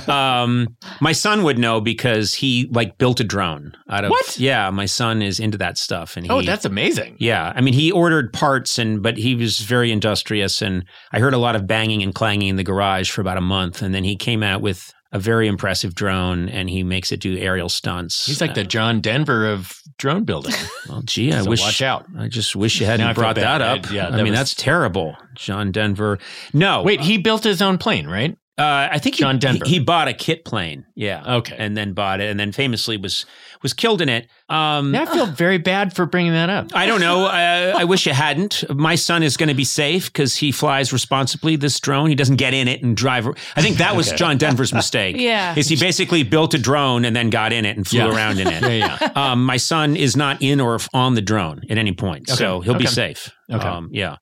Um, 0.08 0.76
my 1.00 1.12
son 1.14 1.44
would 1.44 1.58
know 1.58 1.80
because 1.82 2.34
he 2.34 2.68
like 2.72 2.98
built 2.98 3.20
a 3.20 3.24
drone 3.24 3.74
out 3.90 4.04
of. 4.04 4.10
What? 4.12 4.38
Yeah, 4.38 4.70
my 4.72 4.86
son 4.86 5.22
is 5.22 5.40
into 5.40 5.58
that 5.60 5.78
stuff, 5.78 6.18
and 6.18 6.26
he, 6.26 6.32
Oh, 6.32 6.42
that's 6.42 6.66
amazing. 6.66 7.16
Yeah, 7.20 7.54
I 7.56 7.62
mean, 7.62 7.74
he 7.74 7.92
ordered 7.92 8.34
parts, 8.34 8.78
and 8.78 9.02
but 9.02 9.18
he 9.18 9.36
was 9.36 9.60
very 9.60 9.92
industrious, 9.92 10.55
and 10.62 10.86
I 11.12 11.20
heard 11.20 11.34
a 11.34 11.38
lot 11.38 11.56
of 11.56 11.68
banging 11.68 12.04
and 12.04 12.14
clanging 12.14 12.50
in 12.50 12.56
the 12.56 12.64
garage 12.64 13.10
for 13.12 13.22
about 13.22 13.38
a 13.38 13.42
month, 13.42 13.82
and 13.82 13.94
then 13.94 14.04
he 14.04 14.16
came 14.16 14.44
out 14.44 14.62
with 14.62 14.94
a 15.12 15.20
very 15.20 15.48
impressive 15.48 15.96
drone, 15.96 16.50
and 16.50 16.70
he 16.70 16.84
makes 16.84 17.12
it 17.12 17.22
do 17.22 17.38
aerial 17.38 17.70
stunts. 17.70 18.26
He's 18.26 18.42
like 18.42 18.54
the 18.54 18.62
uh, 18.62 18.66
John 18.66 19.00
Denver 19.00 19.48
of 19.48 19.74
drone 19.98 20.24
building. 20.26 20.54
Well, 20.90 21.02
gee, 21.02 21.34
I 21.34 21.42
So 21.42 21.50
wish. 21.50 21.62
watch 21.62 21.82
out. 21.82 22.06
I 22.16 22.28
just 22.28 22.56
wish 22.56 22.80
you 22.80 22.86
hadn't 22.86 23.16
brought 23.16 23.38
that 23.38 23.60
up. 23.60 23.88
I- 23.90 23.94
yeah, 23.94 24.08
I 24.10 24.18
mean, 24.18 24.26
was- 24.32 24.38
that's 24.40 24.54
terrible, 24.56 25.18
John 25.34 25.72
Denver. 25.72 26.20
No, 26.54 26.84
Wait, 26.84 27.02
he 27.02 27.18
built 27.18 27.44
his 27.44 27.60
own 27.62 27.80
plane, 27.80 28.06
right? 28.08 28.38
Uh, 28.58 28.88
I 28.92 29.00
think 29.00 29.16
he, 29.16 29.20
John 29.20 29.38
Denver. 29.38 29.66
He, 29.66 29.74
he 29.74 29.80
bought 29.80 30.08
a 30.08 30.14
kit 30.14 30.46
plane. 30.46 30.86
Yeah. 30.96 31.36
Okay. 31.38 31.56
And 31.58 31.76
then 31.76 31.92
bought 31.94 32.22
it, 32.22 32.30
and 32.32 32.40
then 32.40 32.54
famously 32.54 32.96
was 32.96 33.26
was 33.62 33.74
killed 33.74 34.02
in 34.02 34.08
it. 34.08 34.28
Um, 34.48 34.92
Now 34.92 35.02
I 35.04 35.06
feel 35.08 35.26
very 35.44 35.58
bad 35.58 35.94
for 35.94 36.06
bringing 36.06 36.32
that 36.34 36.50
up. 36.50 36.68
I 36.74 36.86
don't 36.86 37.02
know. 37.02 37.26
I, 37.26 37.82
I 37.82 37.84
wish 37.86 38.06
you 38.06 38.14
hadn't. 38.14 38.64
My 38.70 38.96
son 38.96 39.24
is 39.24 39.36
going 39.36 39.50
to 39.50 39.56
be 39.56 39.66
safe 39.66 40.06
because 40.14 40.38
he 40.38 40.52
flies 40.54 40.94
responsibly. 40.94 41.58
This 41.58 41.80
drone, 41.82 42.08
he 42.10 42.16
doesn't 42.16 42.38
get 42.38 42.54
in 42.54 42.68
it 42.70 42.82
and 42.82 42.96
drive. 42.96 43.28
I 43.58 43.62
think 43.62 43.78
that 43.78 43.96
was 43.96 44.12
John 44.14 44.38
Denver's 44.38 44.74
mistake. 44.74 45.16
Yeah. 45.26 45.56
is 45.58 45.68
he 45.68 45.76
basically 45.76 46.24
built 46.24 46.54
a 46.54 46.58
drone 46.60 47.04
and 47.06 47.16
then 47.16 47.30
got 47.30 47.52
in 47.52 47.66
it 47.66 47.76
and 47.76 47.86
flew 47.88 48.00
Yeah. 48.00 48.16
around 48.16 48.40
in 48.40 48.48
it. 48.48 48.62
Yeah, 48.62 48.98
yeah. 49.02 49.12
Um, 49.16 49.44
my 49.46 49.58
son 49.58 49.96
is 49.98 50.16
not 50.16 50.42
in 50.42 50.62
or 50.62 50.80
on 50.94 51.16
the 51.16 51.22
drone 51.22 51.62
at 51.70 51.78
any 51.78 51.92
point, 51.94 52.30
so 52.30 52.62
he'll 52.62 52.76
be 52.78 52.86
safe. 52.86 53.32
Okay. 53.52 53.66
Um, 53.68 53.90
yeah. 53.92 54.18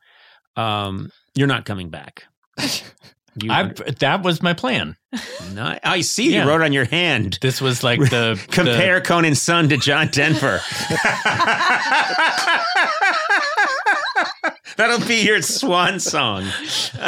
Um, 0.55 1.09
you're 1.35 1.47
not 1.47 1.65
coming 1.65 1.89
back. 1.89 2.23
You 3.41 3.51
I, 3.51 3.63
that 3.99 4.21
was 4.23 4.41
my 4.43 4.53
plan. 4.53 4.95
not, 5.53 5.79
I 5.83 6.01
see. 6.01 6.33
Yeah. 6.33 6.43
You 6.43 6.49
wrote 6.49 6.61
on 6.61 6.71
your 6.73 6.85
hand. 6.85 7.39
This 7.41 7.59
was 7.61 7.83
like 7.83 7.99
the 7.99 8.39
Compare 8.51 9.01
Conan's 9.01 9.41
son 9.41 9.69
to 9.69 9.77
John 9.77 10.07
Denver. 10.09 10.59
That'll 14.77 15.05
be 15.07 15.23
your 15.23 15.41
swan 15.41 15.99
song. 15.99 16.43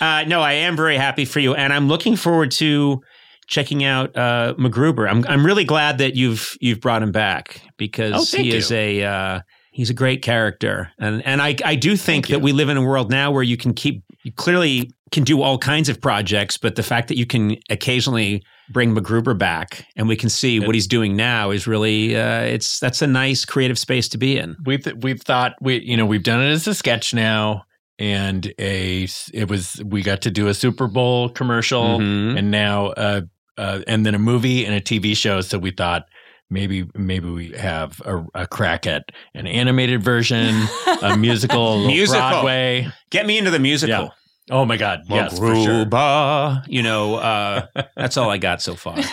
uh, 0.00 0.24
no, 0.26 0.40
I 0.40 0.52
am 0.54 0.76
very 0.76 0.96
happy 0.96 1.24
for 1.24 1.38
you, 1.40 1.54
and 1.54 1.72
I'm 1.72 1.86
looking 1.88 2.16
forward 2.16 2.50
to 2.52 3.00
checking 3.46 3.84
out 3.84 4.16
uh, 4.16 4.54
MacGruber. 4.58 5.08
I'm 5.08 5.24
I'm 5.28 5.46
really 5.46 5.64
glad 5.64 5.98
that 5.98 6.16
you've 6.16 6.56
you've 6.60 6.80
brought 6.80 7.02
him 7.02 7.12
back 7.12 7.60
because 7.76 8.34
Oh, 8.34 8.36
he 8.36 8.48
you. 8.50 8.54
is 8.56 8.72
a 8.72 9.02
uh, 9.04 9.40
he's 9.70 9.90
a 9.90 9.94
great 9.94 10.22
character, 10.22 10.90
and 10.98 11.24
and 11.26 11.40
I 11.42 11.56
I 11.64 11.74
do 11.76 11.90
think 11.96 12.26
Thank 12.26 12.28
that 12.28 12.38
you. 12.38 12.44
we 12.44 12.52
live 12.52 12.68
in 12.68 12.76
a 12.76 12.82
world 12.82 13.10
now 13.10 13.30
where 13.30 13.42
you 13.42 13.56
can 13.56 13.74
keep 13.74 14.02
you 14.24 14.32
clearly 14.32 14.90
can 15.10 15.24
do 15.24 15.40
all 15.40 15.56
kinds 15.56 15.88
of 15.88 16.00
projects, 16.02 16.58
but 16.58 16.76
the 16.76 16.82
fact 16.82 17.08
that 17.08 17.16
you 17.16 17.24
can 17.24 17.56
occasionally 17.70 18.42
bring 18.70 18.94
MacGruber 18.94 19.38
back 19.38 19.86
and 19.96 20.06
we 20.06 20.16
can 20.16 20.28
see 20.28 20.60
what 20.60 20.74
he's 20.74 20.86
doing 20.86 21.16
now 21.16 21.50
is 21.50 21.66
really 21.66 22.14
uh, 22.14 22.40
it's 22.42 22.78
that's 22.78 23.00
a 23.00 23.06
nice 23.06 23.46
creative 23.46 23.78
space 23.78 24.06
to 24.10 24.18
be 24.18 24.36
in. 24.38 24.54
we've 24.66 24.86
we've 25.02 25.22
thought 25.22 25.54
we 25.62 25.80
you 25.80 25.96
know 25.96 26.04
we've 26.04 26.22
done 26.24 26.40
it 26.42 26.50
as 26.50 26.66
a 26.66 26.74
sketch 26.74 27.14
now 27.14 27.62
and 27.98 28.52
a 28.58 29.08
it 29.32 29.48
was 29.48 29.82
we 29.86 30.02
got 30.02 30.20
to 30.22 30.30
do 30.30 30.48
a 30.48 30.54
Super 30.54 30.86
Bowl 30.86 31.30
commercial 31.30 31.98
Mhm. 31.98 32.38
and 32.38 32.50
now 32.50 32.88
uh, 32.88 33.22
uh 33.56 33.80
and 33.86 34.04
then 34.04 34.14
a 34.14 34.18
movie 34.18 34.66
and 34.66 34.74
a 34.74 34.80
TV 34.80 35.16
show 35.16 35.40
so 35.40 35.58
we 35.58 35.70
thought 35.70 36.04
maybe 36.50 36.88
maybe 36.94 37.28
we 37.30 37.50
have 37.52 38.00
a, 38.04 38.24
a 38.34 38.46
crack 38.46 38.86
at 38.86 39.04
an 39.34 39.46
animated 39.46 40.02
version 40.02 40.54
a 41.02 41.16
musical, 41.18 41.84
a 41.84 41.86
Musical. 41.86 42.20
Broadway 42.20 42.88
Get 43.10 43.26
me 43.26 43.38
into 43.38 43.50
the 43.50 43.58
musical. 43.58 44.04
Yeah. 44.04 44.10
oh 44.50 44.64
my 44.64 44.76
god 44.76 45.02
yes 45.08 45.38
for 45.38 45.54
sure 45.54 45.86
You 46.68 46.82
know, 46.82 47.16
uh, 47.16 47.66
that's 47.96 48.16
all 48.16 48.30
I 48.30 48.38
got 48.38 48.60
so 48.62 48.74
far. 48.74 48.96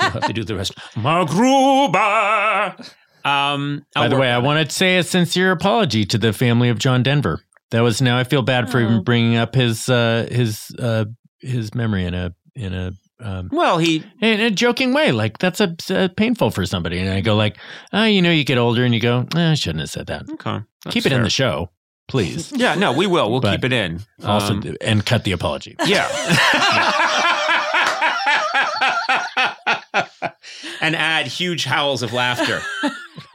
I'll 0.00 0.10
have 0.10 0.26
to 0.26 0.32
do 0.32 0.44
the 0.44 0.54
rest. 0.56 0.72
Magruba. 0.96 2.76
Um, 3.24 3.86
by 3.94 4.08
the 4.08 4.16
way 4.16 4.30
I 4.30 4.36
on 4.36 4.42
it. 4.44 4.46
want 4.46 4.68
to 4.68 4.74
say 4.74 4.98
a 4.98 5.02
sincere 5.02 5.50
apology 5.50 6.04
to 6.06 6.18
the 6.18 6.32
family 6.32 6.68
of 6.68 6.78
John 6.78 7.02
Denver 7.02 7.40
that 7.70 7.80
was 7.80 8.02
now 8.02 8.18
I 8.18 8.24
feel 8.24 8.42
bad 8.42 8.70
for 8.70 8.78
Oh. 8.78 8.84
even 8.84 9.02
bringing 9.02 9.36
up 9.36 9.54
his 9.54 9.88
uh 9.88 10.26
his 10.30 10.70
uh 10.78 11.06
his 11.40 11.74
memory 11.74 12.04
in 12.04 12.12
a 12.14 12.34
in 12.54 12.74
a 12.74 12.92
um, 13.24 13.48
Well, 13.52 13.78
he 13.78 14.04
in 14.20 14.40
a 14.40 14.50
joking 14.50 14.92
way, 14.94 15.12
like 15.12 15.38
that's 15.38 15.60
a, 15.60 15.74
uh, 15.90 16.08
painful 16.16 16.50
for 16.50 16.64
somebody. 16.66 16.98
And 16.98 17.10
I 17.10 17.20
go 17.20 17.34
like, 17.34 17.56
oh, 17.92 18.04
you 18.04 18.22
know, 18.22 18.30
you 18.30 18.44
get 18.44 18.58
older 18.58 18.84
and 18.84 18.94
you 18.94 19.00
go, 19.00 19.26
eh, 19.34 19.50
I 19.50 19.54
shouldn't 19.54 19.80
have 19.80 19.90
said 19.90 20.06
that. 20.06 20.24
okay. 20.34 20.60
Keep 20.90 21.06
it 21.06 21.12
in 21.12 21.22
the 21.22 21.30
show, 21.30 21.70
please. 22.08 22.52
Yeah, 22.56 22.74
no, 22.74 22.92
we 22.92 23.06
will. 23.06 23.30
We'll 23.30 23.40
But 23.40 23.56
keep 23.56 23.64
it 23.64 23.72
in. 23.72 24.00
also, 24.22 24.54
Um, 24.54 24.76
and 24.80 25.04
cut 25.06 25.24
the 25.24 25.32
apology. 25.32 25.76
Yeah. 25.86 26.08
and 30.80 30.96
add 30.96 31.26
huge 31.26 31.64
howls 31.64 32.02
of 32.02 32.12
laughter. 32.12 32.60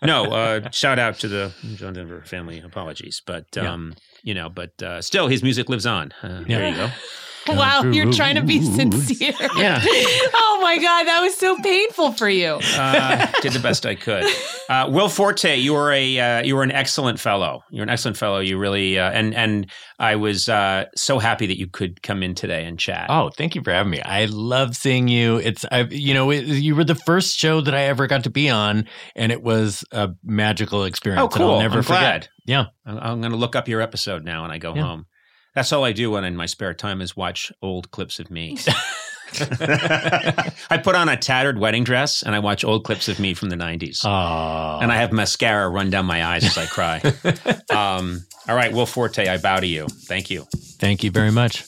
No, 0.03 0.25
uh, 0.31 0.69
shout 0.71 0.99
out 0.99 1.15
to 1.19 1.27
the 1.27 1.51
John 1.75 1.93
Denver 1.93 2.21
family. 2.25 2.59
Apologies, 2.59 3.21
but 3.25 3.45
Yeah. 3.55 3.71
um, 3.73 3.95
you 4.23 4.33
know, 4.33 4.49
but 4.49 4.81
uh, 4.81 5.01
still, 5.01 5.27
his 5.27 5.43
music 5.43 5.69
lives 5.69 5.85
on. 5.85 6.11
Uh, 6.23 6.43
Yeah. 6.47 6.57
There 6.59 6.69
you 6.69 6.75
go. 6.75 6.89
Wow, 7.57 7.83
you're 7.91 8.11
trying 8.11 8.35
to 8.35 8.43
be 8.43 8.61
sincere. 8.61 9.33
Yeah. 9.57 9.81
oh 9.83 10.59
my 10.61 10.77
God, 10.77 11.03
that 11.05 11.19
was 11.21 11.35
so 11.35 11.57
painful 11.61 12.11
for 12.13 12.29
you. 12.29 12.59
Uh, 12.75 13.27
did 13.41 13.53
the 13.53 13.59
best 13.59 13.85
I 13.85 13.95
could. 13.95 14.23
Uh, 14.69 14.87
Will 14.89 15.09
Forte, 15.09 15.55
you 15.57 15.73
were 15.73 15.91
a 15.91 16.19
uh, 16.19 16.43
you 16.43 16.55
were 16.55 16.63
an 16.63 16.71
excellent 16.71 17.19
fellow. 17.19 17.63
You're 17.71 17.83
an 17.83 17.89
excellent 17.89 18.17
fellow. 18.17 18.39
You 18.39 18.57
really 18.57 18.97
uh, 18.99 19.09
and 19.11 19.33
and 19.33 19.69
I 19.99 20.15
was 20.15 20.47
uh, 20.47 20.85
so 20.95 21.19
happy 21.19 21.47
that 21.47 21.57
you 21.57 21.67
could 21.67 22.01
come 22.03 22.23
in 22.23 22.35
today 22.35 22.65
and 22.65 22.77
chat. 22.79 23.07
Oh, 23.09 23.29
thank 23.35 23.55
you 23.55 23.61
for 23.63 23.71
having 23.71 23.89
me. 23.91 24.01
I 24.01 24.25
love 24.25 24.75
seeing 24.75 25.07
you. 25.07 25.37
It's 25.37 25.65
I, 25.71 25.81
you 25.89 26.13
know, 26.13 26.29
it, 26.31 26.45
you 26.45 26.75
were 26.75 26.83
the 26.85 26.95
first 26.95 27.37
show 27.37 27.61
that 27.61 27.73
I 27.73 27.83
ever 27.83 28.07
got 28.07 28.23
to 28.25 28.29
be 28.29 28.49
on, 28.49 28.85
and 29.15 29.31
it 29.31 29.41
was 29.41 29.83
a 29.91 30.09
magical 30.23 30.83
experience. 30.85 31.21
Oh, 31.23 31.27
that 31.27 31.41
I'll 31.43 31.49
cool. 31.49 31.59
never 31.59 31.77
I'm 31.79 31.83
forget. 31.83 31.99
glad. 31.99 32.27
Yeah. 32.45 32.65
I'm, 32.85 32.97
I'm 32.97 33.21
going 33.21 33.31
to 33.31 33.37
look 33.37 33.55
up 33.55 33.67
your 33.67 33.81
episode 33.81 34.23
now 34.23 34.43
when 34.43 34.51
I 34.51 34.57
go 34.57 34.73
Yeah. 34.75 34.83
home. 34.83 35.05
That's 35.60 35.74
all 35.74 35.84
I 35.84 35.91
do 35.91 36.12
when 36.12 36.24
in 36.24 36.38
my 36.38 36.45
spare 36.45 36.74
time 36.74 37.01
is 37.01 37.18
watch 37.18 37.51
old 37.62 37.91
clips 37.91 38.18
of 38.18 38.32
me. 38.32 38.57
I 39.41 40.80
put 40.82 40.95
on 40.95 41.10
a 41.10 41.18
tattered 41.18 41.60
wedding 41.60 41.84
dress 41.84 42.24
and 42.24 42.34
I 42.34 42.39
watch 42.39 42.64
old 42.64 42.86
clips 42.86 43.10
of 43.10 43.20
me 43.20 43.34
from 43.34 43.49
the 43.49 43.57
90s. 43.57 44.05
Aw. 44.05 44.80
and 44.80 44.89
I 44.89 44.95
have 44.95 45.12
mascara 45.12 45.68
run 45.68 45.89
down 45.89 46.05
my 46.05 46.24
eyes 46.26 46.45
as 46.45 46.57
I 46.57 46.66
cry. 46.66 47.01
um, 47.78 48.26
all 48.47 48.55
right, 48.55 48.72
Will 48.72 48.86
Forte, 48.86 49.28
I 49.28 49.38
bow 49.38 49.60
to 49.60 49.68
you. 49.68 49.88
Thank 49.88 50.30
you. 50.30 50.47
thank 50.80 51.03
you 51.03 51.12
very 51.12 51.30
much. 51.30 51.68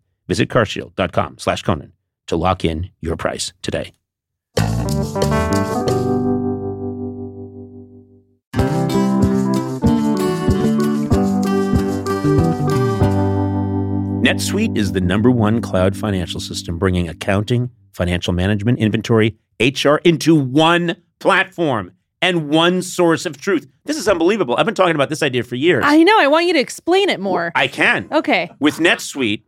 Visit 0.27 0.49
carshield.com 0.49 1.37
slash 1.37 1.63
Conan 1.63 1.93
to 2.27 2.35
lock 2.35 2.63
in 2.63 2.89
your 3.01 3.17
price 3.17 3.53
today. 3.61 3.93
NetSuite 14.21 14.77
is 14.77 14.91
the 14.91 15.01
number 15.01 15.31
one 15.31 15.61
cloud 15.61 15.97
financial 15.97 16.39
system 16.39 16.77
bringing 16.77 17.09
accounting, 17.09 17.71
financial 17.91 18.33
management, 18.33 18.77
inventory, 18.79 19.35
HR 19.59 19.95
into 20.03 20.35
one 20.35 20.95
platform 21.19 21.91
and 22.21 22.49
one 22.49 22.83
source 22.83 23.25
of 23.25 23.41
truth. 23.41 23.67
This 23.85 23.97
is 23.97 24.07
unbelievable. 24.07 24.55
I've 24.57 24.65
been 24.65 24.75
talking 24.75 24.95
about 24.95 25.09
this 25.09 25.23
idea 25.23 25.43
for 25.43 25.55
years. 25.55 25.83
I 25.87 26.03
know. 26.03 26.19
I 26.19 26.27
want 26.27 26.45
you 26.45 26.53
to 26.53 26.59
explain 26.59 27.09
it 27.09 27.19
more. 27.19 27.51
I 27.55 27.67
can. 27.67 28.07
Okay. 28.11 28.51
With 28.59 28.75
NetSuite, 28.77 29.41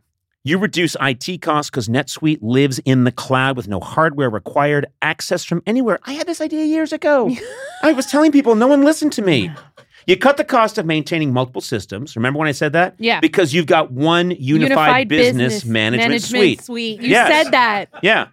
you 0.44 0.58
reduce 0.58 0.94
IT 1.00 1.40
costs 1.40 1.70
because 1.70 1.88
NetSuite 1.88 2.38
lives 2.42 2.78
in 2.80 3.04
the 3.04 3.12
cloud 3.12 3.56
with 3.56 3.66
no 3.66 3.80
hardware 3.80 4.28
required, 4.28 4.86
access 5.00 5.42
from 5.44 5.62
anywhere. 5.66 5.98
I 6.04 6.12
had 6.12 6.26
this 6.26 6.40
idea 6.40 6.64
years 6.64 6.92
ago. 6.92 7.34
I 7.82 7.92
was 7.92 8.06
telling 8.06 8.30
people, 8.30 8.54
no 8.54 8.66
one 8.66 8.82
listened 8.84 9.12
to 9.14 9.22
me. 9.22 9.50
You 10.06 10.18
cut 10.18 10.36
the 10.36 10.44
cost 10.44 10.76
of 10.76 10.84
maintaining 10.84 11.32
multiple 11.32 11.62
systems. 11.62 12.14
Remember 12.14 12.38
when 12.38 12.46
I 12.46 12.52
said 12.52 12.74
that? 12.74 12.94
Yeah. 12.98 13.20
Because 13.20 13.54
you've 13.54 13.64
got 13.66 13.90
one 13.90 14.32
unified, 14.32 15.08
business, 15.08 15.64
management, 15.64 16.20
suite. 16.22 16.68
You 16.68 16.98
Yes. 17.00 17.28
said 17.44 17.52
that. 17.52 17.88
Yeah. 18.02 18.26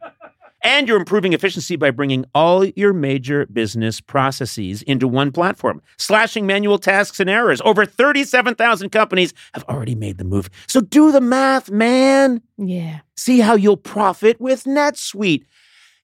And 0.64 0.88
you're 0.88 1.00
improving 1.00 1.34
efficiency 1.34 1.76
by 1.76 1.90
bringing 1.90 2.26
all 2.36 2.66
your 2.66 2.94
major 2.94 3.48
business 3.48 4.00
processes 4.00 4.84
into 4.84 5.08
one 5.08 5.32
platform, 5.32 5.82
slashing 5.98 6.46
manual 6.46 6.78
tasks 6.78 7.20
and 7.20 7.30
errors. 7.30 7.62
Over 7.66 7.86
37,000 7.86 8.92
companies 8.92 9.34
have 9.54 9.64
already 9.64 9.96
made 9.96 10.20
the 10.20 10.24
move. 10.24 10.50
So 10.68 10.82
do 10.82 11.12
the 11.12 11.22
math, 11.22 11.72
man. 11.72 12.42
Yeah. 12.58 13.00
See 13.16 13.40
how 13.40 13.56
you'll 13.56 13.78
profit 13.78 14.40
with 14.40 14.66
NetSuite. 14.66 15.46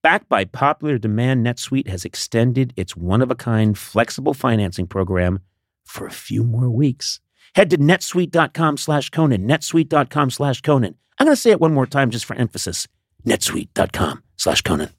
Backed 0.02 0.28
by 0.28 0.44
popular 0.44 0.98
demand, 0.98 1.46
NetSuite 1.46 1.88
has 1.88 2.04
extended 2.04 2.72
its 2.76 2.96
one 2.96 3.22
of 3.22 3.30
a 3.30 3.36
kind 3.36 3.78
flexible 3.78 4.34
financing 4.34 4.86
program 4.86 5.40
for 5.84 6.06
a 6.06 6.12
few 6.12 6.42
more 6.42 6.70
weeks. 6.70 7.20
Head 7.54 7.70
to 7.70 7.78
netsuite.com 7.78 8.76
slash 8.76 9.10
Conan, 9.10 9.48
netsuite.com 9.48 10.30
slash 10.30 10.60
Conan. 10.62 10.96
I'm 11.18 11.26
going 11.26 11.34
to 11.34 11.40
say 11.40 11.50
it 11.50 11.60
one 11.60 11.74
more 11.74 11.86
time 11.86 12.10
just 12.10 12.24
for 12.24 12.36
emphasis 12.36 12.86
netsuite.com 13.24 14.22
slash 14.36 14.62
Conan. 14.62 14.90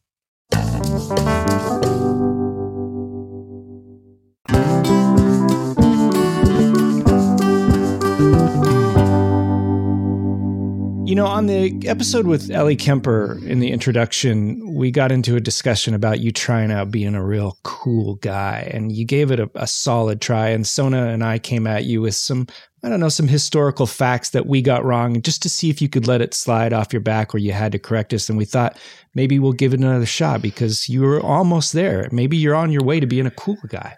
You 11.09 11.15
know, 11.15 11.25
on 11.25 11.47
the 11.47 11.87
episode 11.87 12.27
with 12.27 12.51
Ellie 12.51 12.75
Kemper 12.75 13.39
in 13.43 13.57
the 13.57 13.71
introduction, 13.71 14.75
we 14.75 14.91
got 14.91 15.11
into 15.11 15.35
a 15.35 15.39
discussion 15.39 15.95
about 15.95 16.19
you 16.19 16.31
trying 16.31 16.71
out 16.71 16.91
being 16.91 17.15
a 17.15 17.25
real 17.25 17.57
cool 17.63 18.17
guy, 18.17 18.69
and 18.71 18.91
you 18.91 19.05
gave 19.05 19.31
it 19.31 19.39
a, 19.39 19.49
a 19.55 19.65
solid 19.65 20.21
try. 20.21 20.49
And 20.49 20.67
Sona 20.67 21.07
and 21.07 21.23
I 21.23 21.39
came 21.39 21.65
at 21.65 21.85
you 21.85 21.99
with 21.99 22.13
some, 22.13 22.45
I 22.83 22.89
don't 22.89 22.99
know, 22.99 23.09
some 23.09 23.27
historical 23.27 23.87
facts 23.87 24.29
that 24.29 24.45
we 24.45 24.61
got 24.61 24.85
wrong, 24.85 25.19
just 25.23 25.41
to 25.41 25.49
see 25.49 25.71
if 25.71 25.81
you 25.81 25.89
could 25.89 26.07
let 26.07 26.21
it 26.21 26.35
slide 26.35 26.73
off 26.73 26.93
your 26.93 26.99
back 26.99 27.33
or 27.33 27.39
you 27.39 27.53
had 27.53 27.71
to 27.71 27.79
correct 27.79 28.13
us. 28.13 28.29
And 28.29 28.37
we 28.37 28.45
thought 28.45 28.77
maybe 29.15 29.39
we'll 29.39 29.53
give 29.53 29.73
it 29.73 29.79
another 29.79 30.05
shot 30.05 30.43
because 30.43 30.87
you 30.89 31.01
were 31.01 31.19
almost 31.19 31.73
there. 31.73 32.07
Maybe 32.11 32.37
you're 32.37 32.53
on 32.53 32.71
your 32.71 32.83
way 32.83 32.99
to 32.99 33.07
being 33.07 33.25
a 33.25 33.31
cool 33.31 33.57
guy. 33.67 33.97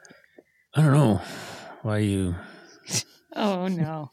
I 0.76 0.82
don't 0.82 0.93
know 0.93 1.22
why 1.82 1.97
you. 1.97 2.36
Oh 3.36 3.68
no. 3.68 4.12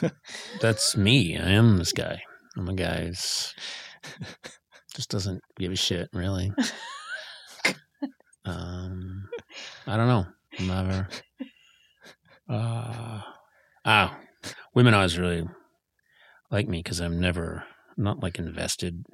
That's 0.60 0.96
me. 0.96 1.36
I 1.36 1.50
am 1.50 1.78
this 1.78 1.92
guy. 1.92 2.22
I'm 2.58 2.68
a 2.68 2.74
guy 2.74 3.06
who's 3.06 3.54
just 4.94 5.10
doesn't 5.10 5.40
give 5.58 5.70
a 5.70 5.76
shit, 5.76 6.08
really. 6.12 6.52
um, 8.44 9.28
I 9.86 9.96
don't 9.96 10.08
know. 10.08 10.26
I'm 10.58 10.66
never. 10.66 11.08
Uh, 12.48 13.20
oh, 13.84 14.16
women 14.74 14.94
always 14.94 15.18
really 15.18 15.46
like 16.50 16.66
me 16.66 16.78
because 16.82 17.00
I'm 17.00 17.20
never 17.20 17.62
not 17.96 18.22
like 18.22 18.38
invested 18.38 19.04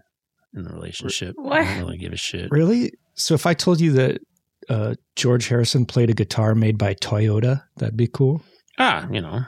in 0.55 0.63
the 0.63 0.71
relationship. 0.71 1.35
I 1.39 1.65
don't 1.65 1.79
really 1.81 1.99
give 1.99 2.13
a 2.13 2.17
shit. 2.17 2.51
Really? 2.51 2.93
So 3.15 3.35
if 3.35 3.45
I 3.45 3.55
told 3.55 3.81
you 3.81 3.93
that 3.93 4.21
uh, 4.71 4.95
George 5.17 5.49
Harrison 5.49 5.85
played 5.85 6.11
a 6.11 6.15
guitar 6.15 6.55
made 6.55 6.79
by 6.79 6.95
Toyota, 6.95 7.63
that'd 7.77 7.97
be 7.97 8.09
cool. 8.09 8.43
Ah, 8.79 9.07
you 9.11 9.21
know, 9.21 9.43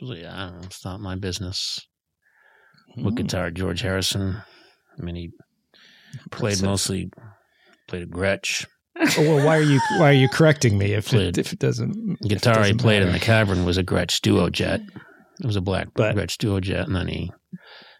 really, 0.00 0.26
I 0.26 0.46
don't 0.46 0.60
know. 0.60 0.66
It's 0.66 0.84
not 0.84 1.00
my 1.00 1.14
business. 1.14 1.80
What 2.96 3.14
guitar? 3.14 3.50
George 3.50 3.80
Harrison. 3.80 4.42
I 4.98 5.02
mean, 5.02 5.14
he 5.14 5.30
played 6.30 6.62
mostly 6.62 7.10
played 7.88 8.02
a 8.02 8.06
Gretsch. 8.06 8.66
Oh, 9.00 9.06
well, 9.18 9.46
why 9.46 9.56
are 9.58 9.62
you 9.62 9.80
why 9.98 10.10
are 10.10 10.14
you 10.14 10.28
correcting 10.28 10.76
me 10.76 10.92
if 10.92 11.08
Played- 11.08 11.38
it, 11.38 11.46
if 11.46 11.52
it 11.54 11.58
doesn't? 11.58 12.18
if 12.20 12.26
it 12.26 12.28
guitar 12.28 12.54
he 12.56 12.60
doesn't 12.60 12.78
played 12.78 13.02
in 13.02 13.12
the 13.12 13.18
cavern 13.18 13.64
was 13.64 13.78
a 13.78 13.82
Gretsch 13.82 14.20
Duo 14.20 14.50
Jet. 14.50 14.80
It 15.40 15.46
was 15.46 15.56
a 15.56 15.60
black 15.62 15.88
But- 15.94 16.14
Gretsch 16.14 16.36
Duo 16.38 16.60
Jet, 16.60 16.86
and 16.86 16.94
then 16.94 17.08
he 17.08 17.32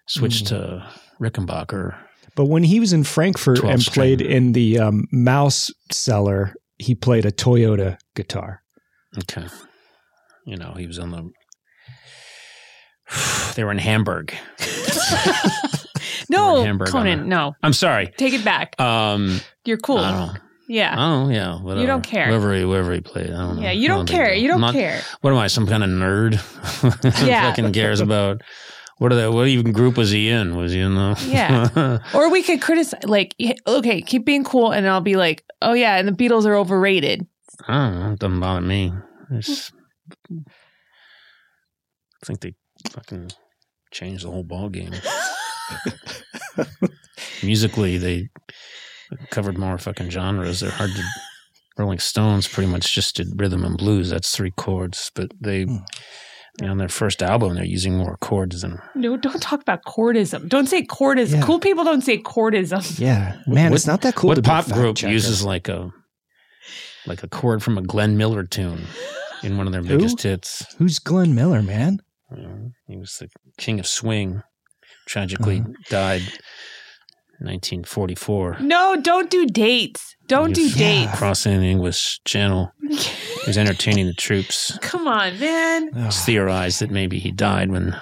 switched 0.07 0.49
to 0.49 0.87
Rickenbacker. 1.21 1.97
But 2.37 2.47
when 2.47 2.63
he 2.65 2.79
was 2.81 2.93
in 2.93 3.05
Frankfurt 3.05 3.63
and 3.63 3.81
played 3.83 4.21
string. 4.21 4.31
in 4.31 4.53
the 4.53 4.79
um, 4.79 5.05
Mouse 5.13 5.71
cellar, 5.91 6.55
he 6.79 6.95
played 6.95 7.25
a 7.27 7.31
Toyota 7.33 7.99
guitar. 8.15 8.63
Okay, 9.19 9.47
you 10.47 10.57
know 10.57 10.75
he 10.77 10.87
was 10.87 10.99
on 10.99 11.11
the. 11.11 11.31
They 13.55 13.65
were 13.65 13.73
in 13.73 13.79
Hamburg. 13.79 14.35
No, 16.31 16.65
Hamburg 16.65 16.89
Conan, 16.89 17.29
no. 17.29 17.55
I'm 17.63 17.75
sorry. 17.75 18.13
Take 18.17 18.33
it 18.33 18.45
back. 18.45 18.81
Um, 18.81 19.41
You're 19.67 19.77
cool. 19.77 19.99
I 19.99 20.11
don't 20.11 20.35
know. 20.35 20.41
Yeah. 20.69 20.95
Oh 20.97 21.29
yeah, 21.29 21.61
whatever. 21.61 21.87
don't 21.87 22.07
care. 22.07 22.29
Wherever 22.29 22.55
he, 22.55 22.65
wherever 22.65 22.93
he 22.95 23.01
played, 23.01 23.27
I 23.31 23.37
don't 23.47 23.57
know. 23.57 23.63
yeah, 23.63 23.73
you 23.73 23.89
don't 23.89 24.07
big 24.07 24.15
care. 24.17 24.33
You 24.33 24.49
don't 24.49 24.61
not- 24.63 24.73
care. 24.73 25.03
What 25.21 25.33
am 25.33 25.37
I? 25.39 25.49
Some 25.49 25.67
kind 25.67 25.85
of 25.85 25.91
nerd? 25.91 26.41
Yeah. 27.27 27.51
fucking 27.51 27.73
cares 27.75 28.01
about 28.01 28.41
what 28.97 29.13
are 29.13 29.17
they? 29.17 29.29
What 29.29 29.49
even 29.49 29.73
group 29.73 29.99
was 29.99 30.11
he 30.11 30.31
in? 30.31 30.57
Was 30.57 30.73
he 30.73 30.81
in 30.81 30.95
the? 30.95 31.23
Yeah. 31.29 31.99
Or 32.15 32.31
we 32.31 32.43
could 32.43 32.63
criticize, 32.63 33.05
like, 33.05 33.35
okay, 33.67 34.01
keep 34.01 34.25
being 34.25 34.45
cool, 34.45 34.71
and 34.71 34.89
I'll 34.89 35.01
be 35.03 35.17
like, 35.17 35.45
oh 35.61 35.75
yeah, 35.75 35.97
and 35.97 36.09
the 36.09 36.13
Beatles 36.13 36.47
are 36.47 36.55
overrated. 36.55 37.27
I 37.69 37.75
don't 37.91 38.01
know. 38.01 38.13
It 38.13 38.19
doesn't 38.21 38.41
bother 38.41 38.61
me. 38.63 38.93
It's, 39.33 39.73
I 40.31 42.27
think 42.27 42.41
they 42.41 42.55
fucking 42.91 43.31
changed 43.91 44.25
the 44.25 44.31
whole 44.31 44.45
ball 44.45 44.69
game. 44.69 44.93
Musically, 47.43 47.99
they 47.99 48.29
covered 49.31 49.59
more 49.59 49.79
fucking 49.79 50.11
genres. 50.11 50.61
They're 50.61 50.71
hard 50.71 50.91
to. 50.91 51.03
Rolling 51.79 52.01
Stones 52.01 52.47
pretty 52.47 52.71
much 52.71 52.95
just 52.95 53.17
did 53.17 53.29
rhythm 53.41 53.65
and 53.65 53.79
blues. 53.79 54.11
That's 54.11 54.31
three 54.37 54.51
chords, 54.51 55.11
but 55.15 55.33
they, 55.41 55.63
hmm. 55.65 55.79
you 56.61 56.67
know, 56.67 56.73
on 56.73 56.77
their 56.77 56.91
first 56.91 57.23
album, 57.23 57.55
they're 57.55 57.65
using 57.65 57.97
more 57.97 58.19
chords 58.19 58.61
than. 58.61 58.79
No, 58.95 59.17
don't 59.17 59.41
talk 59.41 59.63
about 59.63 59.83
chordism. 59.85 60.51
Don't 60.51 60.67
say 60.67 60.85
chordism. 60.85 61.37
Yeah. 61.37 61.43
Cool 61.43 61.61
people 61.61 61.83
don't 61.83 62.03
say 62.03 62.19
chordism. 62.19 63.01
Yeah, 63.01 63.39
man, 63.47 63.71
What- 63.71 63.77
it's 63.77 63.87
not 63.87 64.03
that 64.03 64.17
cool. 64.17 64.29
what 64.29 64.35
to 64.35 64.43
pop 64.43 64.67
group 64.67 64.97
checker. 64.97 65.13
uses 65.13 65.43
like 65.45 65.69
a 65.69 65.91
like 67.07 67.23
a 67.23 67.29
chord 67.29 67.63
from 67.63 67.79
a 67.79 67.83
Glenn 67.83 68.19
Miller 68.19 68.45
tune 68.45 68.83
in 69.43 69.57
one 69.57 69.67
of 69.67 69.73
their 69.73 69.83
Who? 69.83 69.97
biggest 69.97 70.23
hits? 70.23 70.67
Who's 70.77 70.99
Glenn 70.99 71.35
Miller, 71.35 71.63
man? 71.63 72.01
You 73.03 73.07
know, 73.07 73.27
he 73.27 73.27
was 73.27 73.33
the 73.57 73.63
king 73.63 73.81
of 73.81 73.87
swing. 73.87 74.43
Tragically 75.07 75.61
Uh-huh. 75.61 75.73
died 75.91 76.21
in 77.41 77.47
1944. 77.49 78.59
No, 78.61 78.97
don't 79.01 79.29
do 79.31 79.47
dates. 79.47 80.15
Don't 80.29 80.55
do 80.55 80.71
dates. 80.71 81.19
Crossing 81.19 81.61
the 81.61 81.71
English 81.71 82.21
Channel. 82.25 82.73
He 83.43 83.49
was 83.51 83.59
entertaining 83.59 84.07
the 84.07 84.15
troops. 84.15 84.79
Come 84.83 85.09
on, 85.09 85.37
man. 85.41 85.91
It's 86.07 86.25
theorized 86.25 86.79
that 86.81 86.93
maybe 86.93 87.19
he 87.19 87.33
died 87.33 87.73
when 87.73 88.01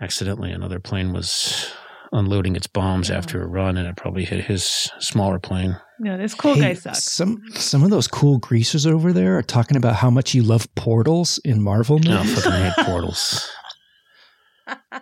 accidentally 0.00 0.52
another 0.52 0.78
plane 0.78 1.12
was 1.12 1.72
unloading 2.12 2.56
its 2.56 2.66
bombs 2.66 3.10
after 3.10 3.42
a 3.42 3.46
run, 3.46 3.76
and 3.76 3.86
it 3.86 3.96
probably 3.96 4.24
hit 4.24 4.44
his 4.44 4.90
smaller 4.98 5.38
plane. 5.38 5.76
No, 6.00 6.16
this 6.16 6.34
cool 6.34 6.54
Hey, 6.54 6.60
guy 6.60 6.74
sucks. 6.74 7.04
Some 7.04 7.42
some 7.54 7.82
of 7.82 7.90
those 7.90 8.06
cool 8.08 8.38
greasers 8.38 8.86
over 8.86 9.12
there 9.12 9.36
are 9.38 9.42
talking 9.42 9.76
about 9.76 9.96
how 9.96 10.10
much 10.10 10.34
you 10.34 10.42
love 10.42 10.72
portals 10.74 11.38
in 11.44 11.62
Marvel 11.62 11.96
oh, 11.96 12.08
No, 12.08 12.20
I 12.20 12.26
fucking 12.26 12.52
hate 12.52 12.72
portals. 12.86 13.50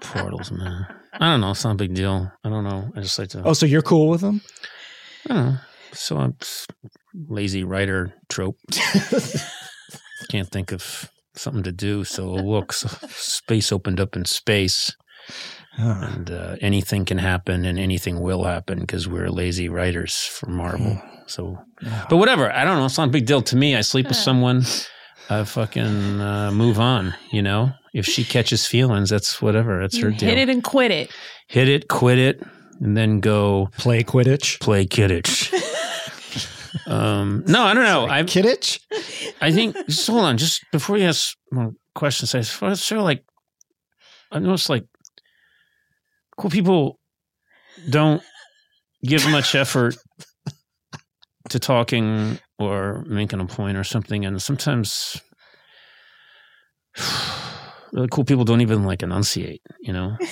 portals, 0.00 0.50
man. 0.50 0.86
I 1.14 1.30
don't 1.32 1.40
know. 1.40 1.50
It's 1.50 1.64
not 1.64 1.72
a 1.72 1.76
big 1.76 1.94
deal. 1.94 2.30
I 2.44 2.48
don't 2.48 2.64
know. 2.64 2.90
I 2.96 3.00
just 3.00 3.18
like 3.18 3.28
to. 3.30 3.42
Oh, 3.44 3.52
so 3.52 3.66
you're 3.66 3.82
cool 3.82 4.09
with 4.09 4.20
them? 4.20 4.40
I 5.28 5.34
don't 5.34 5.46
know. 5.46 5.57
So 5.92 6.18
I'm 6.18 6.36
lazy 7.28 7.64
writer 7.64 8.12
trope. 8.28 8.59
Can't 10.30 10.50
think 10.50 10.72
of 10.72 11.11
something 11.34 11.62
to 11.62 11.72
do. 11.72 12.04
So 12.04 12.26
look, 12.32 12.72
so 12.72 12.88
space 13.09 13.72
opened 13.72 14.00
up 14.00 14.16
in 14.16 14.24
space, 14.24 14.94
Huh. 15.77 16.09
and 16.14 16.31
uh, 16.31 16.57
anything 16.62 17.05
can 17.05 17.18
happen, 17.18 17.64
and 17.66 17.79
anything 17.79 18.20
will 18.20 18.45
happen 18.45 18.81
because 18.81 19.07
we're 19.07 19.29
lazy 19.29 19.68
writers 19.68 20.14
for 20.16 20.49
Marvel. 20.49 21.01
So, 21.27 21.59
but 22.09 22.16
whatever. 22.16 22.51
I 22.51 22.64
don't 22.64 22.79
know. 22.79 22.87
It's 22.87 22.97
not 22.97 23.09
a 23.09 23.12
big 23.12 23.27
deal 23.27 23.43
to 23.43 23.57
me. 23.57 23.77
I 23.77 23.83
sleep 23.83 24.09
with 24.09 24.16
someone. 24.16 24.62
I 25.29 25.45
fucking 25.45 26.20
uh, 26.20 26.51
move 26.53 26.79
on. 26.81 27.14
You 27.31 27.43
know, 27.43 27.72
if 27.93 28.07
she 28.07 28.24
catches 28.24 28.66
feelings, 28.66 29.11
that's 29.11 29.43
whatever. 29.43 29.81
That's 29.81 29.99
her 29.99 30.11
deal. 30.11 30.29
Hit 30.31 30.39
it 30.39 30.49
and 30.49 30.62
quit 30.64 30.91
it. 30.93 31.11
Hit 31.49 31.68
it, 31.68 31.89
quit 31.89 32.18
it, 32.18 32.43
and 32.81 32.97
then 32.97 33.20
go 33.20 33.68
Play 33.77 34.03
Quidditch. 34.03 34.61
play 34.61 34.87
Quidditch. 34.87 35.53
um, 36.87 37.45
no, 37.47 37.62
I 37.64 37.74
don't 37.74 37.85
know. 37.85 38.07
I 38.07 38.22
Kidditch? 38.22 38.81
I 39.41 39.53
think 39.53 39.77
just 39.87 40.07
hold 40.07 40.24
on, 40.24 40.39
just 40.39 40.64
before 40.72 40.97
you 40.97 41.05
ask 41.05 41.37
more 41.53 41.72
questions, 41.95 42.35
I 42.35 42.41
sort 42.41 42.99
of 42.99 43.05
like 43.05 43.24
I 44.33 44.39
noticed 44.39 44.70
like 44.70 44.85
cool 46.37 46.51
people 46.51 46.99
don't 47.91 48.22
give 49.05 49.28
much 49.28 49.55
effort 49.55 49.97
to 51.49 51.59
talking 51.59 52.39
or 52.59 53.05
making 53.07 53.41
a 53.41 53.47
point 53.47 53.76
or 53.76 53.84
something, 53.84 54.24
and 54.24 54.41
sometimes 54.43 55.20
really 57.93 58.09
cool 58.11 58.24
people 58.24 58.45
don't 58.45 58.61
even 58.61 58.84
like 58.84 59.03
enunciate, 59.03 59.62
you 59.80 59.93
know. 59.93 60.16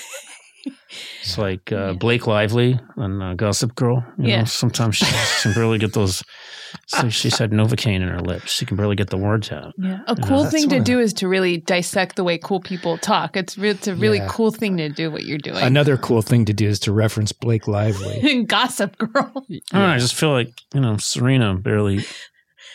It's 1.24 1.38
like 1.38 1.72
uh, 1.72 1.94
Blake 1.94 2.26
Lively 2.26 2.78
on 2.96 3.22
uh, 3.22 3.34
Gossip 3.34 3.74
Girl. 3.74 4.04
You 4.18 4.28
Yeah. 4.28 4.38
know, 4.40 4.44
sometimes 4.44 4.96
she, 4.96 5.06
she 5.06 5.42
can 5.42 5.52
barely 5.54 5.78
get 5.78 5.92
those. 5.94 6.22
So 6.88 7.08
she's 7.08 7.38
had 7.38 7.52
Novocaine 7.52 8.02
in 8.02 8.08
her 8.08 8.18
lips. 8.20 8.50
She 8.50 8.66
can 8.66 8.76
barely 8.76 8.96
get 8.96 9.08
the 9.08 9.16
words 9.16 9.52
out. 9.52 9.74
Yeah. 9.78 10.00
A 10.08 10.16
cool 10.16 10.42
that's 10.42 10.52
thing 10.52 10.68
to 10.70 10.78
what- 10.78 10.84
do 10.84 10.98
is 10.98 11.12
to 11.14 11.28
really 11.28 11.58
dissect 11.58 12.16
the 12.16 12.24
way 12.24 12.36
cool 12.36 12.58
people 12.60 12.98
talk. 12.98 13.36
It's, 13.36 13.56
re- 13.56 13.70
it's 13.70 13.86
a 13.86 13.94
really 13.94 14.18
Yeah. 14.18 14.26
cool 14.28 14.50
thing 14.50 14.76
to 14.78 14.88
do 14.88 15.08
what 15.08 15.22
you're 15.24 15.38
doing. 15.38 15.58
Another 15.62 15.96
cool 15.96 16.20
thing 16.20 16.44
to 16.46 16.52
do 16.52 16.66
is 16.66 16.80
to 16.80 16.92
reference 16.92 17.30
Blake 17.30 17.68
Lively. 17.68 18.18
and 18.28 18.48
Gossip 18.48 18.98
Girl. 18.98 19.32
I 19.72 19.78
know. 19.78 19.86
I 19.86 19.98
just 19.98 20.16
feel 20.16 20.32
like 20.32 20.50
you 20.74 20.80
know 20.80 20.96
Serena 20.96 21.54
barely 21.54 22.04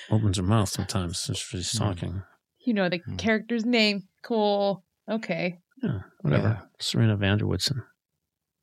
opens 0.10 0.38
her 0.38 0.44
mouth 0.44 0.70
sometimes 0.70 1.30
as 1.30 1.38
she's 1.38 1.74
talking. 1.74 2.24
You 2.66 2.76
know 2.76 2.88
the 2.88 3.00
character's 3.18 3.66
name. 3.66 4.04
Cool. 4.24 4.82
Okay. 5.12 5.60
Yeah, 5.84 6.00
whatever. 6.22 6.62
Serena 6.80 7.18
van 7.18 7.38
der 7.40 7.46
Woodsen. 7.46 7.84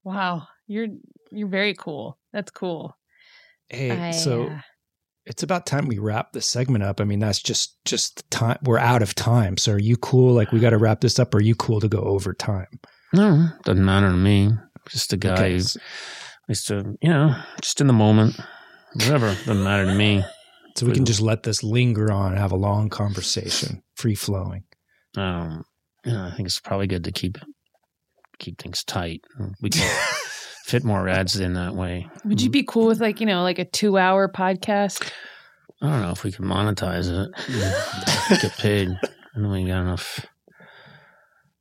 Wow. 0.07 0.47
You're 0.69 0.87
you're 1.33 1.49
very 1.49 1.75
cool. 1.75 2.17
That's 2.33 2.53
cool. 2.53 2.97
Hey, 3.69 3.91
I, 3.91 4.11
so 4.13 4.47
uh, 4.47 4.61
it's 5.25 5.43
about 5.43 5.67
time 5.67 5.89
we 5.89 5.99
wrap 5.99 6.33
this 6.33 6.47
segment 6.47 6.85
up. 6.85 7.01
I 7.01 7.05
mean, 7.05 7.19
that's 7.19 7.43
just 7.43 7.85
just 7.85 8.17
the 8.19 8.23
time. 8.31 8.59
We're 8.63 8.79
out 8.79 9.03
of 9.03 9.17
time. 9.17 9.57
So 9.57 9.73
are 9.73 9.81
you 9.81 9.97
cool? 9.97 10.33
Like 10.33 10.53
we 10.53 10.61
got 10.61 10.71
to 10.71 10.79
wrap 10.79 11.01
this 11.01 11.19
up. 11.19 11.35
Or 11.35 11.39
are 11.39 11.43
you 11.43 11.57
cool 11.57 11.81
to 11.81 11.89
go 11.89 11.99
over 11.99 12.33
time? 12.33 12.69
No, 13.13 13.49
doesn't 13.65 13.85
matter 13.85 14.09
to 14.09 14.17
me. 14.17 14.53
Just 14.89 15.13
a 15.13 15.17
guy 15.17 15.33
Okay, 15.33 15.51
who 15.51 15.57
s- 15.57 15.77
used 16.49 16.69
to, 16.69 16.97
you 17.03 17.11
know, 17.11 17.35
just 17.61 17.81
in 17.81 17.89
the 17.89 17.93
moment. 17.93 18.39
Whatever, 18.95 19.35
doesn't 19.45 19.65
matter 19.65 19.87
to 19.87 19.95
me. 19.95 20.25
So 20.77 20.87
we 20.87 20.93
can 20.93 21.05
just 21.05 21.21
let 21.21 21.43
this 21.43 21.65
linger 21.65 22.13
on 22.13 22.33
and 22.33 22.39
have 22.39 22.53
a 22.53 22.57
long 22.57 22.91
conversation, 22.91 23.83
free 23.97 24.15
flowing. 24.15 24.63
Um, 25.17 25.65
you 26.05 26.13
know, 26.13 26.27
I 26.27 26.37
think 26.37 26.47
it's 26.47 26.61
probably 26.61 26.87
good 26.87 27.03
to 27.05 27.13
keep 27.13 27.39
keep 28.39 28.61
things 28.61 28.84
tight. 28.84 29.22
We 29.61 29.70
can 29.70 29.89
fit 30.64 30.84
more 30.84 31.09
ads 31.09 31.39
in 31.39 31.55
that 31.55 31.74
way. 31.74 32.09
would 32.24 32.41
you 32.41 32.51
be 32.51 32.62
cool 32.64 32.87
with 32.87 33.01
like, 33.01 33.20
you 33.20 33.26
know, 33.26 33.43
like 33.43 33.59
a 33.59 33.64
two 33.64 33.99
hour 33.99 34.28
podcast? 34.28 35.11
I 35.82 35.89
don't 35.91 36.03
know 36.03 36.11
if 36.11 36.24
we 36.24 36.32
can 36.32 36.45
monetize 36.47 37.11
it, 37.11 38.41
get 38.41 38.53
paid. 38.57 38.89
I 39.34 39.39
know 39.39 39.51
we 39.51 39.64
got 39.66 39.82
enough. 39.82 40.24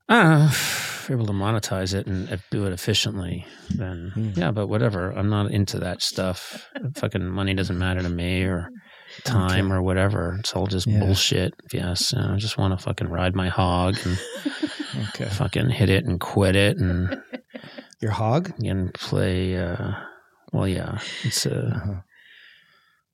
I 0.07 0.21
don't 0.23 0.39
know. 0.39 0.45
If 0.45 1.09
we're 1.09 1.15
able 1.17 1.26
to 1.28 1.34
monetize 1.34 1.93
it 1.93 2.07
and 2.07 2.32
uh, 2.32 2.38
do 2.49 2.65
it 2.65 2.71
efficiently, 2.73 3.45
then 3.69 4.11
Hmm. 4.13 4.30
yeah. 4.36 4.51
But 4.51 4.67
whatever, 4.67 5.11
I'm 5.11 5.30
not 5.30 5.51
into 5.51 5.80
that 5.80 6.01
stuff. 6.01 6.69
Fucking 6.95 7.26
money 7.28 7.53
doesn't 7.53 7.78
matter 7.78 8.01
to 8.01 8.09
me, 8.09 8.43
or 8.43 8.69
time, 9.24 9.72
or 9.72 9.82
whatever. 9.82 10.36
It's 10.39 10.53
all 10.53 10.68
just 10.68 10.88
Yeah. 10.88 10.99
bullshit. 10.99 11.53
Yes, 11.72 12.13
I 12.13 12.36
just 12.38 12.57
want 12.57 12.78
to 12.78 12.84
fucking 12.84 13.07
ride 13.07 13.36
my 13.36 13.47
hog 13.49 13.95
and 14.05 14.20
Okay. 15.09 15.26
fucking 15.26 15.70
hit 15.70 15.89
it 15.89 16.05
and 16.05 16.20
quit 16.20 16.55
it 16.55 16.78
and 16.78 17.22
Your 18.01 18.11
hog? 18.11 18.51
and 18.63 18.93
play. 18.93 19.57
uh 19.57 19.91
Well, 20.51 20.68
yeah, 20.68 20.99
it's 21.24 21.45
a 21.45 21.66
Uh-huh. 21.68 22.01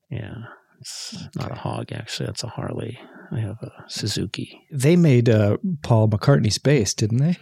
yeah. 0.10 0.36
It's 0.80 1.16
not 1.36 1.52
a 1.52 1.56
hog, 1.56 1.91
actually. 1.91 2.26
That's 2.26 2.43
a 2.43 2.47
Harley. 2.47 2.99
I 3.32 3.39
have 3.39 3.62
a 3.62 3.72
Suzuki. 3.88 4.62
They 4.72 4.95
made 4.95 5.30
uh, 5.30 5.58
Paul 5.84 6.10
McCartney's 6.10 6.58
bass, 6.58 6.93
didn't 6.95 7.20
they? 7.20 7.38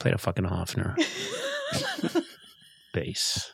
Played 0.00 0.14
a 0.14 0.18
fucking 0.18 0.46
Hofner 0.46 0.96
bass. 2.94 3.52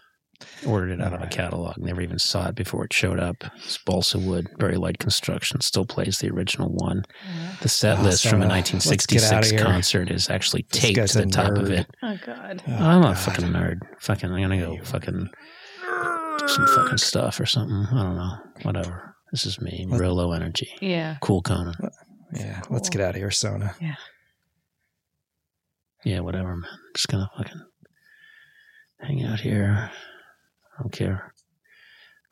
Ordered 0.67 0.91
it 0.93 1.01
out 1.01 1.15
of 1.15 1.23
a 1.23 1.27
catalog. 1.27 1.79
Never 1.79 2.01
even 2.03 2.19
saw 2.19 2.49
it 2.49 2.55
before 2.55 2.85
it 2.85 2.93
showed 2.93 3.19
up. 3.19 3.37
It's 3.57 3.79
balsa 3.79 4.19
wood, 4.19 4.47
very 4.59 4.77
light 4.77 4.99
construction. 4.99 5.61
Still 5.61 5.87
plays 5.87 6.19
the 6.19 6.29
original 6.31 6.69
one. 6.71 7.05
The 7.63 7.69
set 7.69 7.99
Oh, 7.99 8.03
list 8.03 8.27
from 8.29 8.43
a 8.43 8.45
Sona, 8.45 8.55
let's 8.55 9.07
get 9.07 9.23
outta 9.25 9.37
1966 9.37 9.63
concert 9.63 10.11
is 10.11 10.29
actually 10.29 10.67
This 10.71 10.83
taped 10.83 10.97
guy's 10.97 11.13
to 11.13 11.23
a 11.23 11.25
the 11.25 11.31
top 11.31 11.57
of 11.57 11.71
it. 11.71 11.87
Oh 12.03 12.19
God. 12.27 12.63
Oh, 12.69 12.73
I'm 12.75 13.01
not 13.01 13.13
a 13.13 13.21
fucking 13.21 13.47
nerd. 13.47 13.79
Fucking, 14.01 14.31
I'm 14.31 14.41
gonna 14.43 14.59
go 14.61 14.77
fucking 14.85 15.29
do 16.39 16.49
some 16.49 16.67
fucking 16.67 16.99
stuff 16.99 17.41
or 17.41 17.47
something. 17.47 17.87
I 17.93 18.03
don't 18.03 18.17
know. 18.17 18.33
Whatever. 18.63 19.15
This 19.33 19.47
is 19.47 19.61
me. 19.61 19.87
What- 19.89 20.01
Real 20.01 20.15
low 20.15 20.33
energy. 20.33 20.69
Yeah. 20.81 21.17
Cool 21.23 21.41
Conan. 21.43 21.75
Yeah, 22.35 22.63
let's 22.71 22.89
get 22.91 23.01
out 23.01 23.11
of 23.11 23.17
here, 23.17 23.31
Sona. 23.31 23.75
Yeah, 23.81 23.95
Yeah. 26.05 26.21
whatever, 26.21 26.55
man. 26.57 26.71
Just 26.95 27.09
gonna 27.09 27.29
fucking 27.37 27.63
hang 29.01 29.25
out 29.25 29.41
here. 29.41 29.91
Don't 30.81 30.93
care. 30.93 31.35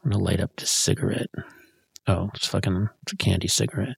I'm 0.03 0.11
gonna 0.11 0.24
light 0.24 0.40
up 0.40 0.57
this 0.57 0.70
cigarette. 0.70 1.28
Oh, 2.07 2.30
it's 2.34 2.46
fucking 2.46 2.88
it's 3.03 3.12
a 3.12 3.16
candy 3.16 3.49
cigarette. 3.49 3.96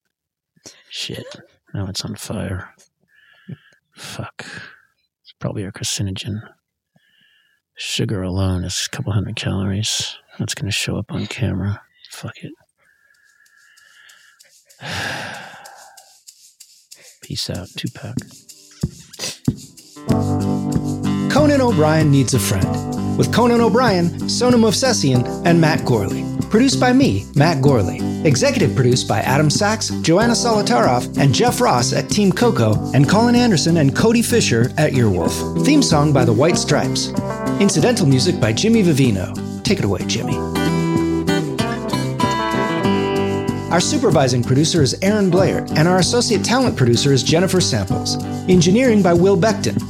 Shit. 0.89 1.37
Now 1.73 1.87
it's 1.87 2.05
on 2.05 2.17
fire. 2.17 2.75
Fuck. 3.95 4.45
It's 5.23 5.33
probably 5.39 5.63
a 5.63 5.71
carcinogen. 5.71 6.41
Sugar 7.77 8.23
alone 8.23 8.65
is 8.65 8.87
a 8.87 8.91
couple 8.97 9.13
hundred 9.13 9.37
calories. 9.37 10.17
That's 10.39 10.55
gonna 10.55 10.73
show 10.73 10.97
up 10.97 11.13
on 11.13 11.29
camera. 11.29 11.81
Fuck 12.11 12.43
it. 12.43 12.53
Peace 17.23 17.49
out, 17.51 17.69
Tupac. 17.77 18.17
Conan 21.31 21.61
O'Brien 21.61 22.11
Needs 22.11 22.35
a 22.35 22.41
Friend. 22.41 23.00
With 23.21 23.35
Conan 23.35 23.61
O'Brien, 23.61 24.31
Sona 24.31 24.57
Movsesian, 24.57 25.45
and 25.45 25.61
Matt 25.61 25.81
Gourley. 25.81 26.25
Produced 26.49 26.81
by 26.81 26.95
me, 26.95 27.27
Matt 27.35 27.59
Gourley. 27.59 28.25
Executive 28.25 28.75
produced 28.75 29.07
by 29.07 29.19
Adam 29.21 29.51
Sachs, 29.51 29.91
Joanna 30.01 30.33
Solotaroff, 30.33 31.19
and 31.19 31.35
Jeff 31.35 31.61
Ross 31.61 31.93
at 31.93 32.09
Team 32.09 32.33
Coco, 32.33 32.77
and 32.95 33.07
Colin 33.07 33.35
Anderson 33.35 33.77
and 33.77 33.95
Cody 33.95 34.23
Fisher 34.23 34.73
at 34.79 34.93
Earwolf. 34.93 35.67
Theme 35.67 35.83
song 35.83 36.15
by 36.15 36.25
the 36.25 36.33
White 36.33 36.57
Stripes. 36.57 37.09
Incidental 37.61 38.07
music 38.07 38.41
by 38.41 38.55
Jimmy 38.55 38.83
Vivino. 38.83 39.35
Take 39.65 39.81
it 39.81 39.85
away, 39.85 40.01
Jimmy. 40.07 40.37
Our 43.71 43.81
supervising 43.81 44.43
producer 44.43 44.81
is 44.81 44.99
Aaron 45.03 45.29
Blair, 45.29 45.67
and 45.77 45.87
our 45.87 45.99
associate 45.99 46.43
talent 46.43 46.75
producer 46.75 47.13
is 47.13 47.23
Jennifer 47.23 47.61
Samples. 47.61 48.17
Engineering 48.49 49.03
by 49.03 49.13
Will 49.13 49.37
Beckton. 49.37 49.90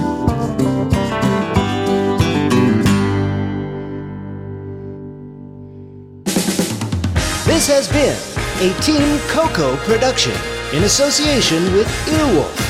Has 7.81 7.87
been 7.91 8.69
a 8.69 8.81
Team 8.81 9.17
Coco 9.29 9.75
production 9.77 10.33
in 10.73 10.83
association 10.83 11.63
with 11.73 11.87
Earwolf. 12.05 12.67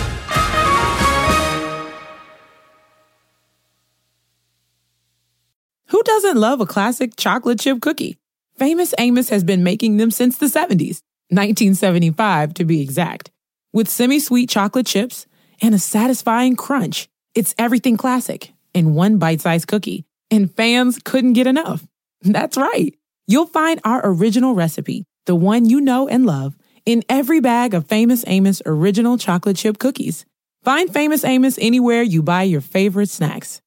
Who 5.88 6.02
doesn't 6.04 6.38
love 6.38 6.62
a 6.62 6.66
classic 6.66 7.18
chocolate 7.18 7.60
chip 7.60 7.82
cookie? 7.82 8.20
Famous 8.58 8.94
Amos 8.98 9.28
has 9.30 9.44
been 9.44 9.64
making 9.64 9.98
them 9.98 10.12
since 10.12 10.38
the 10.38 10.46
70s, 10.46 11.02
1975 11.28 12.54
to 12.54 12.64
be 12.64 12.82
exact. 12.82 13.32
With 13.74 13.90
semi 13.90 14.20
sweet 14.20 14.50
chocolate 14.50 14.86
chips 14.86 15.26
and 15.62 15.76
a 15.76 15.80
satisfying 15.80 16.56
crunch. 16.56 17.10
It's 17.36 17.56
everything 17.58 17.98
classic 17.98 18.54
in 18.74 18.96
one 18.96 19.18
bite 19.18 19.42
sized 19.42 19.68
cookie, 19.68 20.06
and 20.30 20.54
fans 20.54 21.00
couldn't 21.04 21.34
get 21.34 21.48
enough. 21.48 21.86
That's 22.22 22.56
right. 22.56 22.96
You'll 23.28 23.48
find 23.48 23.80
our 23.84 24.02
original 24.04 24.56
recipe, 24.56 25.06
the 25.26 25.36
one 25.36 25.66
you 25.66 25.80
know 25.82 26.08
and 26.08 26.26
love, 26.26 26.56
in 26.86 27.04
every 27.08 27.40
bag 27.40 27.74
of 27.74 27.88
Famous 27.88 28.24
Amos 28.28 28.62
original 28.66 29.18
chocolate 29.18 29.58
chip 29.58 29.78
cookies. 29.78 30.26
Find 30.64 30.92
Famous 30.92 31.24
Amos 31.24 31.58
anywhere 31.60 32.02
you 32.02 32.22
buy 32.24 32.44
your 32.44 32.62
favorite 32.62 33.10
snacks. 33.10 33.62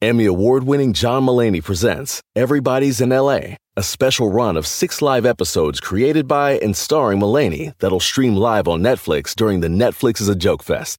Emmy 0.00 0.26
award 0.26 0.62
winning 0.62 0.92
John 0.92 1.24
Mulaney 1.26 1.62
presents 1.62 2.22
Everybody's 2.36 3.00
in 3.00 3.08
LA, 3.10 3.56
a 3.76 3.82
special 3.82 4.30
run 4.30 4.56
of 4.56 4.66
six 4.66 5.02
live 5.02 5.26
episodes 5.26 5.80
created 5.80 6.28
by 6.28 6.52
and 6.58 6.76
starring 6.76 7.18
Mulaney 7.18 7.72
that'll 7.80 7.98
stream 7.98 8.36
live 8.36 8.68
on 8.68 8.80
Netflix 8.80 9.34
during 9.34 9.58
the 9.58 9.68
Netflix 9.68 10.20
is 10.20 10.28
a 10.28 10.36
Joke 10.36 10.62
Fest. 10.62 10.98